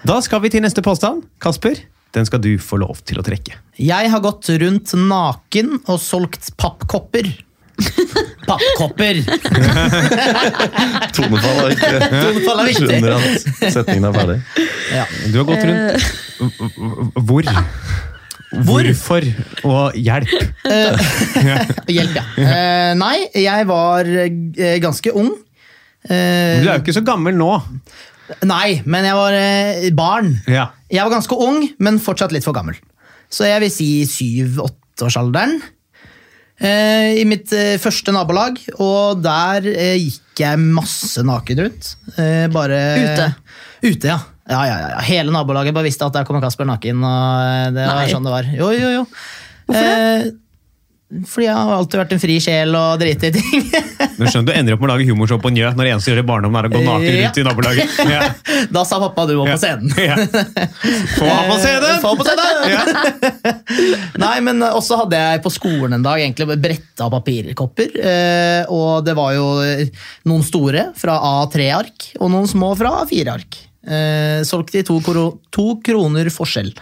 Da 0.05 0.19
skal 0.25 0.43
vi 0.45 0.53
til 0.53 0.65
neste 0.67 0.85
påstand. 0.85 1.25
Kasper, 1.41 1.81
den 2.17 2.29
skal 2.29 2.41
du 2.45 2.53
få 2.61 2.77
lov 2.85 3.01
til 3.09 3.21
å 3.21 3.25
trekke. 3.25 3.57
Jeg 3.81 4.11
har 4.13 4.21
gått 4.25 4.49
rundt 4.61 4.93
naken 4.97 5.79
og 5.87 6.01
solgt 6.01 6.53
pappkopper. 6.61 7.33
Pappkopper! 8.47 9.19
Tonefall 11.17 11.59
er 11.65 11.75
ikke 11.75 11.91
Tonefall 12.13 12.61
er 12.63 12.69
viktig. 12.71 12.87
Skjønner 12.89 13.17
at 13.17 13.75
setningen 13.75 14.07
er 14.09 14.15
ferdig. 14.17 14.39
Ja. 14.95 15.05
Du 15.33 15.39
har 15.41 15.49
gått 15.51 15.65
Eh. 15.67 15.69
rundt 16.39 17.21
Hvor? 17.27 17.51
Hvorfor? 18.67 19.27
Og 19.67 19.97
hjelp. 19.99 20.31
Hjelp, 21.97 22.15
ja. 22.17 22.25
Uh, 22.39 22.93
nei, 23.01 23.17
jeg 23.35 23.67
var 23.69 24.07
eh, 24.09 24.77
ganske 24.81 25.13
ung. 25.19 25.33
Uh, 26.07 26.63
Du 26.63 26.69
er 26.69 26.77
jo 26.77 26.81
ikke 26.85 26.95
så 26.97 27.03
gammel 27.05 27.35
nå. 27.37 27.51
nei, 28.47 28.81
men 28.87 29.05
jeg 29.11 29.19
var 29.19 29.37
uh, 29.37 29.89
barn. 29.99 30.31
Ja. 30.49 30.69
Jeg 30.89 31.03
var 31.09 31.17
ganske 31.19 31.37
ung, 31.43 31.65
men 31.83 31.99
fortsatt 32.01 32.33
litt 32.33 32.47
for 32.47 32.55
gammel. 32.57 32.79
Så 33.29 33.49
jeg 33.51 33.61
vil 33.67 33.73
si 33.75 33.89
syv-åtteårsalderen. 34.07 35.59
Eh, 35.59 35.76
I 36.65 37.25
mitt 37.29 37.53
eh, 37.53 37.75
første 37.83 38.15
nabolag, 38.17 38.57
og 38.81 39.21
der 39.25 39.67
eh, 39.75 39.99
gikk 40.01 40.41
jeg 40.41 40.63
masse 40.63 41.21
naken 41.27 41.61
rundt. 41.67 41.91
Eh, 42.17 42.47
bare 42.53 42.81
Ute? 43.03 43.29
Ute, 43.85 44.09
ja. 44.09 44.19
Ja, 44.47 44.63
ja, 44.63 44.77
ja. 44.95 44.99
Hele 45.09 45.35
nabolaget 45.35 45.75
bare 45.75 45.89
visste 45.89 46.07
at 46.07 46.15
der 46.15 46.27
kommer 46.27 46.45
Kasper 46.45 46.69
naken. 46.69 47.03
Og 47.03 47.45
eh, 47.45 47.69
det 47.75 47.85
var 47.85 48.01
Nei. 48.01 48.11
sånn 48.13 48.27
det 48.27 48.35
var. 48.35 48.51
Jo, 48.57 48.71
jo, 48.73 48.93
jo. 49.01 49.07
Hvorfor 49.67 49.89
det? 49.91 50.35
Fordi 51.07 51.45
jeg 51.47 51.55
har 51.55 51.71
alltid 51.71 52.01
vært 52.01 52.13
en 52.17 52.19
fri 52.19 52.37
sjel 52.43 52.73
og 52.75 52.97
driti 52.99 53.29
i 53.29 53.35
ting. 53.37 53.67
Men 54.19 54.27
skjønner 54.27 54.49
du 54.49 54.53
ender 54.59 54.75
opp 54.75 54.81
med 54.83 54.89
å 54.89 54.95
lage 54.97 55.05
humorshow 55.07 55.39
på 55.39 55.53
Njø 55.55 55.69
når 55.77 55.87
det 55.87 55.93
eneste 55.95 56.11
du 56.11 56.13
gjør 56.17 56.23
i 56.25 56.27
barndommen 56.27 56.59
er 56.59 56.67
å 56.67 56.73
gå 56.73 56.81
naken 56.83 57.07
Ja. 57.07 57.21
rundt 57.21 57.39
i 57.39 57.45
nabolaget. 57.47 58.01
Ja. 58.11 58.25
da 58.75 58.83
sa 58.91 58.99
pappa 59.05 59.27
du 59.31 59.37
må 59.39 59.45
på 59.47 59.55
scenen. 59.63 59.93
Få 61.21 61.29
på 61.47 61.59
scenen! 61.63 62.01
Få 62.03 62.11
på 62.19 62.27
scenen! 62.27 63.55
Nei, 64.25 64.35
men 64.49 64.67
også 64.67 64.99
hadde 65.05 65.21
jeg 65.23 65.45
på 65.47 65.53
skolen 65.55 65.95
en 66.01 66.05
dag 66.09 66.19
egentlig 66.25 66.59
bretta 66.65 67.09
papirkopper. 67.13 67.95
eh, 68.03 68.67
Og 68.75 69.07
det 69.07 69.15
var 69.19 69.37
jo 69.39 69.47
noen 70.27 70.45
store 70.47 70.89
fra 70.99 71.21
A3-ark, 71.45 72.11
og 72.19 72.35
noen 72.35 72.51
små 72.51 72.75
fra 72.79 72.97
A4-ark. 73.05 73.63
Eh, 73.87 74.43
Solgt 74.49 74.75
i 74.75 74.83
to, 74.87 74.99
to 75.55 75.67
kroner 75.87 76.35
forskjell. 76.35 76.75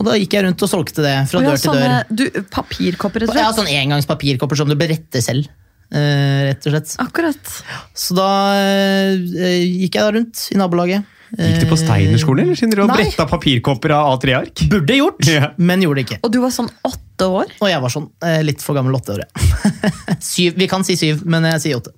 Og 0.00 0.06
da 0.08 0.16
gikk 0.16 0.32
jeg 0.38 0.46
rundt 0.46 0.62
og 0.64 0.70
solgte 0.72 1.04
det 1.04 1.14
fra 1.28 1.42
dør 1.44 1.58
til 1.60 1.76
dør. 1.76 1.96
du, 2.08 2.24
papirkopper, 2.48 3.26
rett 3.26 3.28
og 3.28 3.36
slett? 3.36 3.44
Ja, 3.44 3.52
sånn 3.52 3.68
engangspapirkopper 3.68 4.56
som 4.56 4.70
du 4.70 4.76
beretter 4.80 5.20
selv. 5.24 5.50
eh, 5.92 6.48
rett 6.48 6.64
og 6.64 6.72
slett. 6.72 6.94
Akkurat. 7.04 7.56
Så 7.92 8.16
da 8.16 8.28
eh, 8.56 9.66
gikk 9.84 9.98
jeg 9.98 10.06
da 10.06 10.12
rundt 10.16 10.44
i 10.54 10.60
nabolaget. 10.60 11.16
Gikk 11.30 11.60
du 11.62 11.68
på 11.70 11.78
Steinerskolen, 11.78 12.48
eller 12.48 12.58
siden 12.58 12.72
dere 12.74 12.88
bretta 12.90 13.26
papirkopper 13.30 13.92
av 13.94 14.16
A3-ark? 14.16 14.64
Burde 14.72 14.96
gjort, 14.96 15.20
yeah. 15.30 15.52
men 15.62 15.84
gjorde 15.84 16.00
det 16.00 16.06
ikke. 16.08 16.18
Og 16.26 16.32
du 16.34 16.40
var 16.42 16.54
sånn 16.54 16.70
åtte 16.86 17.28
år? 17.28 17.52
Og 17.60 17.70
jeg 17.70 17.84
var 17.84 17.94
sånn 17.94 18.08
eh, 18.26 18.40
litt 18.46 18.64
for 18.64 18.78
gammel 18.78 18.96
åtte 18.98 19.14
år. 19.14 19.26
ja. 19.26 19.50
syv. 20.32 20.56
Vi 20.58 20.66
kan 20.70 20.86
si 20.86 20.96
syv, 20.98 21.22
men 21.28 21.46
jeg 21.52 21.62
sier 21.66 21.78
åtte. 21.78 21.94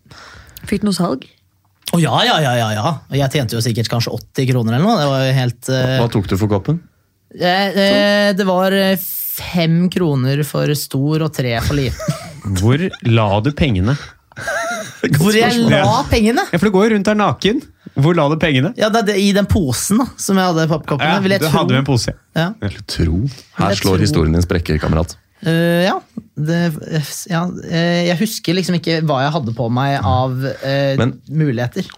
Fikk 0.69 0.83
du 0.83 0.91
noe 0.91 0.99
salg? 0.99 1.25
Å 1.93 1.99
ja, 2.01 2.13
ja, 2.25 2.37
ja, 2.41 2.53
ja, 2.57 2.69
ja. 2.77 2.91
Jeg 3.17 3.33
tjente 3.35 3.57
jo 3.57 3.65
sikkert 3.65 3.89
kanskje 3.93 4.13
80 4.17 4.51
kroner 4.53 4.77
eller 4.77 4.87
noe. 4.87 5.01
Det 5.01 5.09
var 5.13 5.25
jo 5.25 5.37
helt 5.39 5.71
Uh... 5.73 5.99
Hva 6.03 6.11
tok 6.13 6.29
du 6.29 6.37
for 6.41 6.53
koppen? 6.53 6.83
Eh, 7.41 7.79
eh, 7.85 8.33
Det 8.37 8.47
var 8.49 8.73
eh, 8.77 8.97
fem 9.33 9.89
kroner 9.93 10.43
for 10.45 10.73
stor 10.79 11.25
og 11.27 11.33
tre 11.35 11.55
for 11.65 11.79
liten. 11.79 12.19
Hvor 12.59 12.83
la 13.09 13.29
du 13.41 13.53
pengene? 13.57 13.95
Hvor 15.19 15.35
jeg 15.35 15.65
la 15.71 16.03
pengene? 16.11 16.45
Ja, 16.53 16.59
For 16.59 16.69
du 16.69 16.75
går 16.75 16.89
jo 16.89 16.95
rundt 16.97 17.09
der 17.09 17.17
naken. 17.19 17.61
Hvor 17.99 18.15
la 18.17 18.25
du 18.31 18.37
pengene? 18.41 18.71
Ja, 18.79 18.89
det 18.93 19.05
det, 19.11 19.17
I 19.21 19.33
den 19.37 19.47
posen 19.51 20.01
da, 20.01 20.07
som 20.21 20.39
jeg 20.39 20.49
hadde 20.51 20.65
i 20.67 20.71
pappkoppene. 20.71 21.17
Ja, 21.19 21.39
du 21.39 21.45
tro. 21.47 21.51
hadde 21.59 21.75
jo 21.77 21.81
en 21.83 21.89
pose. 21.89 22.15
Ja. 22.39 22.47
Eller 22.63 22.85
tro. 22.89 23.19
Her 23.59 23.75
slår 23.77 23.99
tro. 23.99 24.05
historien 24.07 24.37
din 24.39 24.45
sprekker, 24.45 24.79
kamerat. 24.83 25.17
Uh, 25.43 25.83
ja, 25.83 25.97
det, 26.39 26.61
ja, 27.27 27.43
jeg 28.07 28.19
husker 28.21 28.55
liksom 28.55 28.77
ikke 28.79 29.01
hva 29.09 29.25
jeg 29.25 29.35
hadde 29.35 29.55
på 29.59 29.67
meg 29.75 29.97
av 30.07 30.37
uh, 30.39 30.93
Men- 31.01 31.17
muligheter. 31.29 31.89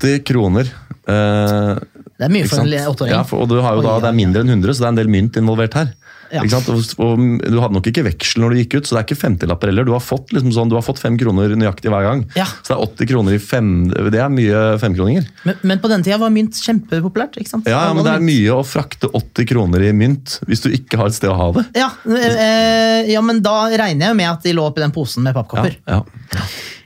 80 0.00 0.24
kroner. 0.26 0.70
eh, 1.10 1.78
Det 2.20 2.26
er 2.26 2.32
mye 2.34 2.48
for 2.50 2.60
en 2.60 2.68
åtteåring. 2.68 3.14
Ja, 3.14 3.24
for, 3.24 3.46
og 3.46 3.48
du 3.48 3.62
har 3.64 3.78
jo 3.78 3.84
da, 3.86 3.96
det 4.04 4.10
er 4.10 4.16
mindre 4.18 4.44
enn 4.44 4.52
100, 4.58 4.76
så 4.76 4.82
det 4.82 4.88
er 4.90 4.92
en 4.92 4.98
del 4.98 5.12
mynt 5.12 5.38
involvert 5.40 5.76
her. 5.78 5.94
Ja. 6.30 6.44
Ikke 6.44 6.52
sant? 6.52 6.68
Og, 6.70 6.84
og 7.02 7.22
Du 7.42 7.56
hadde 7.58 7.74
nok 7.74 7.88
ikke 7.90 8.04
veksel 8.06 8.44
når 8.44 8.52
du 8.52 8.58
gikk 8.60 8.76
ut, 8.78 8.86
så 8.86 8.94
det 8.94 9.00
er 9.00 9.06
ikke 9.08 9.18
50-lapper 9.18 9.70
heller. 9.72 9.86
Du 9.88 9.92
har 9.96 10.02
fått 10.04 10.30
liksom 10.34 10.52
sånn, 10.54 10.70
du 10.70 10.76
har 10.76 10.84
fått 10.86 11.00
fem 11.02 11.16
kroner 11.18 11.56
nøyaktig 11.58 11.90
hver 11.90 12.06
gang. 12.06 12.22
Ja. 12.38 12.46
Så 12.60 12.74
det 12.74 12.76
er 12.76 12.84
80 12.84 13.10
kroner 13.10 13.36
i 13.36 13.40
fem 13.42 13.72
Det 13.90 14.20
er 14.20 14.30
mye 14.32 14.62
femkroninger. 14.82 15.26
Men, 15.48 15.58
men 15.72 15.82
på 15.82 15.90
den 15.90 16.04
tida 16.06 16.20
var 16.22 16.34
mynt 16.34 16.60
kjempepopulært. 16.60 17.40
ikke 17.40 17.54
sant? 17.54 17.70
Ja, 17.70 17.82
ja, 17.88 17.96
men 17.96 18.06
det 18.06 18.14
er 18.14 18.24
mye 18.28 18.60
å 18.60 18.62
frakte 18.66 19.10
80 19.10 19.50
kroner 19.50 19.88
i 19.88 19.92
mynt 19.96 20.38
hvis 20.46 20.64
du 20.66 20.70
ikke 20.76 21.00
har 21.00 21.10
et 21.10 21.18
sted 21.18 21.32
å 21.32 21.38
ha 21.40 21.50
det. 21.56 21.66
Ja, 21.80 21.90
øh, 22.04 23.10
ja, 23.10 23.24
men 23.26 23.42
da 23.44 23.56
regner 23.72 24.10
jeg 24.10 24.14
jo 24.14 24.20
med 24.22 24.30
at 24.30 24.46
de 24.46 24.54
lå 24.60 24.70
oppi 24.70 24.84
den 24.84 24.94
posen 24.94 25.26
med 25.26 25.36
pappkopper. 25.38 25.80
ja. 25.88 26.04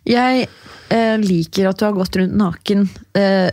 Jeg 0.04 0.48
øh, 0.92 1.16
liker 1.20 1.70
at 1.70 1.80
du 1.80 1.86
har 1.86 1.94
gått 1.96 2.16
rundt 2.20 2.36
naken. 2.36 2.88
Eh, 3.16 3.48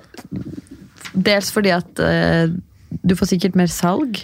dels 1.14 1.52
fordi 1.54 1.74
at 1.76 2.04
uh, 2.04 2.52
du 3.02 3.16
får 3.18 3.34
sikkert 3.34 3.58
mer 3.60 3.72
salg 3.72 4.22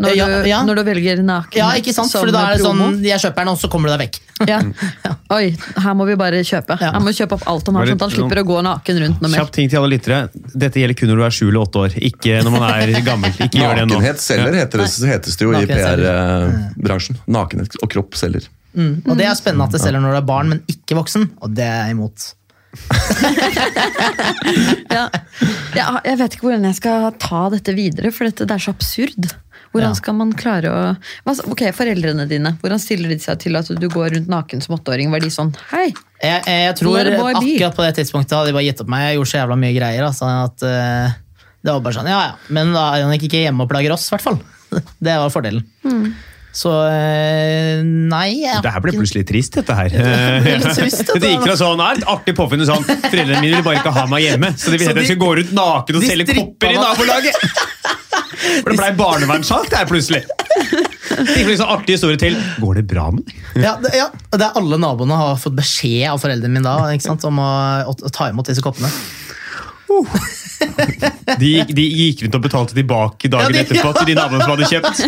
når, 0.00 0.14
ja, 0.16 0.26
du, 0.28 0.48
ja. 0.48 0.58
når 0.64 0.78
du 0.78 0.82
velger 0.86 1.20
naken. 1.26 1.58
ja, 1.58 1.68
ikke 1.76 1.92
sant? 1.92 2.12
For 2.14 2.30
da 2.32 2.46
er 2.48 2.56
det 2.56 2.64
promo. 2.64 2.86
sånn, 2.88 3.02
jeg 3.04 3.20
kjøper 3.20 3.44
den, 3.44 3.50
og 3.52 3.58
så 3.60 3.68
kommer 3.72 3.90
du 3.90 3.96
deg 3.96 4.06
vekk. 4.06 4.20
Ja. 4.52 4.58
Oi, 5.32 5.52
her 5.84 5.94
må 5.96 6.06
vi 6.08 6.14
bare 6.18 6.40
kjøpe. 6.44 6.76
Ja. 6.80 6.92
Han 6.96 7.04
må 7.06 7.12
kjøpe 7.16 7.36
opp 7.36 7.44
alt 7.50 7.68
han 7.68 7.78
har, 7.78 7.90
sånn 7.90 8.00
at 8.00 8.04
han 8.06 8.14
slipper 8.14 8.40
å 8.42 8.44
gå 8.48 8.56
naken 8.66 8.98
rundt 9.04 9.22
noe 9.22 9.30
mer. 9.30 9.42
Kjapp 9.42 9.52
ting 9.54 9.68
til 9.70 9.80
alle 9.80 9.92
lyttere. 9.94 10.18
Dette 10.34 10.82
gjelder 10.82 10.98
kun 10.98 11.12
når 11.12 11.20
du 11.20 11.26
er 11.26 11.36
sju 11.36 11.44
eller 11.46 11.60
åtte 11.62 11.84
år, 11.84 11.96
ikke 12.10 12.40
når 12.46 12.56
man 12.56 12.66
er 12.70 12.92
gammel. 13.10 13.36
Ikke 13.36 13.62
gjør 13.62 13.78
det 13.80 13.86
nå. 13.86 13.94
Nakenhet 13.94 14.24
selger, 14.24 14.58
heter 14.62 14.82
det, 14.82 14.90
hetes 15.12 15.38
det 15.38 15.48
jo 15.48 15.54
i 15.56 15.62
PR-bransjen. 15.70 17.22
Nakenhet 17.38 17.78
og 17.80 17.92
kropp 17.92 18.18
selger. 18.18 18.48
Mm. 18.72 18.94
Og 19.04 19.18
det 19.20 19.28
er 19.28 19.36
spennende 19.36 19.68
at 19.68 19.76
det 19.76 19.82
selger 19.84 20.02
når 20.02 20.16
du 20.16 20.20
er 20.22 20.28
barn, 20.32 20.54
men 20.54 20.62
ikke 20.72 20.96
voksen. 20.98 21.28
Og 21.44 21.52
det 21.56 21.68
er 21.68 21.84
jeg 21.86 21.98
imot. 21.98 22.28
Ja. 24.92 25.06
Jeg 26.04 26.18
vet 26.20 26.34
ikke 26.36 26.46
hvordan 26.48 26.66
jeg 26.68 26.76
skal 26.76 27.06
ta 27.20 27.46
dette 27.52 27.72
videre, 27.76 28.12
for 28.12 28.28
dette, 28.28 28.46
det 28.48 28.56
er 28.56 28.62
så 28.62 28.74
absurd. 28.74 29.30
Hvordan 29.72 29.94
skal 29.96 30.16
man 30.18 30.32
klare 30.36 30.68
å 30.68 30.80
Ok, 31.48 31.64
Foreldrene 31.72 32.26
dine, 32.28 32.54
hvordan 32.60 32.80
stiller 32.82 33.12
de 33.12 33.16
seg 33.22 33.40
til 33.40 33.56
at 33.56 33.70
du 33.72 33.86
går 33.92 34.12
rundt 34.16 34.28
naken 34.28 34.60
som 34.64 34.76
åtteåring? 34.76 35.12
Var 35.14 35.24
de 35.24 35.30
sånn 35.32 35.52
Hei! 35.70 35.86
Jeg, 36.20 36.42
jeg, 36.44 36.58
jeg 36.68 36.74
tror 36.78 36.98
akkurat 37.00 37.78
på 37.78 37.86
det 37.86 37.94
tidspunktet 37.98 38.36
hadde 38.36 38.52
de 38.52 38.56
bare 38.58 38.66
gitt 38.68 38.82
opp 38.84 38.90
meg. 38.92 39.06
Jeg 39.08 39.16
gjorde 39.18 39.30
så 39.32 39.38
jævla 39.40 39.56
mye 39.58 39.74
greier. 39.74 40.04
Altså, 40.06 40.28
at, 40.28 40.66
uh, 40.66 41.48
det 41.64 41.72
var 41.72 41.80
bare 41.86 41.96
sånn, 41.96 42.10
ja 42.12 42.20
ja, 42.28 42.34
Men 42.52 42.74
da 42.76 42.84
er 42.92 43.06
han 43.06 43.16
ikke 43.16 43.42
hjemme 43.46 43.64
og 43.64 43.72
plager 43.72 43.96
oss, 43.96 44.06
i 44.10 44.14
hvert 44.14 44.26
fall. 44.28 44.38
Det 45.08 45.16
var 45.24 45.32
fordelen. 45.32 45.64
Hmm. 45.82 46.12
Så 46.52 46.70
eh, 46.84 47.80
nei 47.82 48.42
jeg, 48.42 48.60
Det 48.64 48.72
her 48.74 48.82
ble 48.84 48.92
plutselig 48.92 49.24
trist, 49.28 49.56
dette 49.56 49.76
her. 49.76 49.88
Det, 50.44 50.56
trist, 50.76 51.00
dette. 51.06 51.18
Det 51.22 51.32
gikk 51.32 51.46
fra 51.46 51.56
sånn, 51.58 51.80
et 51.86 52.04
artig 52.12 52.36
påfunn 52.36 52.64
sånn, 52.68 52.84
Foreldrene 52.84 53.40
mine 53.40 53.58
vil 53.58 53.64
bare 53.64 53.80
ikke 53.80 53.94
ha 53.96 54.04
meg 54.10 54.26
hjemme, 54.26 54.52
så 54.60 54.72
de 54.72 54.80
vil 54.82 54.92
at 54.92 55.00
jeg 55.00 55.12
skal 55.12 55.22
gå 55.24 55.30
rundt 55.40 55.54
naken 55.56 56.00
og 56.00 56.06
selge 56.06 56.36
kopper 56.36 56.74
i 56.74 56.80
nabolaget! 56.80 57.44
For 58.42 58.72
det 58.72 58.78
blei 58.78 58.90
barnevernssak 58.98 59.68
der 59.72 59.86
plutselig. 59.88 60.22
Det 61.12 61.36
gikk 61.36 61.52
liksom 61.52 61.70
artig 61.72 61.96
historie 61.96 62.18
til. 62.20 62.36
Går 62.60 62.80
det 62.80 62.84
bra 62.90 63.08
med 63.14 63.26
deg? 63.28 63.62
ja, 63.62 63.74
det, 63.80 63.92
ja, 63.96 64.08
det 64.32 64.46
er 64.46 64.58
Alle 64.58 64.78
naboene 64.80 65.16
har 65.18 65.36
fått 65.40 65.56
beskjed 65.56 66.08
av 66.10 66.20
foreldrene 66.22 66.58
mine 66.58 66.66
da, 66.66 66.90
ikke 66.96 67.06
sant, 67.06 67.24
om 67.28 67.38
å, 67.42 67.50
å 67.86 68.12
ta 68.12 68.28
imot 68.32 68.48
disse 68.50 68.64
koppene. 68.64 68.90
De, 71.40 71.48
gikk- 71.48 71.72
de 71.74 71.82
gikk 71.90 72.20
rundt 72.24 72.36
og 72.38 72.42
betalte 72.44 72.74
tilbake 72.76 73.28
dagen 73.32 73.48
Ja, 73.50 73.54
de- 73.56 73.62
etterpå 73.64 73.90
til 73.96 74.08
de 74.10 74.14
damene 74.18 74.44
som 74.44 74.52
hadde 74.52 74.68
kjøpt. 74.70 75.00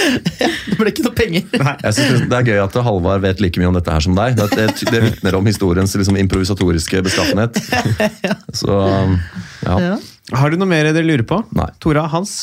Det 0.70 0.78
ble 0.78 0.90
ikke 0.92 1.04
noe 1.06 1.14
penger. 1.18 1.44
Jeg 1.84 1.94
synes 1.98 2.22
Det 2.30 2.38
er 2.38 2.46
gøy 2.48 2.60
at 2.62 2.78
Halvard 2.86 3.22
vet 3.24 3.42
like 3.44 3.60
mye 3.60 3.68
om 3.70 3.76
dette 3.76 3.92
her 3.94 4.04
som 4.04 4.16
deg. 4.16 4.36
Det, 4.38 4.48
det, 4.56 4.66
det 4.90 5.02
vitner 5.04 5.36
om 5.38 5.46
historiens 5.50 5.92
liksom, 5.98 6.16
improvisatoriske 6.22 7.02
beskaffenhet. 7.06 7.60
Så 8.60 8.74
ja. 8.78 9.76
Ja. 9.90 9.94
Har 10.40 10.50
du 10.54 10.58
noe 10.60 10.70
mer 10.70 10.88
dere 10.88 11.04
lurer 11.04 11.26
på? 11.28 11.42
Nei. 11.56 11.68
Tora, 11.84 12.06
Hans? 12.12 12.36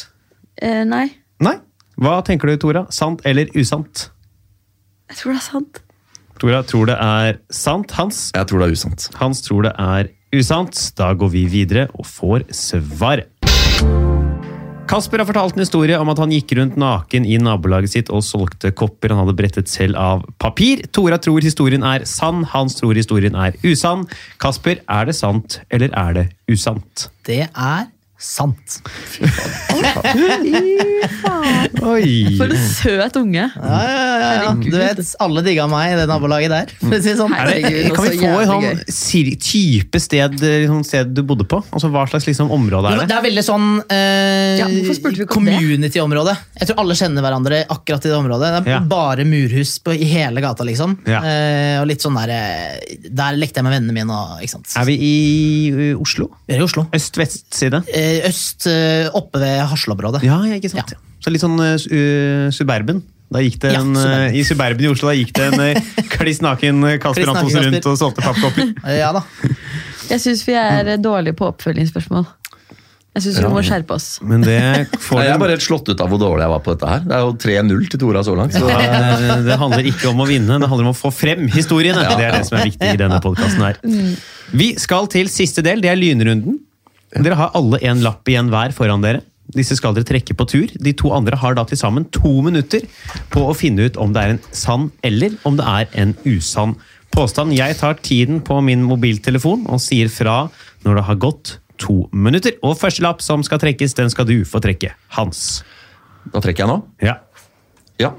Eh, 0.61 0.83
nei, 0.85 1.07
Nei? 1.41 1.55
Hva 2.01 2.19
tenker 2.25 2.49
du, 2.51 2.57
Tora? 2.61 2.85
Sant 2.93 3.23
eller 3.27 3.49
usant? 3.57 4.07
jeg 5.11 5.17
tror 5.19 5.33
det 5.33 5.39
er 5.41 5.47
sant. 5.49 5.81
Tora 6.41 6.61
tror 6.65 6.87
det 6.87 6.95
er 7.03 7.39
sant. 7.53 7.91
Hans? 7.97 8.21
Jeg 8.37 8.47
tror 8.49 8.61
det 8.63 8.69
er 8.69 8.77
usant. 8.77 9.09
Hans 9.19 9.41
tror 9.45 9.65
det 9.67 9.73
er 9.75 10.07
usant. 10.07 10.17
Da 10.31 11.11
går 11.13 11.29
vi 11.33 11.45
videre 11.51 11.89
og 11.91 12.05
får 12.07 12.47
svar. 12.55 13.25
Kasper 14.91 15.21
har 15.21 15.27
fortalt 15.27 15.55
en 15.55 15.63
historie 15.63 15.95
om 15.99 16.09
at 16.11 16.19
han 16.19 16.31
gikk 16.31 16.51
rundt 16.57 16.75
naken 16.79 17.23
i 17.23 17.37
nabolaget 17.39 17.93
sitt 17.93 18.09
og 18.11 18.25
solgte 18.27 18.73
kopper 18.75 19.13
han 19.13 19.21
hadde 19.21 19.35
brettet 19.39 19.71
selv 19.71 19.95
av 19.95 20.25
papir. 20.39 20.83
Tora 20.91 21.19
tror 21.21 21.43
historien 21.43 21.83
er 21.87 22.03
sann, 22.03 22.43
Hans 22.51 22.75
tror 22.79 22.95
historien 22.99 23.37
er 23.39 23.55
usann. 23.63 24.03
Kasper, 24.39 24.81
er 24.87 25.07
det 25.07 25.15
sant, 25.15 25.61
eller 25.71 25.95
er 25.95 26.17
det 26.17 26.25
usant? 26.51 27.07
Det 27.27 27.45
er 27.47 27.87
sant. 28.21 28.81
Oi! 31.81 32.35
For 32.37 32.45
en 32.51 32.57
søt 32.69 33.15
unge. 33.19 33.45
Ja, 33.55 33.79
ja, 33.81 34.17
ja, 34.21 34.29
ja. 34.43 34.51
Du 34.61 34.75
vet, 34.77 34.99
Alle 35.23 35.41
digga 35.45 35.65
meg 35.71 35.93
i 35.93 35.95
det 35.99 36.05
nabolaget 36.09 36.51
der. 36.53 36.67
For 36.81 36.95
å 36.97 36.99
si 37.03 37.11
sånn. 37.17 37.33
Er 37.33 37.37
Herregud, 37.51 37.95
kan 37.95 38.03
vi 38.07 38.11
få 38.21 38.25
en 38.41 38.47
sånn 38.91 39.31
type 39.41 39.97
sted, 40.01 40.31
liksom, 40.41 40.81
sted 40.87 41.07
du 41.17 41.21
bodde 41.27 41.45
på? 41.49 41.57
Altså 41.73 41.87
Hva 41.93 42.03
slags 42.11 42.25
liksom, 42.29 42.47
område 42.53 42.87
er 42.91 42.95
Det 43.01 43.07
det? 43.09 43.15
er 43.17 43.23
veldig 43.27 43.45
sånn 43.47 43.67
eh, 43.89 45.25
community-område. 45.31 46.33
Jeg 46.61 46.65
tror 46.69 46.77
alle 46.83 46.95
kjenner 46.99 47.21
hverandre 47.25 47.57
akkurat 47.73 48.03
i 48.05 48.09
det 48.11 48.17
området. 48.19 48.47
Det 48.51 48.57
er 48.61 48.65
Ja. 48.71 48.79
bare 48.91 49.23
murhus 49.27 49.71
på, 49.83 49.89
i 49.97 50.05
hele 50.13 50.39
gata, 50.43 50.63
liksom. 50.67 50.91
Ja. 51.09 51.19
Eh, 51.25 51.75
og 51.81 51.85
litt 51.89 52.01
sånn 52.03 52.15
der, 52.21 52.29
eh, 52.29 52.37
Der 53.11 53.31
lekte 53.37 53.57
jeg 53.59 53.63
med 53.65 53.73
vennene 53.75 53.93
mine. 53.95 54.11
Og, 54.11 54.41
ikke 54.43 54.51
sant? 54.55 54.67
Er 54.77 54.85
vi 54.85 54.95
i 55.01 55.93
Oslo? 55.99 56.29
Vi 56.47 56.53
er 56.55 56.59
i 56.61 56.63
Oslo. 56.65 56.83
Øst-vest-side? 56.93 57.81
Eh, 57.93 58.10
øst, 58.27 58.67
eh, 58.69 59.07
oppe 59.17 59.41
ved 59.41 59.61
Hasleområdet. 59.71 60.23
Ja, 60.27 60.39
ja, 60.47 60.59
ikke 60.59 60.71
sant. 60.73 60.93
Ja. 60.95 60.99
Så 61.21 61.33
litt 61.33 61.43
sånn 61.43 61.59
uh, 61.61 61.75
su- 61.77 62.51
Suburban. 62.55 63.01
Da 63.31 63.39
gikk 63.45 63.59
det 63.63 63.71
Ja, 63.75 63.83
en, 63.85 63.95
uh, 63.95 64.33
I 64.35 64.41
Suburban 64.43 64.83
i 64.83 64.89
Oslo 64.91 65.07
da 65.11 65.15
gikk 65.15 65.31
det 65.37 65.47
en 65.53 65.61
uh, 65.61 65.91
kliss 66.15 66.41
naken 66.43 66.81
Kasper 66.99 67.31
Antonsen 67.31 67.67
rundt 67.69 67.87
og 67.93 67.97
solgte 68.01 68.25
pappkopper. 68.25 68.73
Ja 69.01 69.13
da. 69.15 69.23
Jeg 70.11 70.19
syns 70.25 70.41
vi 70.43 70.57
er 70.59 70.97
dårlige 70.99 71.37
på 71.39 71.47
oppfølgingsspørsmål. 71.53 72.25
Jeg 73.11 73.25
syns 73.25 73.37
vi 73.43 73.49
må 73.51 73.61
skjerpe 73.67 73.95
oss. 73.95 74.05
Men 74.23 74.43
det 74.43 74.57
får 75.03 75.19
jeg 75.25 75.33
er 75.33 75.39
bare 75.39 75.55
helt 75.57 75.63
slått 75.65 75.89
ut 75.91 75.99
av 75.99 76.07
hvor 76.11 76.19
dårlig 76.19 76.45
jeg 76.45 76.51
var 76.53 76.61
på 76.63 76.75
dette 76.75 76.91
her. 76.91 77.01
Det 77.03 77.15
er 77.17 77.23
jo 77.25 77.33
3-0 77.43 77.89
til 77.91 77.99
Tora 77.99 78.21
så 78.23 78.35
langt. 78.39 78.55
Så, 78.55 78.69
det, 78.71 79.39
det 79.49 79.57
handler 79.59 79.89
ikke 79.91 80.11
om 80.13 80.23
å 80.23 80.27
vinne, 80.29 80.59
det 80.63 80.69
handler 80.71 80.87
om 80.87 80.93
å 80.93 80.97
få 80.97 81.11
frem 81.15 81.43
historiene. 81.51 82.05
Det 82.07 82.27
er 82.27 82.37
det 82.39 82.45
som 82.47 82.59
er 82.59 82.69
viktig 82.71 82.91
i 82.95 82.99
denne 83.01 83.19
podkasten 83.23 83.65
her. 83.67 83.81
Vi 84.55 84.69
skal 84.79 85.11
til 85.11 85.31
siste 85.31 85.63
del, 85.65 85.83
det 85.83 85.91
er 85.91 85.99
lynrunden. 85.99 86.61
Dere 87.11 87.37
har 87.39 87.51
alle 87.57 87.79
en 87.83 88.01
lapp 88.05 88.29
igjen 88.31 88.51
hver 88.51 88.73
foran 88.75 89.03
dere. 89.03 89.25
Disse 89.51 89.75
skal 89.75 89.95
dere 89.95 90.07
trekke 90.07 90.35
på 90.37 90.47
tur. 90.47 90.71
De 90.79 90.93
to 90.95 91.11
andre 91.11 91.39
har 91.39 91.57
da 91.57 91.65
til 91.67 91.79
sammen 91.79 92.05
to 92.15 92.37
minutter 92.45 92.85
på 93.33 93.43
å 93.49 93.55
finne 93.57 93.89
ut 93.89 93.99
om 93.99 94.13
det 94.15 94.23
er 94.23 94.35
en 94.35 94.43
sann 94.55 94.89
eller 95.03 95.35
om 95.47 95.57
det 95.59 95.67
er 95.67 95.89
en 96.03 96.13
usann 96.23 96.77
påstand. 97.11 97.55
Jeg 97.57 97.75
tar 97.81 97.99
tiden 97.99 98.39
på 98.47 98.61
min 98.63 98.85
mobiltelefon 98.87 99.67
og 99.67 99.83
sier 99.83 100.11
fra 100.11 100.45
når 100.85 101.01
det 101.01 101.05
har 101.09 101.19
gått 101.25 101.57
to 101.81 102.05
minutter. 102.13 102.55
Og 102.63 102.79
første 102.79 103.03
lapp 103.03 103.23
som 103.25 103.43
skal 103.43 103.59
trekkes, 103.61 103.97
den 103.97 104.11
skal 104.13 104.29
du 104.29 104.39
få 104.47 104.61
trekke. 104.63 104.93
Hans. 105.17 105.63
da 106.31 106.39
trekker 106.39 106.63
jeg 106.63 106.71
nå. 106.71 106.79
Ja. 107.03 107.17
Ja. 107.99 108.13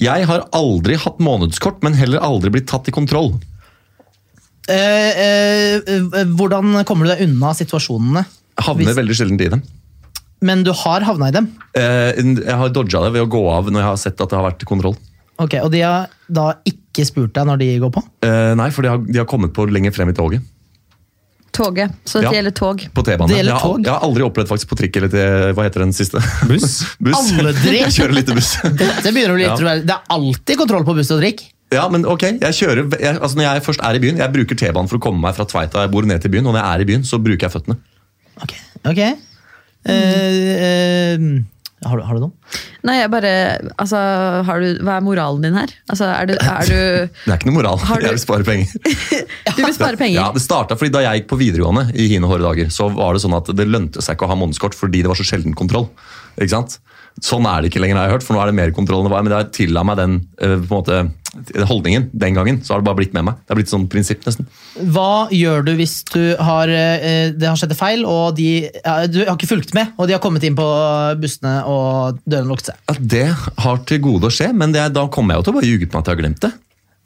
Jeg 0.00 0.24
har 0.30 0.46
aldri 0.56 0.96
hatt 0.96 1.20
månedskort, 1.20 1.82
men 1.84 1.98
heller 1.98 2.24
aldri 2.24 2.54
blitt 2.54 2.70
tatt 2.70 2.88
i 2.88 2.94
kontroll. 2.94 3.34
Eh, 4.70 5.76
eh, 5.76 6.24
hvordan 6.38 6.84
kommer 6.88 7.06
du 7.08 7.12
deg 7.14 7.24
unna 7.28 7.52
situasjonene? 7.58 8.24
Havner 8.60 8.90
Hvis- 8.90 8.98
veldig 9.00 9.16
sjelden 9.18 9.40
i 9.40 9.48
dem. 9.56 9.62
Men 10.42 10.62
du 10.64 10.72
har 10.72 11.00
havna 11.04 11.28
i 11.28 11.34
dem. 11.36 11.48
Eh, 11.76 12.12
Jeg 12.16 12.56
har 12.56 12.68
dodga 12.72 13.02
det 13.04 13.12
ved 13.12 13.22
å 13.26 13.28
gå 13.28 13.42
av 13.52 13.66
når 13.68 13.80
jeg 13.82 13.88
har 13.90 13.96
sett 13.96 14.20
at 14.20 14.28
det 14.30 14.38
har 14.38 14.46
vært 14.50 14.64
kontroll. 14.64 14.96
Ok, 15.40 15.54
Og 15.64 15.70
de 15.72 15.80
har 15.80 16.08
da 16.30 16.54
ikke 16.68 17.04
spurt 17.06 17.32
deg 17.32 17.46
når 17.48 17.58
de 17.58 17.78
går 17.80 17.90
på? 17.92 18.02
Eh, 18.22 18.54
nei, 18.54 18.70
for 18.70 18.82
de 18.82 18.88
har, 18.88 18.98
de 18.98 19.18
har 19.18 19.26
kommet 19.26 19.52
på 19.52 19.66
lenger 19.70 19.92
frem 19.92 20.08
i 20.08 20.12
toget. 20.12 20.40
Toget. 21.52 21.90
Så 22.06 22.20
det 22.20 22.30
Ja. 22.30 22.32
gjelder 22.40 22.54
tog. 22.54 22.78
På 22.94 23.02
T-banen. 23.02 23.28
Jeg, 23.34 23.46
har 23.50 23.78
jeg 23.82 23.90
har 23.90 24.00
aldri 24.06 24.22
opplevd 24.22 24.48
faktisk 24.48 24.68
på 24.70 24.76
trikk 24.78 24.96
eller 24.96 25.08
til, 25.08 25.52
hva 25.56 25.64
heter 25.66 25.80
den 25.82 25.92
siste? 25.92 26.20
Buss? 26.46 26.84
buss. 27.00 27.32
Aldri? 27.32 27.80
Jeg 27.84 27.90
kjører 27.96 28.14
litt 28.14 28.26
buss. 28.32 28.52
Dette 28.62 29.10
begynner 29.12 29.34
å 29.34 29.38
bli 29.40 29.44
Ja. 29.48 29.56
Det 29.56 29.90
er 29.90 30.00
alltid 30.08 30.56
kontroll 30.56 30.84
på 30.84 30.94
buss 30.94 31.10
og 31.10 31.20
drikk. 31.20 31.42
Ja, 31.70 31.84
men 31.92 32.02
ok, 32.08 32.24
jeg 32.42 32.56
kjører, 32.56 32.82
jeg, 32.98 33.14
altså 33.20 33.38
Når 33.38 33.44
jeg 33.46 33.62
først 33.62 33.82
er 33.86 33.94
i 33.94 34.02
byen, 34.02 34.18
jeg 34.18 34.32
bruker 34.34 34.58
T-banen 34.58 34.90
for 34.90 34.98
å 34.98 35.04
komme 35.04 35.22
meg 35.22 35.36
fra 35.36 35.46
Tveita 35.46 35.84
jeg 35.84 35.92
bor 35.92 36.08
ned 36.08 36.18
til 36.24 36.32
byen, 36.34 36.48
og 36.50 36.56
når 36.56 36.64
jeg 36.64 36.70
er 36.74 36.82
i 36.82 36.88
byen, 36.88 37.04
så 37.06 37.20
bruker 37.22 37.46
jeg 37.46 37.54
føttene. 37.54 37.76
Ok. 38.42 38.54
ok. 38.90 39.00
Eh, 39.88 39.94
eh, 39.94 41.22
har, 41.86 41.96
du, 41.96 42.02
har 42.04 42.18
du 42.18 42.24
noe? 42.26 42.58
Nei, 42.84 42.98
jeg 42.98 43.08
bare 43.12 43.30
Altså, 43.80 43.96
har 44.44 44.60
du 44.60 44.82
Hva 44.84 44.98
er 44.98 45.04
moralen 45.04 45.44
din 45.46 45.56
her? 45.56 45.70
Altså, 45.88 46.10
er 46.12 46.28
du, 46.28 46.34
er 46.36 46.68
du 46.68 46.76
Det 47.24 47.30
er 47.32 47.38
ikke 47.38 47.48
noe 47.48 47.56
moral. 47.56 47.80
Har 47.88 48.02
du- 48.02 48.04
Jeg 48.08 48.18
vil 48.18 48.22
spare 48.26 48.44
penger. 48.44 48.74
Du 49.56 49.62
vil 49.64 49.74
spare 49.78 49.96
penger? 50.00 50.18
Ja, 50.18 50.26
det 50.36 50.42
startet 50.44 50.80
fordi 50.80 50.92
Da 50.98 51.04
jeg 51.06 51.22
gikk 51.22 51.30
på 51.32 51.38
videregående, 51.40 51.86
i 51.96 52.10
hine 52.12 52.28
hårde 52.28 52.44
dager, 52.44 52.68
så 52.74 52.90
var 52.92 53.16
det 53.16 53.22
sånn 53.24 53.36
at 53.38 53.48
det 53.56 53.68
lønte 53.70 54.04
seg 54.04 54.18
ikke 54.18 54.28
å 54.28 54.32
ha 54.34 54.38
månedskort 54.42 54.76
fordi 54.76 55.00
det 55.06 55.12
var 55.12 55.20
så 55.20 55.26
sjelden 55.30 55.56
kontroll. 55.56 55.88
Ikke 56.36 56.52
sant? 56.58 56.76
Sånn 57.20 57.44
er 57.44 57.60
det 57.60 57.68
ikke 57.72 57.82
lenger, 57.82 57.98
har 58.00 58.08
jeg 58.08 58.14
hørt, 58.18 58.24
for 58.24 58.36
nå 58.36 58.40
er 58.40 58.48
det 58.48 58.56
mer 58.56 58.70
kontroll 58.72 59.02
enn 59.02 59.08
det 59.10 59.12
var. 59.12 59.24
Men 59.26 59.34
jeg 59.36 59.50
tilla 59.56 59.82
meg 59.84 59.98
den 60.00 60.14
eh, 60.40 60.54
på 60.56 60.64
en 60.64 60.70
måte, 60.78 61.00
holdningen 61.68 62.08
den 62.16 62.34
gangen, 62.38 62.60
så 62.64 62.72
har 62.74 62.80
det 62.80 62.86
bare 62.88 62.98
blitt 63.02 63.12
med 63.14 63.26
meg. 63.28 63.36
Det 63.44 63.52
har 63.52 63.58
blitt 63.60 63.70
sånn 63.72 63.84
prinsipp, 63.92 64.24
nesten. 64.26 64.48
Hva 64.94 65.28
gjør 65.34 65.66
du 65.68 65.72
hvis 65.78 65.98
du 66.10 66.22
har, 66.40 66.72
eh, 66.72 67.30
det 67.36 67.46
har 67.50 67.60
skjedd 67.60 67.74
en 67.76 67.80
feil, 67.82 68.06
og 68.08 68.36
de, 68.40 68.48
ja, 68.80 68.94
du 69.06 69.20
har 69.26 69.36
ikke 69.36 69.50
fulgt 69.52 69.74
med, 69.76 69.92
og 70.00 70.08
de 70.08 70.16
har 70.16 70.22
kommet 70.24 70.46
inn 70.48 70.56
på 70.58 70.66
bussene 71.20 71.58
og 71.68 72.20
dørene 72.24 72.50
lukket 72.54 72.72
seg? 72.72 72.80
Ja, 72.88 72.96
det 73.14 73.26
har 73.66 73.82
til 73.90 74.00
gode 74.06 74.30
å 74.30 74.34
skje, 74.34 74.50
men 74.56 74.72
det, 74.76 74.88
da 74.96 75.04
kommer 75.12 75.36
jeg 75.36 75.42
jo 75.42 75.48
til 75.50 75.54
å 75.54 75.60
bare 75.60 75.70
ljuge 75.74 75.90
på 75.90 75.98
meg 75.98 76.00
at 76.00 76.08
jeg 76.10 76.16
har 76.16 76.22
glemt 76.24 76.46
det. 76.46 76.52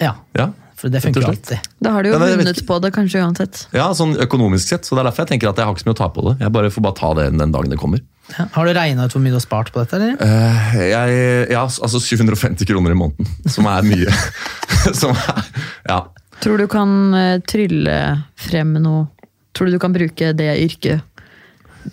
Ja, 0.05 0.15
Ja, 0.39 0.49
for 0.79 0.91
det 0.93 1.01
funker 1.01 1.25
alltid. 1.25 1.69
Da 1.81 1.93
har 1.95 2.03
du 2.05 2.11
jo 2.11 2.19
vunnet 2.19 2.59
på 2.67 2.79
det 2.83 2.91
kanskje 2.95 3.23
uansett. 3.23 3.67
Ja, 3.73 3.87
sånn 3.97 4.17
økonomisk 4.21 4.69
sett, 4.69 4.85
så 4.85 4.97
det 4.97 5.05
er 5.05 5.09
derfor 5.11 5.25
jeg 5.25 5.35
tenker 5.35 5.49
at 5.53 5.61
jeg 5.61 5.69
har 5.69 5.73
ikke 5.75 5.85
så 5.85 5.89
mye 5.91 5.97
å 5.97 6.01
ta 6.01 6.09
på 6.13 6.25
det. 6.27 6.35
Jeg 6.43 6.53
bare 6.55 6.73
får 6.75 6.85
bare 6.85 6.99
ta 6.99 7.13
det 7.19 7.29
den 7.39 7.55
dagen 7.55 7.73
det 7.73 7.79
kommer. 7.81 8.03
Ja. 8.33 8.47
Har 8.55 8.67
du 8.67 8.73
regna 8.75 9.05
ut 9.05 9.15
hvor 9.15 9.23
mye 9.23 9.35
du 9.35 9.39
har 9.39 9.45
spart 9.45 9.71
på 9.73 9.83
dette? 9.83 9.99
eller? 9.99 10.17
Uh, 10.17 10.77
jeg, 10.81 11.25
ja, 11.53 11.65
altså 11.65 12.01
750 12.01 12.69
kroner 12.69 12.95
i 12.95 12.99
måneden, 12.99 13.29
som 13.51 13.69
er 13.71 13.85
mye. 13.87 14.13
som 15.01 15.13
er, 15.13 15.49
ja. 15.89 15.99
Tror 16.43 16.61
du 16.61 16.67
kan 16.69 17.15
eh, 17.15 17.41
trylle 17.47 17.99
frem 18.37 18.75
noe 18.83 19.07
Tror 19.55 19.69
du 19.71 19.77
du 19.77 19.79
kan 19.79 19.93
bruke 19.95 20.33
det 20.35 20.49
yrket 20.59 21.05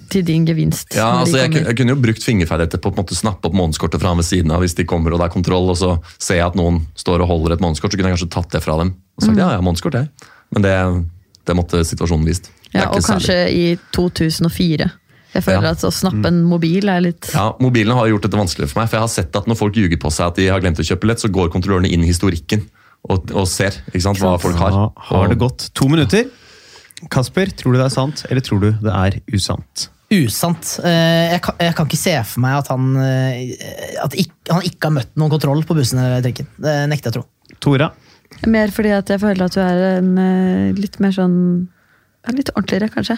til 0.10 0.24
din 0.26 0.48
gevinst? 0.48 0.96
Ja, 0.96 1.20
altså 1.20 1.44
jeg, 1.44 1.54
jeg 1.60 1.76
kunne 1.78 1.94
jo 1.94 2.00
brukt 2.02 2.24
fingerferdigheter 2.26 2.82
på 2.82 2.90
å 2.90 2.96
på 2.96 2.98
en 2.98 3.06
måte 3.06 3.18
snappe 3.20 3.46
opp 3.46 3.54
månedskortet 3.54 4.02
fra 4.02 4.14
han 4.14 4.18
ved 4.18 4.26
siden 4.26 4.54
av 4.56 4.64
hvis 4.64 4.74
de 4.80 4.86
kommer 4.90 5.14
og 5.14 5.22
det 5.22 5.28
er 5.28 5.34
kontroll, 5.36 5.70
og 5.70 5.78
så 5.78 5.92
ser 6.16 6.40
jeg 6.40 6.48
at 6.48 6.58
noen 6.58 6.80
står 6.98 7.22
og 7.22 7.30
holder 7.30 7.54
et 7.54 7.62
månedskort, 7.62 7.94
så 7.94 8.00
kunne 8.00 8.10
jeg 8.10 8.18
kanskje 8.18 8.32
tatt 8.34 8.50
det 8.56 8.64
fra 8.66 8.80
dem. 8.82 8.96
Og 9.20 9.28
sagt 9.28 9.38
ja, 9.44 9.52
ja, 9.54 9.62
månedskort, 9.62 10.00
jeg. 10.00 10.32
Men 10.56 10.66
det, 10.66 10.74
det 11.52 11.58
måtte 11.60 11.84
situasjonen 11.86 12.26
vist. 12.32 12.50
Ja, 12.72 12.88
og 12.88 12.98
kanskje 13.04 13.36
særlig. 13.44 13.62
i 13.62 13.94
2004. 13.94 14.90
Jeg 15.34 15.44
føler 15.46 15.64
Ja. 15.64 15.72
at 15.78 15.84
å 15.88 15.92
snappe 15.96 16.28
en 16.28 16.42
mobil 16.44 16.90
er 16.92 17.00
litt 17.06 17.30
Ja, 17.34 17.54
Mobilen 17.64 17.96
har 17.96 18.08
gjort 18.12 18.26
dette 18.26 18.36
vanskeligere 18.40 18.70
for 18.74 18.82
meg, 18.82 18.90
for 18.90 18.98
jeg 18.98 19.06
har 19.06 19.14
sett 19.14 19.36
at 19.40 19.46
når 19.48 19.56
folk 19.58 19.74
ljuger 19.80 19.98
på 20.02 20.12
seg 20.12 20.28
at 20.28 20.36
de 20.42 20.48
har 20.52 20.60
glemt 20.60 20.80
å 20.82 20.84
kjøpe 20.84 21.06
billett, 21.06 21.22
så 21.24 21.32
går 21.32 21.50
kontrollørene 21.54 21.88
inn 21.92 22.04
i 22.04 22.10
historikken 22.12 22.66
og, 23.10 23.32
og 23.32 23.48
ser 23.48 23.72
ikke 23.94 24.02
sant, 24.04 24.20
hva 24.20 24.36
folk 24.42 24.60
har. 24.62 24.76
Da 24.76 24.92
har 25.12 25.32
det 25.32 25.40
gått 25.42 25.70
to 25.74 25.88
minutter. 25.88 26.28
Kasper, 27.10 27.50
tror 27.58 27.74
du 27.74 27.80
det 27.80 27.88
er 27.88 27.96
sant, 27.96 28.26
eller 28.30 28.42
tror 28.46 28.60
du 28.62 28.70
det 28.84 28.92
er 28.94 29.16
usant? 29.34 29.88
Usant. 30.12 30.76
Eh, 30.84 31.32
Jeg 31.32 31.42
kan, 31.42 31.56
jeg 31.64 31.74
kan 31.78 31.88
ikke 31.88 31.98
se 31.98 32.14
for 32.28 32.44
meg 32.44 32.58
at 32.60 32.68
han, 32.68 32.92
eh, 33.00 33.56
at 34.04 34.14
ikke, 34.14 34.52
han 34.52 34.62
ikke 34.68 34.90
har 34.90 34.96
møtt 35.00 35.16
noen 35.16 35.32
kontroll 35.32 35.64
på 35.64 35.78
bussen 35.80 35.98
eller 36.04 36.22
trikken. 36.22 36.46
Det 36.60 36.76
nekter 36.92 37.10
jeg 37.10 37.16
å 37.16 37.22
tro. 37.22 37.56
Tora? 37.64 37.88
Mer 38.48 38.68
fordi 38.76 38.92
at 38.96 39.08
jeg 39.10 39.22
føler 39.22 39.46
at 39.48 39.56
du 39.56 39.62
er 39.64 39.82
en 40.02 40.12
eh, 40.20 40.74
litt 40.78 41.00
mer 41.00 41.16
sånn 41.16 41.38
Litt 42.32 42.52
ordentligere, 42.54 42.92
kanskje. 42.94 43.16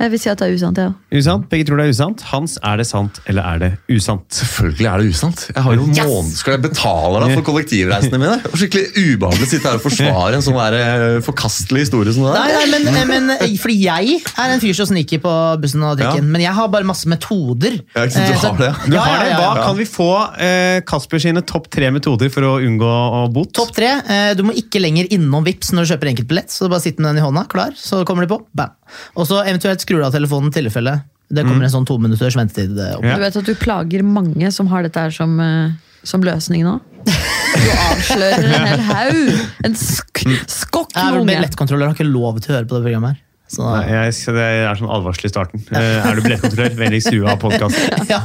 Jeg 0.00 0.10
vil 0.14 0.20
si 0.22 0.28
at 0.32 0.38
det 0.40 0.46
er 0.48 0.54
usant, 0.56 0.78
jeg 0.80 0.88
òg. 0.88 1.18
Usant? 1.20 1.42
Begge 1.50 1.64
tror 1.68 1.76
det 1.76 1.84
er 1.84 1.92
usant. 1.92 2.22
Hans, 2.30 2.54
er 2.64 2.76
det 2.80 2.86
sant, 2.88 3.18
eller 3.28 3.42
er 3.44 3.58
det 3.60 3.68
usant? 3.92 4.24
Selvfølgelig 4.32 4.86
er 4.88 5.02
det 5.02 5.10
usant. 5.12 5.42
Jeg 5.54 5.62
har 5.66 5.74
jo 5.76 5.84
Yes! 5.90 5.98
måned, 6.08 6.32
Skal 6.40 6.54
jeg 6.56 6.62
betale 6.64 7.20
deg 7.20 7.34
for 7.36 7.44
kollektivreisene 7.50 8.20
mine? 8.22 8.38
Skikkelig 8.56 8.86
ubehagelig 8.96 9.44
å 9.44 9.50
sitte 9.50 9.68
her 9.68 9.76
og 9.76 9.84
forsvare 9.84 10.38
en 10.38 10.44
sånn 10.46 10.56
der, 10.56 10.76
eh, 10.80 11.20
forkastelig 11.26 11.84
historie 11.84 12.14
som 12.16 12.24
det 12.24 12.32
Nei, 12.32 12.48
der. 12.48 12.56
nei, 12.56 12.78
men, 12.80 12.94
eh, 12.96 13.04
men 13.10 13.30
eh, 13.36 13.56
fordi 13.60 13.76
jeg 13.84 14.16
er 14.24 14.54
en 14.54 14.60
fyr 14.64 14.72
som 14.80 14.86
sniker 14.88 15.20
på 15.20 15.34
bussen 15.60 15.84
og 15.84 15.98
drikken. 16.00 16.24
Ja. 16.24 16.32
men 16.32 16.40
jeg 16.46 16.54
har 16.56 16.68
bare 16.72 16.88
masse 16.88 17.04
metoder. 17.06 17.78
Ja, 17.94 18.06
ikke 18.08 18.16
sant, 18.16 18.26
du 18.26 18.32
Eh, 18.32 18.40
har 18.40 18.56
det. 18.56 18.72
Du 18.90 18.96
har 18.96 19.18
det. 19.20 19.28
ja, 19.30 19.36
ja, 19.36 19.40
Hva 19.40 19.64
kan 19.68 19.76
vi 19.76 19.84
få 19.84 20.08
eh, 20.40 20.80
Kasper 20.88 21.18
sine 21.20 21.42
topp 21.44 21.68
tre 21.70 21.90
metoder 21.92 22.30
for 22.32 22.40
å 22.48 22.56
unngå 22.64 22.88
å 22.88 23.30
bot? 23.32 23.52
Topp 23.52 23.74
tre. 23.76 24.00
eh, 24.08 24.34
Du 24.34 24.42
må 24.48 24.52
ikke 24.56 24.80
lenger 24.80 25.06
innom 25.12 25.44
Vips 25.44 25.72
når 25.76 25.84
du 25.84 25.92
kjøper 25.94 26.08
enkeltbillett. 26.14 26.48
Så 26.48 26.64
du 26.64 26.70
bare 26.72 26.80
sitter 26.80 27.02
med 27.04 27.14
den 27.14 27.22
i 27.22 27.26
hånda, 27.28 27.46
klar, 27.52 27.76
så 27.76 28.04
kommer 28.08 28.24
de 28.26 28.32
på. 28.32 28.40
Bam. 28.54 28.70
Og 29.16 29.26
så 29.28 29.42
eventuelt 29.44 29.82
skrur 29.84 30.02
du 30.02 30.06
av 30.08 30.14
telefonen 30.16 30.52
i 30.52 30.58
tilfelle 30.60 31.00
det 31.30 31.44
kommer 31.46 31.62
en 31.62 31.70
sånn 31.70 31.86
to 31.86 31.94
minutters 32.02 32.34
ventetid. 32.34 32.74
eh, 32.74 32.96
opp. 32.98 33.04
Ja. 33.06 33.14
Du 33.14 33.22
vet 33.22 33.36
at 33.38 33.46
du 33.46 33.54
plager 33.54 34.02
mange 34.02 34.50
som 34.50 34.66
har 34.66 34.82
dette 34.82 34.98
her 34.98 35.12
som, 35.14 35.38
eh, 35.38 35.70
som 36.02 36.24
løsning 36.26 36.64
nå? 36.66 36.80
Du 37.06 37.68
avslører 37.70 38.48
en 38.50 38.66
hel 38.70 38.80
haug! 38.88 39.42
En 39.64 39.76
sk 39.78 40.24
skokk 40.50 40.90
Jeg 40.96 41.06
er 41.06 41.18
unge. 41.20 41.30
billettkontrollør, 41.30 41.92
har 41.92 41.94
ikke 41.94 42.08
lov 42.10 42.40
til 42.42 42.52
å 42.52 42.56
høre 42.58 42.66
på 42.66 42.76
det 42.80 42.82
programmet 42.88 43.14
her. 43.14 43.20
Så, 43.50 43.62
Nei, 43.66 43.86
jeg, 43.90 44.14
så 44.14 44.34
det 44.34 44.42
er 44.46 44.76
sånn 44.78 44.90
advarsel 44.94 45.26
i 45.26 45.30
starten. 45.30 45.62
Eh, 45.70 46.08
er 46.10 46.18
du 46.18 46.22
billettkontrollør, 46.26 46.74
vennligst 46.78 47.10
skru 47.10 47.24
av 47.30 47.38
podkasten. 47.42 48.04
ja. 48.12 48.20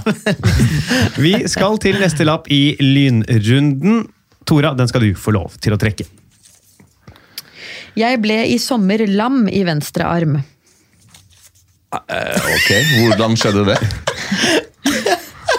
Vi 1.17 1.31
skal 1.49 1.79
til 1.81 1.97
neste 2.01 2.25
lapp 2.27 2.49
i 2.53 2.75
lynrunden. 2.81 4.03
Tora, 4.45 4.73
den 4.77 4.89
skal 4.89 5.01
du 5.05 5.13
få 5.17 5.33
lov 5.33 5.55
til 5.61 5.73
å 5.73 5.79
trekke. 5.81 6.05
Jeg 7.95 8.19
ble 8.21 8.41
i 8.51 8.57
sommer 8.61 9.05
lam 9.09 9.45
i 9.49 9.63
venstre 9.65 10.05
arm. 10.09 10.37
Eh, 11.93 12.37
Ok, 12.55 12.69
Hvordan 12.99 13.35
skjedde 13.39 13.65
det? 13.69 13.77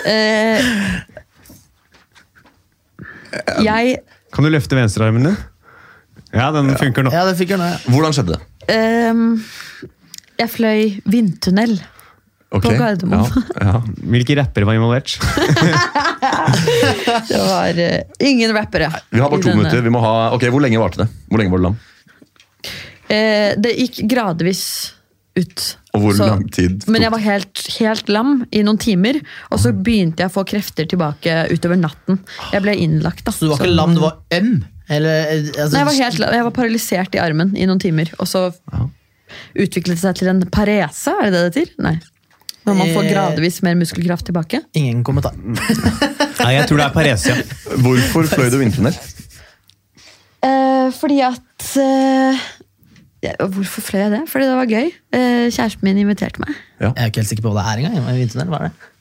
Eh, 0.07 0.63
jeg 3.65 3.99
Kan 4.35 4.45
du 4.47 4.51
løfte 4.53 4.77
venstrearmen 4.79 5.25
din? 5.31 5.37
Ja, 6.37 6.51
den 6.53 6.73
funker 6.77 7.07
nå. 7.07 7.13
ja, 7.15 7.23
det 7.29 7.37
fikk 7.39 7.55
jeg 7.55 7.61
nå. 7.63 7.67
Ja. 7.71 7.79
Hvordan 7.95 8.13
skjedde 8.17 8.35
det? 8.37 8.41
ehm, 8.75 9.23
Jeg 10.39 10.51
fløy 10.53 10.81
vindtunnel. 11.09 11.79
Ok, 12.55 12.63
På 12.67 12.73
Gardermoen. 12.79 13.31
Ja, 13.57 13.65
ja. 13.67 13.81
Hvilke 14.13 14.37
rappere 14.39 14.67
var 14.69 14.77
involvert? 14.79 15.17
Det 17.27 17.39
var 17.41 17.79
eh, 17.83 18.03
ingen 18.23 18.53
rappere. 18.55 18.91
Vi 19.11 19.21
har 19.21 19.29
i 19.29 19.31
bare 19.33 19.43
to 19.43 19.49
denne. 19.49 19.57
minutter. 19.63 19.83
Vi 19.83 19.91
må 19.93 20.01
ha, 20.05 20.13
ok, 20.37 20.47
Hvor 20.53 20.63
lenge 20.63 20.79
varte 20.81 21.03
det? 21.03 21.09
Hvor 21.31 21.41
lenge 21.43 21.53
var 21.55 21.59
det 21.63 21.67
lam? 21.67 21.79
Eh, 23.09 23.51
det 23.63 23.73
gikk 23.81 24.03
gradvis 24.11 24.63
ut. 25.39 25.67
Og 25.97 26.03
hvor 26.05 26.17
Så- 26.19 26.27
lang 26.29 26.45
tid? 26.53 26.79
tok- 26.85 26.93
Men 26.93 27.03
jeg 27.07 27.11
var 27.17 27.23
helt, 27.25 27.63
helt 27.79 28.09
lam 28.13 28.33
i 28.53 28.63
noen 28.67 28.79
timer, 28.79 29.19
og 29.51 29.59
så 29.63 29.73
begynte 29.73 30.21
jeg 30.25 30.29
å 30.31 30.35
få 30.37 30.45
krefter 30.47 30.87
tilbake 30.91 31.39
utover 31.51 31.81
natten. 31.81 32.21
Jeg 32.53 32.63
ble 32.63 32.75
innlagt, 32.77 33.25
da. 33.25 33.33
Så 33.33 33.47
du 33.47 33.53
var 33.55 33.63
ikke 33.65 33.75
lam, 33.75 33.95
du 33.97 34.01
var 34.05 34.19
øm? 34.37 34.65
Eller, 34.89 35.25
eh, 35.27 35.49
altså, 35.57 35.73
Nei, 35.73 35.81
jeg 35.81 35.87
var, 35.89 35.97
helt, 36.05 36.19
jeg 36.37 36.45
var 36.45 36.51
paralysert 36.61 37.15
i 37.17 37.19
armen 37.19 37.57
i 37.57 37.65
noen 37.67 37.81
timer, 37.83 38.13
og 38.21 38.27
så 38.31 38.45
utviklet 39.57 39.97
det 39.97 40.03
seg 40.05 40.15
til 40.21 40.29
en 40.29 40.45
parese, 40.53 41.09
er 41.11 41.31
det 41.31 41.33
det 41.33 41.55
det 41.55 41.63
heter? 41.67 41.73
Nei. 41.83 41.97
Når 42.67 42.75
man 42.77 42.89
får 42.95 43.05
Eh. 43.05 43.11
gradvis 43.15 43.63
mer 43.63 43.75
muskelkraft 43.79 44.25
tilbake. 44.27 44.61
Ingen 44.75 45.03
kommentar. 45.05 45.35
Nei, 46.43 46.53
jeg 46.59 46.67
tror 46.69 46.77
det 46.79 46.87
er 46.87 46.95
Paresia. 46.95 47.35
Hvorfor 47.79 48.27
fløy 48.27 48.51
du 48.51 48.59
vindtunnel? 48.59 48.95
Eh, 50.43 50.91
fordi 50.95 51.21
at 51.27 51.77
eh, 51.81 52.35
ja, 52.35 52.39
Hvorfor 53.25 53.83
fløy 53.83 54.01
jeg 54.05 54.11
det? 54.13 54.21
Fordi 54.31 54.45
det 54.47 54.57
var 54.59 54.69
gøy. 54.71 54.91
Eh, 55.17 55.47
kjæresten 55.51 55.83
min 55.89 55.99
inviterte 56.03 56.39
meg. 56.43 56.53
Jeg 56.81 56.93
er 56.97 57.09
ikke 57.11 57.23
helt 57.23 57.31
sikker 57.33 57.47
på 57.49 57.55
hva 57.57 57.63
det 57.65 57.73
er 57.73 57.89
engang. 57.89 58.11
Vindtunnel, 58.21 58.51
hva 58.53 58.61
er 58.61 58.69
det? 58.69 58.93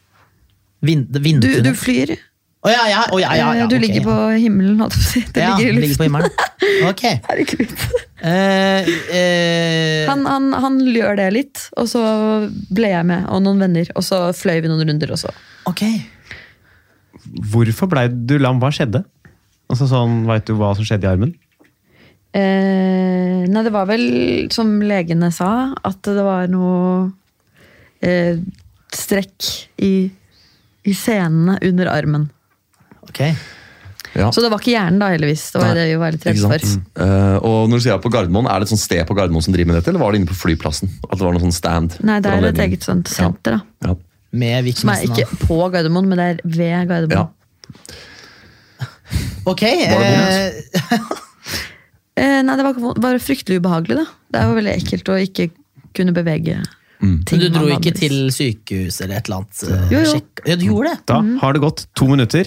Vind, 0.86 1.06
Du, 1.14 1.20
vindtunnel? 1.20 1.64
du 1.68 1.74
flyr. 1.78 2.16
Oh, 2.66 2.72
ja, 2.74 2.88
ja, 2.90 3.02
Oh, 3.14 3.20
ja, 3.22 3.36
ja, 3.38 3.52
ja, 3.54 3.64
Eh, 3.66 3.68
du 3.70 3.76
okay, 3.76 3.84
ligger 3.84 4.02
ja. 4.02 4.06
på 4.08 4.16
himmelen, 4.42 4.80
holdt 4.82 4.96
jeg 4.96 5.04
på 5.04 5.06
å 5.06 5.12
si. 5.12 5.22
Du 5.36 5.40
ja, 5.40 5.52
ligger 5.60 5.70
i 5.70 5.82
ligger 5.84 6.00
på 6.00 6.08
luften. 6.08 6.08
himmelen. 6.08 6.90
Ok. 6.90 7.04
Herregud. 7.30 7.76
Eh, 8.26 8.90
eh, 9.20 10.08
Han, 10.10 10.26
han, 10.26 10.48
han 10.64 10.80
gjør 10.90 11.20
det 11.20 11.28
litt, 11.36 11.66
og 11.78 11.86
så 11.92 12.02
ble 12.74 12.90
jeg 12.96 13.06
med, 13.06 13.28
og 13.30 13.44
noen 13.46 13.62
venner. 13.68 13.92
Og 13.94 14.02
så 14.08 14.24
fløy 14.34 14.64
vi 14.66 14.72
noen 14.72 14.82
runder, 14.90 15.14
og 15.14 15.22
så 15.22 15.30
ok. 15.70 15.84
Hvorfor 17.52 17.90
blei 17.92 18.08
du 18.10 18.38
lam? 18.42 18.58
Hva 18.62 18.72
skjedde? 18.74 19.04
Altså 19.70 19.88
sånn, 19.90 20.24
Veit 20.30 20.46
du 20.50 20.54
hva 20.58 20.74
som 20.78 20.86
skjedde 20.86 21.06
i 21.08 21.12
armen? 21.14 21.32
Eh, 22.36 23.42
Nei, 23.50 23.64
det 23.66 23.72
var 23.74 23.88
vel, 23.90 24.06
som 24.54 24.76
legene 24.84 25.32
sa, 25.34 25.50
at 25.86 26.02
det 26.06 26.24
var 26.26 26.48
noe 26.52 27.12
eh, 28.04 28.40
strekk 28.96 29.50
i, 29.86 29.94
i 30.86 30.94
senene 30.96 31.60
under 31.66 31.92
armen. 31.94 32.30
ok. 33.08 33.22
Ja. 34.16 34.30
Så 34.32 34.40
det 34.40 34.48
var 34.48 34.62
ikke 34.62 34.72
hjernen, 34.72 34.96
da, 35.02 35.10
heldigvis. 35.12 35.42
Det 35.52 35.60
var 35.60 35.74
Nei, 35.74 35.76
det 35.76 35.86
vi 35.90 35.96
var 36.00 36.14
litt 36.16 36.24
redde 36.24 36.48
for. 36.48 36.68
Eh, 37.04 37.34
og 37.44 37.66
når 37.68 37.82
du 37.82 37.84
sier 37.84 37.98
på 38.00 38.12
Gardermoen, 38.14 38.48
Er 38.48 38.64
det 38.64 38.70
et 38.70 38.72
sånt 38.72 38.80
sted 38.80 39.02
på 39.10 39.18
Gardermoen 39.18 39.44
som 39.44 39.52
driver 39.52 39.74
med 39.74 39.76
dette, 39.82 39.92
eller 39.92 40.00
var 40.00 40.16
det 40.16 40.22
inne 40.22 40.30
på 40.30 40.38
flyplassen? 40.40 40.88
At 41.10 41.18
det 41.20 41.26
var 41.26 41.36
noe 41.36 41.44
sånn 41.44 41.56
stand? 41.56 41.98
Nei, 42.00 42.22
det 42.24 42.32
er 42.32 42.48
et 42.48 42.62
eget 42.64 42.88
sånt 42.88 43.12
senter, 43.12 43.58
da. 43.58 43.90
Ja. 43.90 43.98
Med 44.40 44.70
Som 44.80 44.94
er 44.94 45.04
ikke 45.04 45.28
på 45.44 45.58
Gardermoen, 45.74 46.08
men 46.08 46.22
det 46.22 46.30
er 46.32 46.40
ved 46.48 46.88
Gardermoen. 46.94 47.28
ja. 47.28 47.28
Ok. 49.46 49.62
Var 49.62 50.02
det 50.02 50.14
eh, 50.80 51.12
Eh, 52.18 52.42
nei, 52.48 52.56
det 52.56 52.64
var 52.64 52.74
var, 53.04 53.18
fryktelig 53.20 53.60
ubehagelig, 53.60 53.98
da. 54.00 54.06
Det 54.32 54.40
er 54.42 54.50
jo 54.50 54.56
veldig 54.62 54.76
ekkelt 54.80 55.10
å 55.12 55.20
ikke 55.20 55.50
kunne 55.96 56.14
bevege 56.16 56.58
ting. 57.00 57.40
Men 57.40 57.42
du 57.42 57.50
dro 57.52 57.68
ikke 57.76 57.92
til 57.98 58.30
sykehus 58.32 59.02
eller 59.04 59.18
et 59.20 59.28
eller 59.28 59.42
annet? 59.44 59.64
eh, 59.68 59.88
Jo, 59.92 60.00
jo. 60.00 60.14
sjekk- 60.16 60.46
Ja, 60.48 60.56
du 60.56 60.66
gjorde 60.66 60.94
det? 60.96 61.06
Da 61.06 61.20
Mm. 61.22 61.40
har 61.40 61.54
det 61.54 61.62
gått 61.62 61.86
to 61.96 62.06
minutter. 62.08 62.46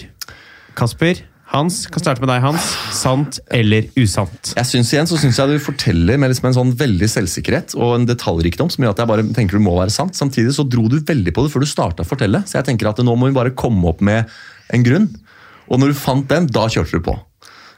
Kasper, 0.75 1.21
Hans, 1.49 1.87
kan 1.87 1.97
starte 1.99 2.19
med 2.21 2.29
deg, 2.29 2.41
Hans. 2.43 2.61
Sant 2.93 3.39
eller 3.49 3.81
usant? 3.97 4.53
Jeg 4.55 4.65
synes 4.65 4.91
igjen, 4.93 5.07
så 5.09 5.17
synes 5.17 5.35
jeg 5.35 5.47
du 5.49 5.57
forteller 5.59 6.17
med 6.19 6.29
liksom 6.29 6.45
en 6.45 6.53
sånn 6.53 6.73
veldig 6.77 7.09
selvsikkerhet 7.09 7.73
og 7.75 7.95
en 7.95 8.05
detaljrikdom 8.05 8.69
som 8.71 8.83
gjør 8.85 8.89
at 8.91 8.97
jeg 8.97 9.07
bare 9.07 9.23
tenker 9.33 9.57
du 9.57 9.59
må 9.65 9.73
være 9.79 9.89
sant. 9.89 10.13
Samtidig 10.13 10.53
så 10.53 10.67
dro 10.69 10.87
du 10.87 10.99
veldig 10.99 11.33
på 11.33 11.41
det 11.41 11.51
før 11.51 11.61
du 11.61 11.65
starta 11.65 12.03
å 12.03 12.05
fortelle, 12.05 12.43
så 12.45 12.61
jeg 12.61 12.65
tenker 12.77 12.89
at 12.89 12.97
nå 12.97 13.15
må 13.17 13.27
vi 13.29 13.33
bare 13.33 13.49
komme 13.57 13.83
opp 13.89 13.99
med 14.01 14.27
en 14.69 14.83
grunn. 14.83 15.09
Og 15.71 15.79
når 15.79 15.87
du 15.87 15.93
fant 15.97 16.27
den, 16.27 16.45
da 16.47 16.67
kjørte 16.67 16.91
du 16.91 16.99
på. 17.01 17.19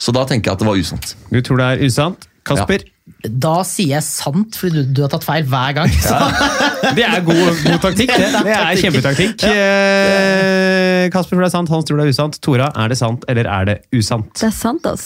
Så 0.01 0.13
da 0.15 0.25
tenker 0.29 0.49
jeg 0.49 0.57
at 0.57 0.63
det 0.63 0.67
var 0.71 0.81
usant. 0.81 1.15
Du 1.29 1.39
tror 1.45 1.61
det 1.61 1.67
er 1.75 1.85
usant? 1.85 2.27
Kasper? 2.47 2.81
Da 3.21 3.59
sier 3.67 3.91
jeg 3.97 4.03
sant, 4.05 4.55
fordi 4.57 4.81
du, 4.81 4.93
du 4.97 5.01
har 5.03 5.11
tatt 5.13 5.25
feil 5.25 5.45
hver 5.49 5.75
gang. 5.77 5.91
Så. 5.93 6.15
Det 6.97 7.03
er 7.05 7.21
god, 7.21 7.37
god 7.61 7.83
taktikk. 7.83 8.09
Det, 8.17 8.29
det 8.47 8.53
er 8.55 8.79
kjempetaktikk. 8.81 9.43
Eh, 9.45 11.03
Kasper 11.13 11.35
tror 11.35 11.43
det 11.43 11.49
er 11.51 11.53
sant, 11.53 11.69
Hans 11.69 11.85
tror 11.85 11.99
det 11.99 12.07
er 12.07 12.13
usant. 12.15 12.39
Tora, 12.41 12.71
er 12.81 12.89
det 12.89 12.97
sant 12.97 13.21
eller 13.29 13.45
er 13.45 13.67
det 13.69 13.75
usant? 13.93 14.31
Det 14.39 14.47
er 14.49 14.55
sant, 14.55 14.87
ass. 14.89 15.05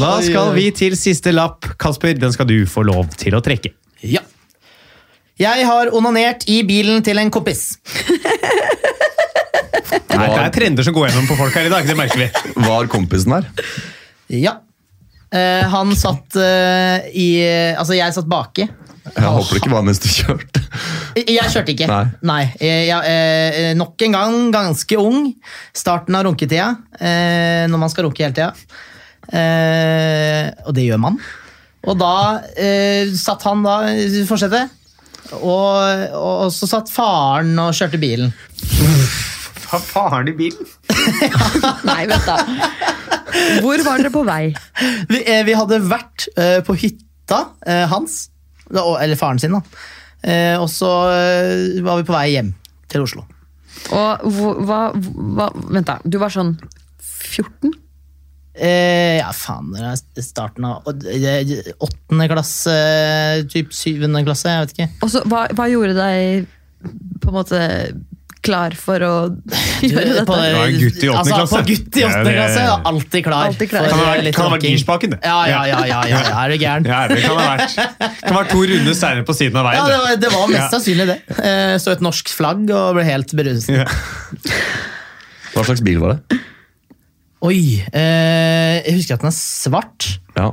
Da 0.02 0.12
skal 0.26 0.52
vi 0.58 0.66
til 0.82 0.98
siste 0.98 1.30
lapp. 1.36 1.70
Kasper, 1.80 2.18
den 2.18 2.34
skal 2.34 2.50
du 2.50 2.58
få 2.68 2.82
lov 2.90 3.14
til 3.20 3.38
å 3.38 3.42
trekke. 3.44 3.70
Ja. 4.02 4.26
Jeg 5.41 5.64
har 5.64 5.88
onanert 5.97 6.45
i 6.53 6.61
bilen 6.68 7.01
til 7.05 7.16
en 7.20 7.30
kompis. 7.32 7.78
Nei, 10.11 10.26
det 10.28 10.43
er 10.43 10.53
trender 10.53 10.84
som 10.84 10.93
går 10.93 11.09
gjennom 11.09 11.28
på 11.30 11.36
folk 11.38 11.55
her 11.57 11.68
i 11.70 11.72
dag. 11.72 11.86
Det 11.88 11.97
merker 11.97 12.20
vi. 12.20 12.28
Var 12.68 12.91
kompisen 12.93 13.32
her? 13.38 13.49
Ja. 14.36 14.59
Eh, 15.32 15.64
han 15.72 15.95
satt 15.97 16.36
eh, 16.36 17.09
i 17.16 17.28
Altså, 17.72 17.97
jeg 17.97 18.12
satt 18.12 18.28
baki. 18.28 18.66
Jeg 19.11 19.24
håper 19.32 19.57
det 19.57 19.61
ikke 19.62 19.72
var 19.72 19.84
mens 19.86 19.99
du 20.03 20.07
kjørte. 20.12 20.61
Jeg 21.16 21.47
kjørte 21.51 21.72
ikke. 21.72 21.86
Nei. 21.88 22.05
Nei. 22.26 22.43
Jeg, 22.61 22.99
eh, 23.09 23.70
nok 23.78 24.05
en 24.07 24.16
gang 24.18 24.36
ganske 24.55 24.99
ung. 25.01 25.30
Starten 25.72 26.18
av 26.18 26.26
runketida. 26.28 26.68
Eh, 27.01 27.64
når 27.70 27.80
man 27.80 27.91
skal 27.91 28.07
runke 28.07 28.26
hele 28.26 28.36
tida. 28.36 28.53
Eh, 29.32 30.51
og 30.66 30.76
det 30.76 30.84
gjør 30.84 31.01
man. 31.07 31.16
Og 31.88 31.97
da 31.97 32.12
eh, 32.61 33.09
satt 33.16 33.47
han 33.49 33.64
da 33.64 33.80
i 33.88 34.26
forsetet. 34.28 34.76
Og, 35.40 36.14
og 36.16 36.48
så 36.54 36.66
satt 36.70 36.90
faren 36.90 37.52
og 37.62 37.74
kjørte 37.76 38.00
bilen. 38.02 38.32
Har 39.70 39.82
faren 39.86 40.28
i 40.32 40.34
bilen? 40.34 40.66
Nei, 41.88 42.02
vent 42.10 42.26
da. 42.26 42.38
Hvor 43.62 43.84
var 43.86 44.00
dere 44.02 44.10
på 44.14 44.24
vei? 44.26 44.42
Vi, 45.10 45.20
eh, 45.22 45.44
vi 45.46 45.54
hadde 45.54 45.78
vært 45.86 46.26
eh, 46.34 46.58
på 46.66 46.74
hytta 46.82 47.44
eh, 47.66 47.84
hans, 47.92 48.24
da, 48.66 48.82
og- 48.82 48.98
eller 49.02 49.18
faren 49.20 49.38
sin, 49.42 49.54
da. 49.54 49.62
Eh, 50.26 50.56
og 50.60 50.66
så 50.72 50.90
eh, 51.14 51.78
var 51.86 52.00
vi 52.00 52.08
på 52.08 52.16
vei 52.16 52.26
hjem 52.34 52.50
til 52.90 53.06
Oslo. 53.06 53.22
Og 53.94 54.26
hvor- 54.34 54.58
hva, 54.66 54.80
hva 54.98 55.46
Vent, 55.70 55.86
da. 55.86 56.00
Du 56.04 56.18
var 56.20 56.34
sånn 56.34 56.56
14? 57.00 57.70
Eh, 58.55 59.18
ja, 59.20 59.30
faen, 59.32 59.70
det 59.76 59.80
er 59.86 60.24
starten 60.26 60.64
av 60.66 60.82
åttende 60.90 62.26
klasse, 62.32 62.74
typ 63.53 63.70
syvende 63.72 64.24
klasse, 64.26 64.51
jeg 64.51 64.64
vet 64.66 64.72
ikke. 64.74 64.88
Og 65.07 65.12
så, 65.12 65.22
hva, 65.30 65.44
hva 65.55 65.68
gjorde 65.70 65.94
deg 65.94 66.48
på 67.22 67.30
en 67.30 67.36
måte 67.36 67.61
klar 68.40 68.72
for 68.72 69.03
å 69.05 69.12
gjøre 69.84 70.22
På, 70.24 70.32
Du 70.34 70.42
Ja, 70.48 70.62
en 70.64 70.76
gutt 70.80 70.96
i 71.05 71.11
åttende 71.12 71.20
altså, 71.20 71.34
klasse. 71.36 71.53
På 71.61 71.68
gutt 71.68 71.98
i 72.01 72.05
åttende 72.09 72.32
klasse, 72.34 72.62
ja, 72.66 72.76
alltid 72.90 73.24
klar. 73.26 73.46
Alltid 73.53 73.70
klar. 73.70 73.84
for 73.86 73.92
Kan 73.94 74.01
det 74.01 74.07
være- 74.11 74.24
litt 74.26 74.36
kan 74.38 74.46
det 74.48 74.55
være 74.57 74.72
girspaken, 74.74 75.14
det? 75.14 75.18
Ja, 75.28 75.38
ja, 75.46 75.61
ja, 75.70 75.80
ja, 75.84 76.01
ja, 76.11 76.20
ja, 76.24 76.44
er 76.44 76.48
du 76.55 76.57
gæren? 76.64 76.88
Ja, 76.90 77.01
det 77.12 77.20
kan 77.22 77.36
ha 77.36 77.48
vært. 77.55 77.76
Det 77.76 78.11
kan 78.24 78.34
ha 78.34 78.42
vært 78.42 78.53
to 78.57 78.62
runder 78.72 78.96
steiner 78.96 79.26
på 79.30 79.36
siden 79.36 79.61
av 79.61 79.68
Ja, 79.70 79.84
veien. 79.84 79.92
det 79.92 80.01
var, 80.03 80.20
det 80.26 80.32
var 80.34 80.48
mest 80.57 80.62
Ja. 80.64 80.68
sannsynlig 80.74 81.07
det. 81.12 81.18
Eh, 81.38 81.74
Så 81.84 81.92
et 81.94 82.03
norsk 82.09 82.32
flagg 82.34 82.64
og 82.72 82.94
ble 82.98 83.05
helt 83.12 83.36
beruset. 83.36 83.84
Ja. 83.84 83.86
Hva 85.55 85.66
slags 85.68 85.84
bil 85.84 86.01
var 86.03 86.16
det? 86.18 86.40
Oi, 87.43 87.80
eh, 87.97 88.82
jeg 88.84 88.97
husker 88.99 89.16
at 89.16 89.22
den 89.24 89.30
er 89.30 89.36
svart. 89.36 90.09
Ja. 90.36 90.51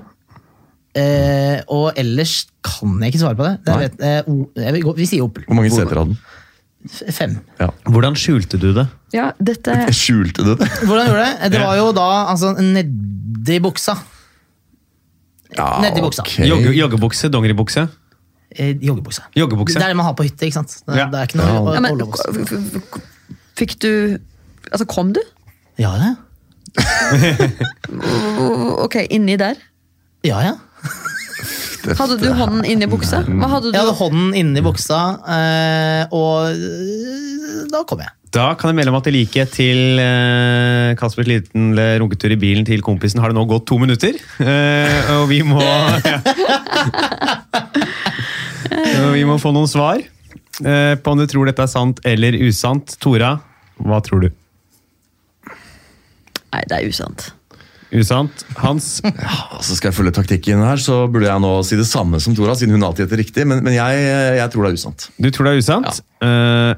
Eh, 0.97 1.59
og 1.69 1.91
ellers 1.99 2.45
kan 2.65 2.95
jeg 3.03 3.11
ikke 3.13 3.21
svare 3.21 3.37
på 3.37 3.43
det. 3.45 3.55
det 3.67 3.73
Nei. 3.73 3.79
vet, 3.83 3.97
eh, 4.07 4.29
o, 4.31 4.49
jeg 4.55 4.73
vil 4.77 4.85
gå, 4.87 4.93
vi 4.97 5.05
sier 5.09 5.25
Opel. 5.27 5.43
Hvor 5.45 5.57
mange 5.59 5.69
seter 5.73 5.99
hadde 5.99 6.13
den? 6.15 6.19
F- 6.87 7.11
Fem. 7.13 7.33
Ja. 7.59 7.67
Hvordan 7.91 8.15
skjulte 8.17 8.57
du 8.61 8.69
det? 8.73 8.87
Ja, 9.13 9.31
dette 9.43 9.75
Skjulte 10.01 10.45
du 10.47 10.53
det? 10.55 10.69
Hvordan 10.87 11.09
gjorde 11.11 11.25
det? 11.27 11.51
Det 11.53 11.61
var 11.61 11.75
jo 11.77 11.89
da 11.97 12.07
altså, 12.31 12.53
nedi 12.63 13.59
buksa. 13.63 13.97
Ja, 15.57 15.67
Nedi 15.83 16.01
buksa. 16.03 16.23
ok. 16.25 16.33
Jogge, 16.47 16.73
joggebukse, 16.75 17.29
dongeribukse? 17.31 17.85
Eh, 18.51 18.73
joggebukse. 18.83 19.23
Joggebukse. 19.35 19.75
Det 19.79 19.83
er 19.85 19.91
det 19.93 19.97
man 19.99 20.07
har 20.07 20.15
på 20.17 20.25
hytte, 20.27 20.47
ikke 20.47 20.57
sant? 20.59 20.73
Det, 20.87 20.95
Ja. 20.97 21.05
det 21.11 21.19
er 21.19 21.27
ikke 21.29 21.39
noe 21.39 21.47
Ja. 21.47 21.59
å- 21.59 21.73
ja, 21.73 21.79
å 21.79 21.81
men, 21.83 21.97
love 21.97 22.13
oss. 22.13 22.25
f- 22.27 22.51
f- 22.51 22.75
f- 22.75 23.01
Fikk 23.57 23.77
du 23.79 23.91
Altså, 24.71 24.85
kom 24.85 25.13
du? 25.13 25.21
Ja, 25.79 25.93
ja. 25.95 26.15
Ok, 28.85 28.95
inni 29.09 29.37
der. 29.39 29.55
Ja, 30.27 30.41
ja. 30.43 30.55
Hadde 31.97 32.17
du 32.19 32.27
hånden 32.35 32.65
inni 32.67 32.87
buksa? 32.89 33.21
Hva 33.23 33.47
hadde 33.53 33.69
du? 33.69 33.75
Jeg 33.75 33.81
hadde 33.85 33.95
hånden 33.95 34.33
inni 34.35 34.61
buksa, 34.65 34.97
eh, 35.31 36.03
og 36.15 36.49
eh, 36.51 37.67
da 37.71 37.83
kom 37.87 38.01
jeg. 38.03 38.11
Da 38.35 38.49
kan 38.59 38.67
jeg 38.73 38.77
melde 38.81 38.91
om 38.91 38.97
at 38.99 39.07
i 39.07 39.13
likhet 39.15 39.53
til 39.55 39.99
eh, 40.03 40.91
Kaspers 40.99 41.29
liten 41.29 41.69
runketur 42.01 42.31
i 42.35 42.39
bilen 42.39 42.65
til 42.67 42.81
kompisen 42.83 43.21
har 43.23 43.31
det 43.31 43.37
nå 43.37 43.45
gått 43.47 43.63
to 43.69 43.77
minutter. 43.79 44.13
Eh, 44.43 45.13
og 45.15 45.29
vi 45.31 45.39
må 45.47 45.63
Og 48.97 49.13
Vi 49.15 49.23
må 49.25 49.37
få 49.41 49.53
noen 49.55 49.69
svar 49.71 50.01
eh, 50.01 50.93
på 50.99 51.13
om 51.13 51.19
du 51.21 51.25
tror 51.29 51.47
dette 51.47 51.63
er 51.63 51.71
sant 51.71 52.01
eller 52.07 52.35
usant. 52.43 52.97
Tora, 53.01 53.37
hva 53.79 54.01
tror 54.03 54.19
du? 54.27 54.29
Nei, 56.57 56.63
det 56.65 56.79
er 56.79 56.87
usant. 56.89 57.27
Usant. 57.93 58.43
Hans? 58.59 58.87
Ja, 59.05 59.35
Altså 59.59 59.77
skal 59.77 59.91
jeg 59.91 59.97
følge 59.99 60.13
taktikken 60.17 60.63
her, 60.65 60.81
så 60.81 61.03
burde 61.11 61.29
jeg 61.29 61.43
nå 61.43 61.51
si 61.67 61.77
det 61.79 61.85
samme 61.87 62.19
som 62.23 62.35
Tora, 62.35 62.55
siden 62.57 62.73
hun 62.75 62.83
alltid 62.87 63.05
heter 63.05 63.21
riktig, 63.21 63.45
men, 63.47 63.61
men 63.63 63.77
jeg, 63.77 64.01
jeg 64.39 64.53
tror 64.53 64.65
det 64.65 64.73
er 64.73 64.79
usant. 64.81 65.07
Du 65.21 65.29
tror 65.31 65.47
det 65.47 65.53
er 65.53 65.61
usant? 65.61 66.01
Eh, 66.25 66.73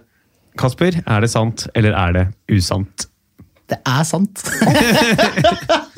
Kasper, 0.60 1.00
er 1.00 1.24
det 1.24 1.32
sant 1.32 1.66
eller 1.80 1.96
er 1.96 2.18
det 2.18 2.26
usant? 2.60 3.08
Det 3.70 3.78
er 3.88 4.04
sant. 4.08 4.44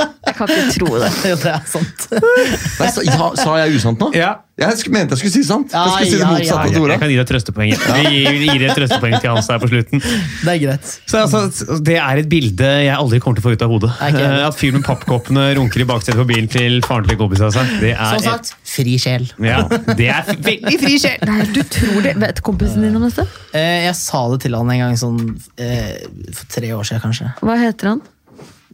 Kan 0.49 0.63
ikke 0.65 0.77
tro 0.79 0.95
det. 1.01 1.11
Jo, 1.31 1.35
det 1.41 1.51
er 1.53 1.67
sant. 1.69 2.07
Nei, 2.11 2.87
sa, 2.91 3.03
ja, 3.05 3.27
sa 3.37 3.57
jeg 3.61 3.77
usant 3.79 4.01
nå? 4.01 4.09
Ja. 4.17 4.31
Jeg 4.61 4.91
mente 4.93 5.15
jeg 5.15 5.21
skulle 5.21 5.33
si 5.33 5.41
sant. 5.47 5.71
Ja, 5.73 5.81
jeg 5.87 5.91
skulle 5.91 6.09
si 6.11 6.17
det 6.19 6.27
motsatte 6.27 6.51
ja, 6.51 6.69
Jeg, 6.69 6.75
Tora. 6.75 6.93
jeg 6.93 7.01
kan 7.01 7.09
gi 7.09 7.15
deg 7.17 7.29
trøstepoeng. 7.31 7.71
Vi 7.71 8.11
gir, 8.11 8.35
vi 8.41 8.49
gir 8.51 8.65
et 8.67 8.75
trøstepoeng 8.77 9.15
til 9.23 9.31
Hans 9.31 9.47
her 9.49 9.61
på 9.63 9.69
slutten. 9.71 10.03
Det 10.03 10.51
er 10.53 10.59
greit. 10.61 10.91
Så 11.09 11.21
altså, 11.23 11.77
Det 11.87 11.95
er 11.97 12.21
et 12.21 12.29
bilde 12.29 12.69
jeg 12.85 12.93
aldri 12.93 13.21
kommer 13.23 13.39
til 13.39 13.45
å 13.45 13.47
få 13.47 13.55
ut 13.55 13.65
av 13.65 13.73
hodet. 13.73 13.91
At 14.11 14.59
fyren 14.59 14.77
med 14.81 14.85
pappkoppene 14.85 15.47
runker 15.57 15.81
i 15.81 15.87
baksetet 15.89 16.19
på 16.21 16.27
bilen 16.29 16.51
til 16.51 16.77
faren 16.85 17.09
til 17.09 17.25
altså. 17.25 17.65
Er 17.81 17.97
Som 18.13 18.23
sagt, 18.27 18.53
fri 18.75 18.97
sjel. 19.01 19.27
Ja, 19.41 19.63
det 19.97 20.11
er 20.13 20.29
veldig 20.35 20.77
fri 20.83 20.97
sjel! 21.01 21.17
Nei, 21.31 21.41
du 21.55 21.61
tror 21.65 22.05
det. 22.05 22.15
Vet 22.21 22.43
kompisen 22.45 22.85
din 22.85 22.95
om 22.99 23.07
dette? 23.07 23.25
Eh, 23.57 23.87
Jeg 23.87 23.97
sa 23.97 24.27
det 24.35 24.43
til 24.45 24.55
han 24.59 24.69
en 24.75 24.83
gang 24.85 24.97
sånn 24.99 25.19
eh, 25.57 26.03
for 26.35 26.53
tre 26.53 26.73
år 26.77 26.85
siden, 26.87 27.01
kanskje. 27.07 27.33
Hva 27.41 27.57
heter 27.65 27.95
han? 27.95 28.05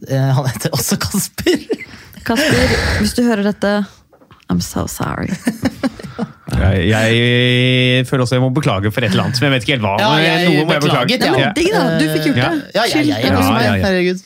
Eh, 0.06 0.28
Han 0.38 0.46
heter 0.46 0.70
også 0.76 0.98
Kasper. 1.02 1.64
Kasper, 2.28 2.74
hvis 3.02 3.14
du 3.18 3.24
hører 3.26 3.42
dette 3.50 3.72
I'm 4.48 4.62
so 4.64 4.86
sorry. 4.88 5.28
Jeg, 6.48 6.86
jeg 6.88 8.06
føler 8.08 8.22
også 8.24 8.38
jeg 8.38 8.42
må 8.42 8.48
beklage 8.56 8.88
for 8.94 9.04
et 9.04 9.12
eller 9.12 9.26
annet, 9.26 9.40
men 9.42 9.50
jeg 9.50 9.54
vet 9.58 9.66
ikke 9.66 9.74
helt 9.76 9.84
hva. 9.84 9.90
Ja, 10.00 10.08
jeg 10.24 10.46
noe 10.48 10.64
må 10.64 10.72
jeg 10.78 10.84
beklage. 10.86 11.18
Ja. 11.18 11.28
Nei, 11.28 11.42
ja. 11.42 11.50
men 11.50 11.58
digg 11.58 11.68
da, 11.74 11.82
du 12.00 12.06
fikk 12.14 12.24
gjort 12.30 12.40
Ja. 12.40 12.48
det. 12.48 12.72
Ja, 12.78 12.84
ja, 12.88 13.02
ja, 13.04 13.04
ja, 13.04 13.18
Ja, 13.18 13.28
ja, 13.28 13.60
ja, 13.60 13.74
ja. 13.76 13.84
Herregud. 13.84 14.24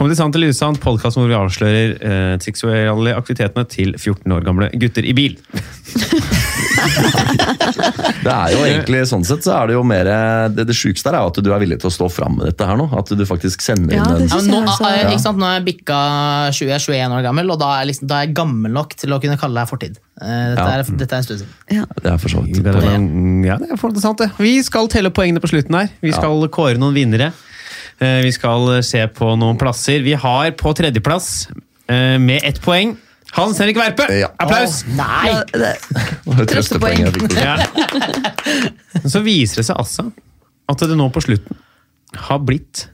Kom 0.00 0.08
til 0.08 0.16
Sant 0.16 0.36
eller 0.38 0.48
usant, 0.54 0.80
podkast 0.80 1.18
hvor 1.18 1.28
vi 1.28 1.36
avslører 1.36 1.90
eh, 2.00 2.34
seksuelle 2.40 3.12
aktivitetene 3.20 3.66
til 3.68 3.92
14 4.00 4.32
år 4.32 4.46
gamle 4.46 4.70
gutter 4.80 5.04
i 5.04 5.12
bil. 5.18 5.36
Det 8.24 8.32
er 8.32 8.52
jo 8.54 8.60
egentlig 8.66 9.00
sånn 9.08 9.24
sett 9.26 9.44
så 9.46 9.54
er 9.56 9.70
det 9.70 9.74
jo 9.76 9.82
mer 9.86 10.08
Det, 10.54 10.64
det 10.68 10.74
sjukeste 10.76 11.10
er 11.12 11.18
at 11.20 11.38
du 11.42 11.48
er 11.52 11.60
villig 11.62 11.78
til 11.82 11.88
å 11.90 11.92
stå 11.94 12.08
fram 12.12 12.36
med 12.38 12.50
dette 12.50 12.66
her 12.68 12.76
nå. 12.80 12.86
At 12.96 13.10
du 13.16 13.24
faktisk 13.28 13.62
sender 13.64 13.96
Ja, 13.96 14.04
inn 14.04 14.26
en 14.26 14.28
Ja, 14.28 14.40
nå, 14.44 14.60
jeg 14.66 15.04
er- 15.04 15.10
ikke 15.12 15.22
sant? 15.24 15.38
nå 15.40 15.46
er 15.48 15.58
jeg 15.58 15.66
bikka 15.70 15.98
20, 16.52 16.68
jeg 16.68 16.76
er 16.76 16.84
21 16.84 17.16
år 17.18 17.24
gammel, 17.26 17.50
og 17.54 17.58
da 17.62 17.68
er, 17.74 17.82
jeg 17.84 17.90
liksom, 17.92 18.08
da 18.10 18.18
er 18.20 18.26
jeg 18.26 18.34
gammel 18.40 18.72
nok 18.76 18.94
til 19.00 19.10
å 19.16 19.20
kunne 19.22 19.38
kalle 19.40 19.60
deg 19.60 19.68
fortid. 19.70 19.98
Eh, 20.20 20.54
Dette, 20.54 20.66
Ja. 20.66 20.78
er, 20.78 20.82
dette 21.00 21.12
er 21.12 21.16
en 21.16 21.26
stund 21.28 21.40
siden. 21.40 21.54
Ja. 21.70 21.84
Det 22.02 22.12
er 22.12 22.18
for 22.18 22.28
så 22.28 22.42
vidt. 22.44 22.56
Ja, 23.46 23.56
det 23.60 23.70
er 23.70 23.76
for 23.80 24.00
sant 24.00 24.18
det. 24.18 24.30
Vi 24.38 24.62
skal 24.66 24.88
telle 24.88 25.10
poengene 25.10 25.40
på 25.40 25.48
slutten 25.50 25.74
her. 25.78 25.88
Vi 26.02 26.12
skal 26.12 26.48
kåre 26.48 26.76
noen 26.78 26.94
vinnere. 26.94 27.32
Eh, 28.00 28.22
Vi 28.22 28.32
skal 28.32 28.82
se 28.82 29.06
på 29.08 29.36
noen 29.38 29.58
plasser. 29.58 30.02
Vi 30.02 30.14
har 30.14 30.50
på 30.52 30.74
tredjeplass, 30.74 31.48
eh, 31.88 32.18
med 32.18 32.40
ett 32.44 32.60
poeng, 32.60 32.96
Hans 33.36 33.60
Henrik 33.62 33.78
Verpe. 33.78 34.06
Ja. 34.20 34.30
Applaus! 34.42 34.80
Nei! 34.96 35.30
Ja, 35.30 35.42
det, 35.54 36.46
Trøstepoeng. 36.50 37.04
Ja. 37.36 37.58
Så 39.12 39.22
viser 39.26 39.62
det 39.62 39.68
seg 39.70 39.76
altså 39.78 40.08
at 40.70 40.82
det 40.86 40.96
nå 40.98 41.08
på 41.10 41.22
slutten 41.24 41.58
har 42.26 42.40
blitt 42.42 42.88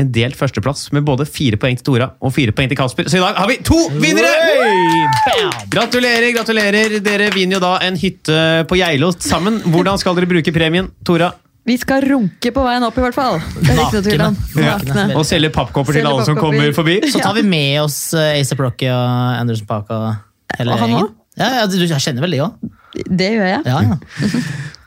en 0.00 0.08
delt 0.12 0.36
førsteplass 0.38 0.86
med 0.96 1.04
både 1.04 1.26
fire 1.28 1.58
poeng 1.60 1.76
til 1.76 1.84
Tora 1.84 2.08
og 2.24 2.32
fire 2.32 2.54
poeng 2.56 2.70
til 2.70 2.78
Kasper. 2.80 3.08
Så 3.12 3.18
i 3.18 3.22
dag 3.22 3.36
har 3.36 3.48
vi 3.50 3.58
to 3.64 3.78
vinnere! 4.00 4.32
Gratulerer, 5.72 6.30
gratulerer. 6.32 6.96
Dere 7.04 7.28
vinner 7.34 7.58
jo 7.58 7.62
da 7.64 7.74
en 7.84 7.98
hytte 8.00 8.38
på 8.68 8.80
Geilo 8.80 9.12
sammen. 9.20 9.60
Hvordan 9.68 10.00
skal 10.00 10.16
dere 10.16 10.30
bruke 10.30 10.54
premien, 10.54 10.88
Tora? 11.04 11.32
Vi 11.62 11.76
skal 11.78 12.02
runke 12.02 12.50
på 12.50 12.62
veien 12.66 12.82
opp, 12.82 12.96
i 12.98 13.02
hvert 13.04 13.14
fall. 13.14 13.36
Nakne. 13.62 14.32
Nakne. 14.58 15.04
Og 15.14 15.22
selge 15.28 15.52
pappkopper 15.54 15.94
til 15.94 16.08
alle 16.10 16.24
som 16.26 16.38
kommer 16.38 16.74
forbi? 16.74 16.98
Så 17.06 17.22
tar 17.22 17.36
vi 17.38 17.44
med 17.46 17.78
oss 17.84 17.98
Asa 18.18 18.56
A$AP 18.58 18.82
og 18.90 19.04
Anderson 19.38 19.68
Park 19.68 19.92
og 19.94 20.08
hele 20.58 20.74
han 20.74 20.90
gjengen. 20.90 21.04
også? 21.04 21.18
Ja, 21.38 21.52
ja, 21.60 21.66
du 21.70 21.78
jeg 21.78 22.02
kjenner 22.02 22.26
vel 22.26 22.34
de 22.34 22.42
òg. 22.44 22.72
Det 23.08 23.30
gjør 23.36 23.46
jeg. 23.48 23.62
Ja, 23.64 23.78
ja. 23.86 23.96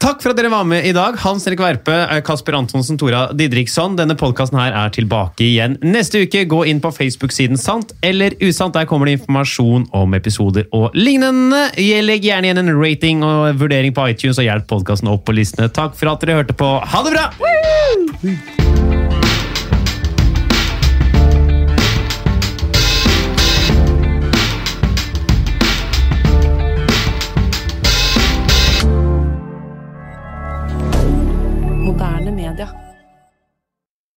Takk 0.06 0.20
for 0.22 0.36
at 0.36 0.38
dere 0.38 0.52
var 0.54 0.68
med 0.70 0.86
i 0.86 0.92
dag. 0.94 1.16
Hans 1.18 1.48
Erik 1.50 1.64
Verpe, 1.64 1.96
Kasper 2.28 2.54
Antonsen, 2.54 2.98
Tora 3.02 3.24
Didriksson. 3.34 3.96
Denne 3.98 4.14
podkasten 4.14 4.60
her 4.62 4.76
er 4.78 4.92
tilbake 4.94 5.42
igjen 5.48 5.80
neste 5.82 6.22
uke. 6.28 6.44
Gå 6.46 6.60
inn 6.70 6.78
på 6.84 6.92
Facebook-siden 6.94 7.58
Sant 7.58 7.96
eller 8.06 8.38
Usant. 8.38 8.78
Der 8.78 8.86
kommer 8.86 9.10
det 9.10 9.18
informasjon 9.18 9.90
om 9.98 10.14
episoder 10.14 10.70
og 10.78 10.94
lignende. 10.94 11.72
Legg 12.06 12.30
gjerne 12.30 12.52
igjen 12.52 12.62
en 12.62 12.74
rating 12.78 13.26
og 13.26 13.58
vurdering 13.64 13.98
på 13.98 14.06
iTunes 14.14 14.38
og 14.38 14.46
hjelp 14.46 14.70
podkasten 14.76 15.10
opp 15.10 15.26
på 15.26 15.40
listene. 15.40 15.74
Takk 15.74 15.98
for 15.98 16.14
at 16.14 16.22
dere 16.22 16.38
hørte 16.44 16.54
på. 16.54 16.76
Ha 16.86 17.06
det 17.08 17.18
bra! 17.18 18.85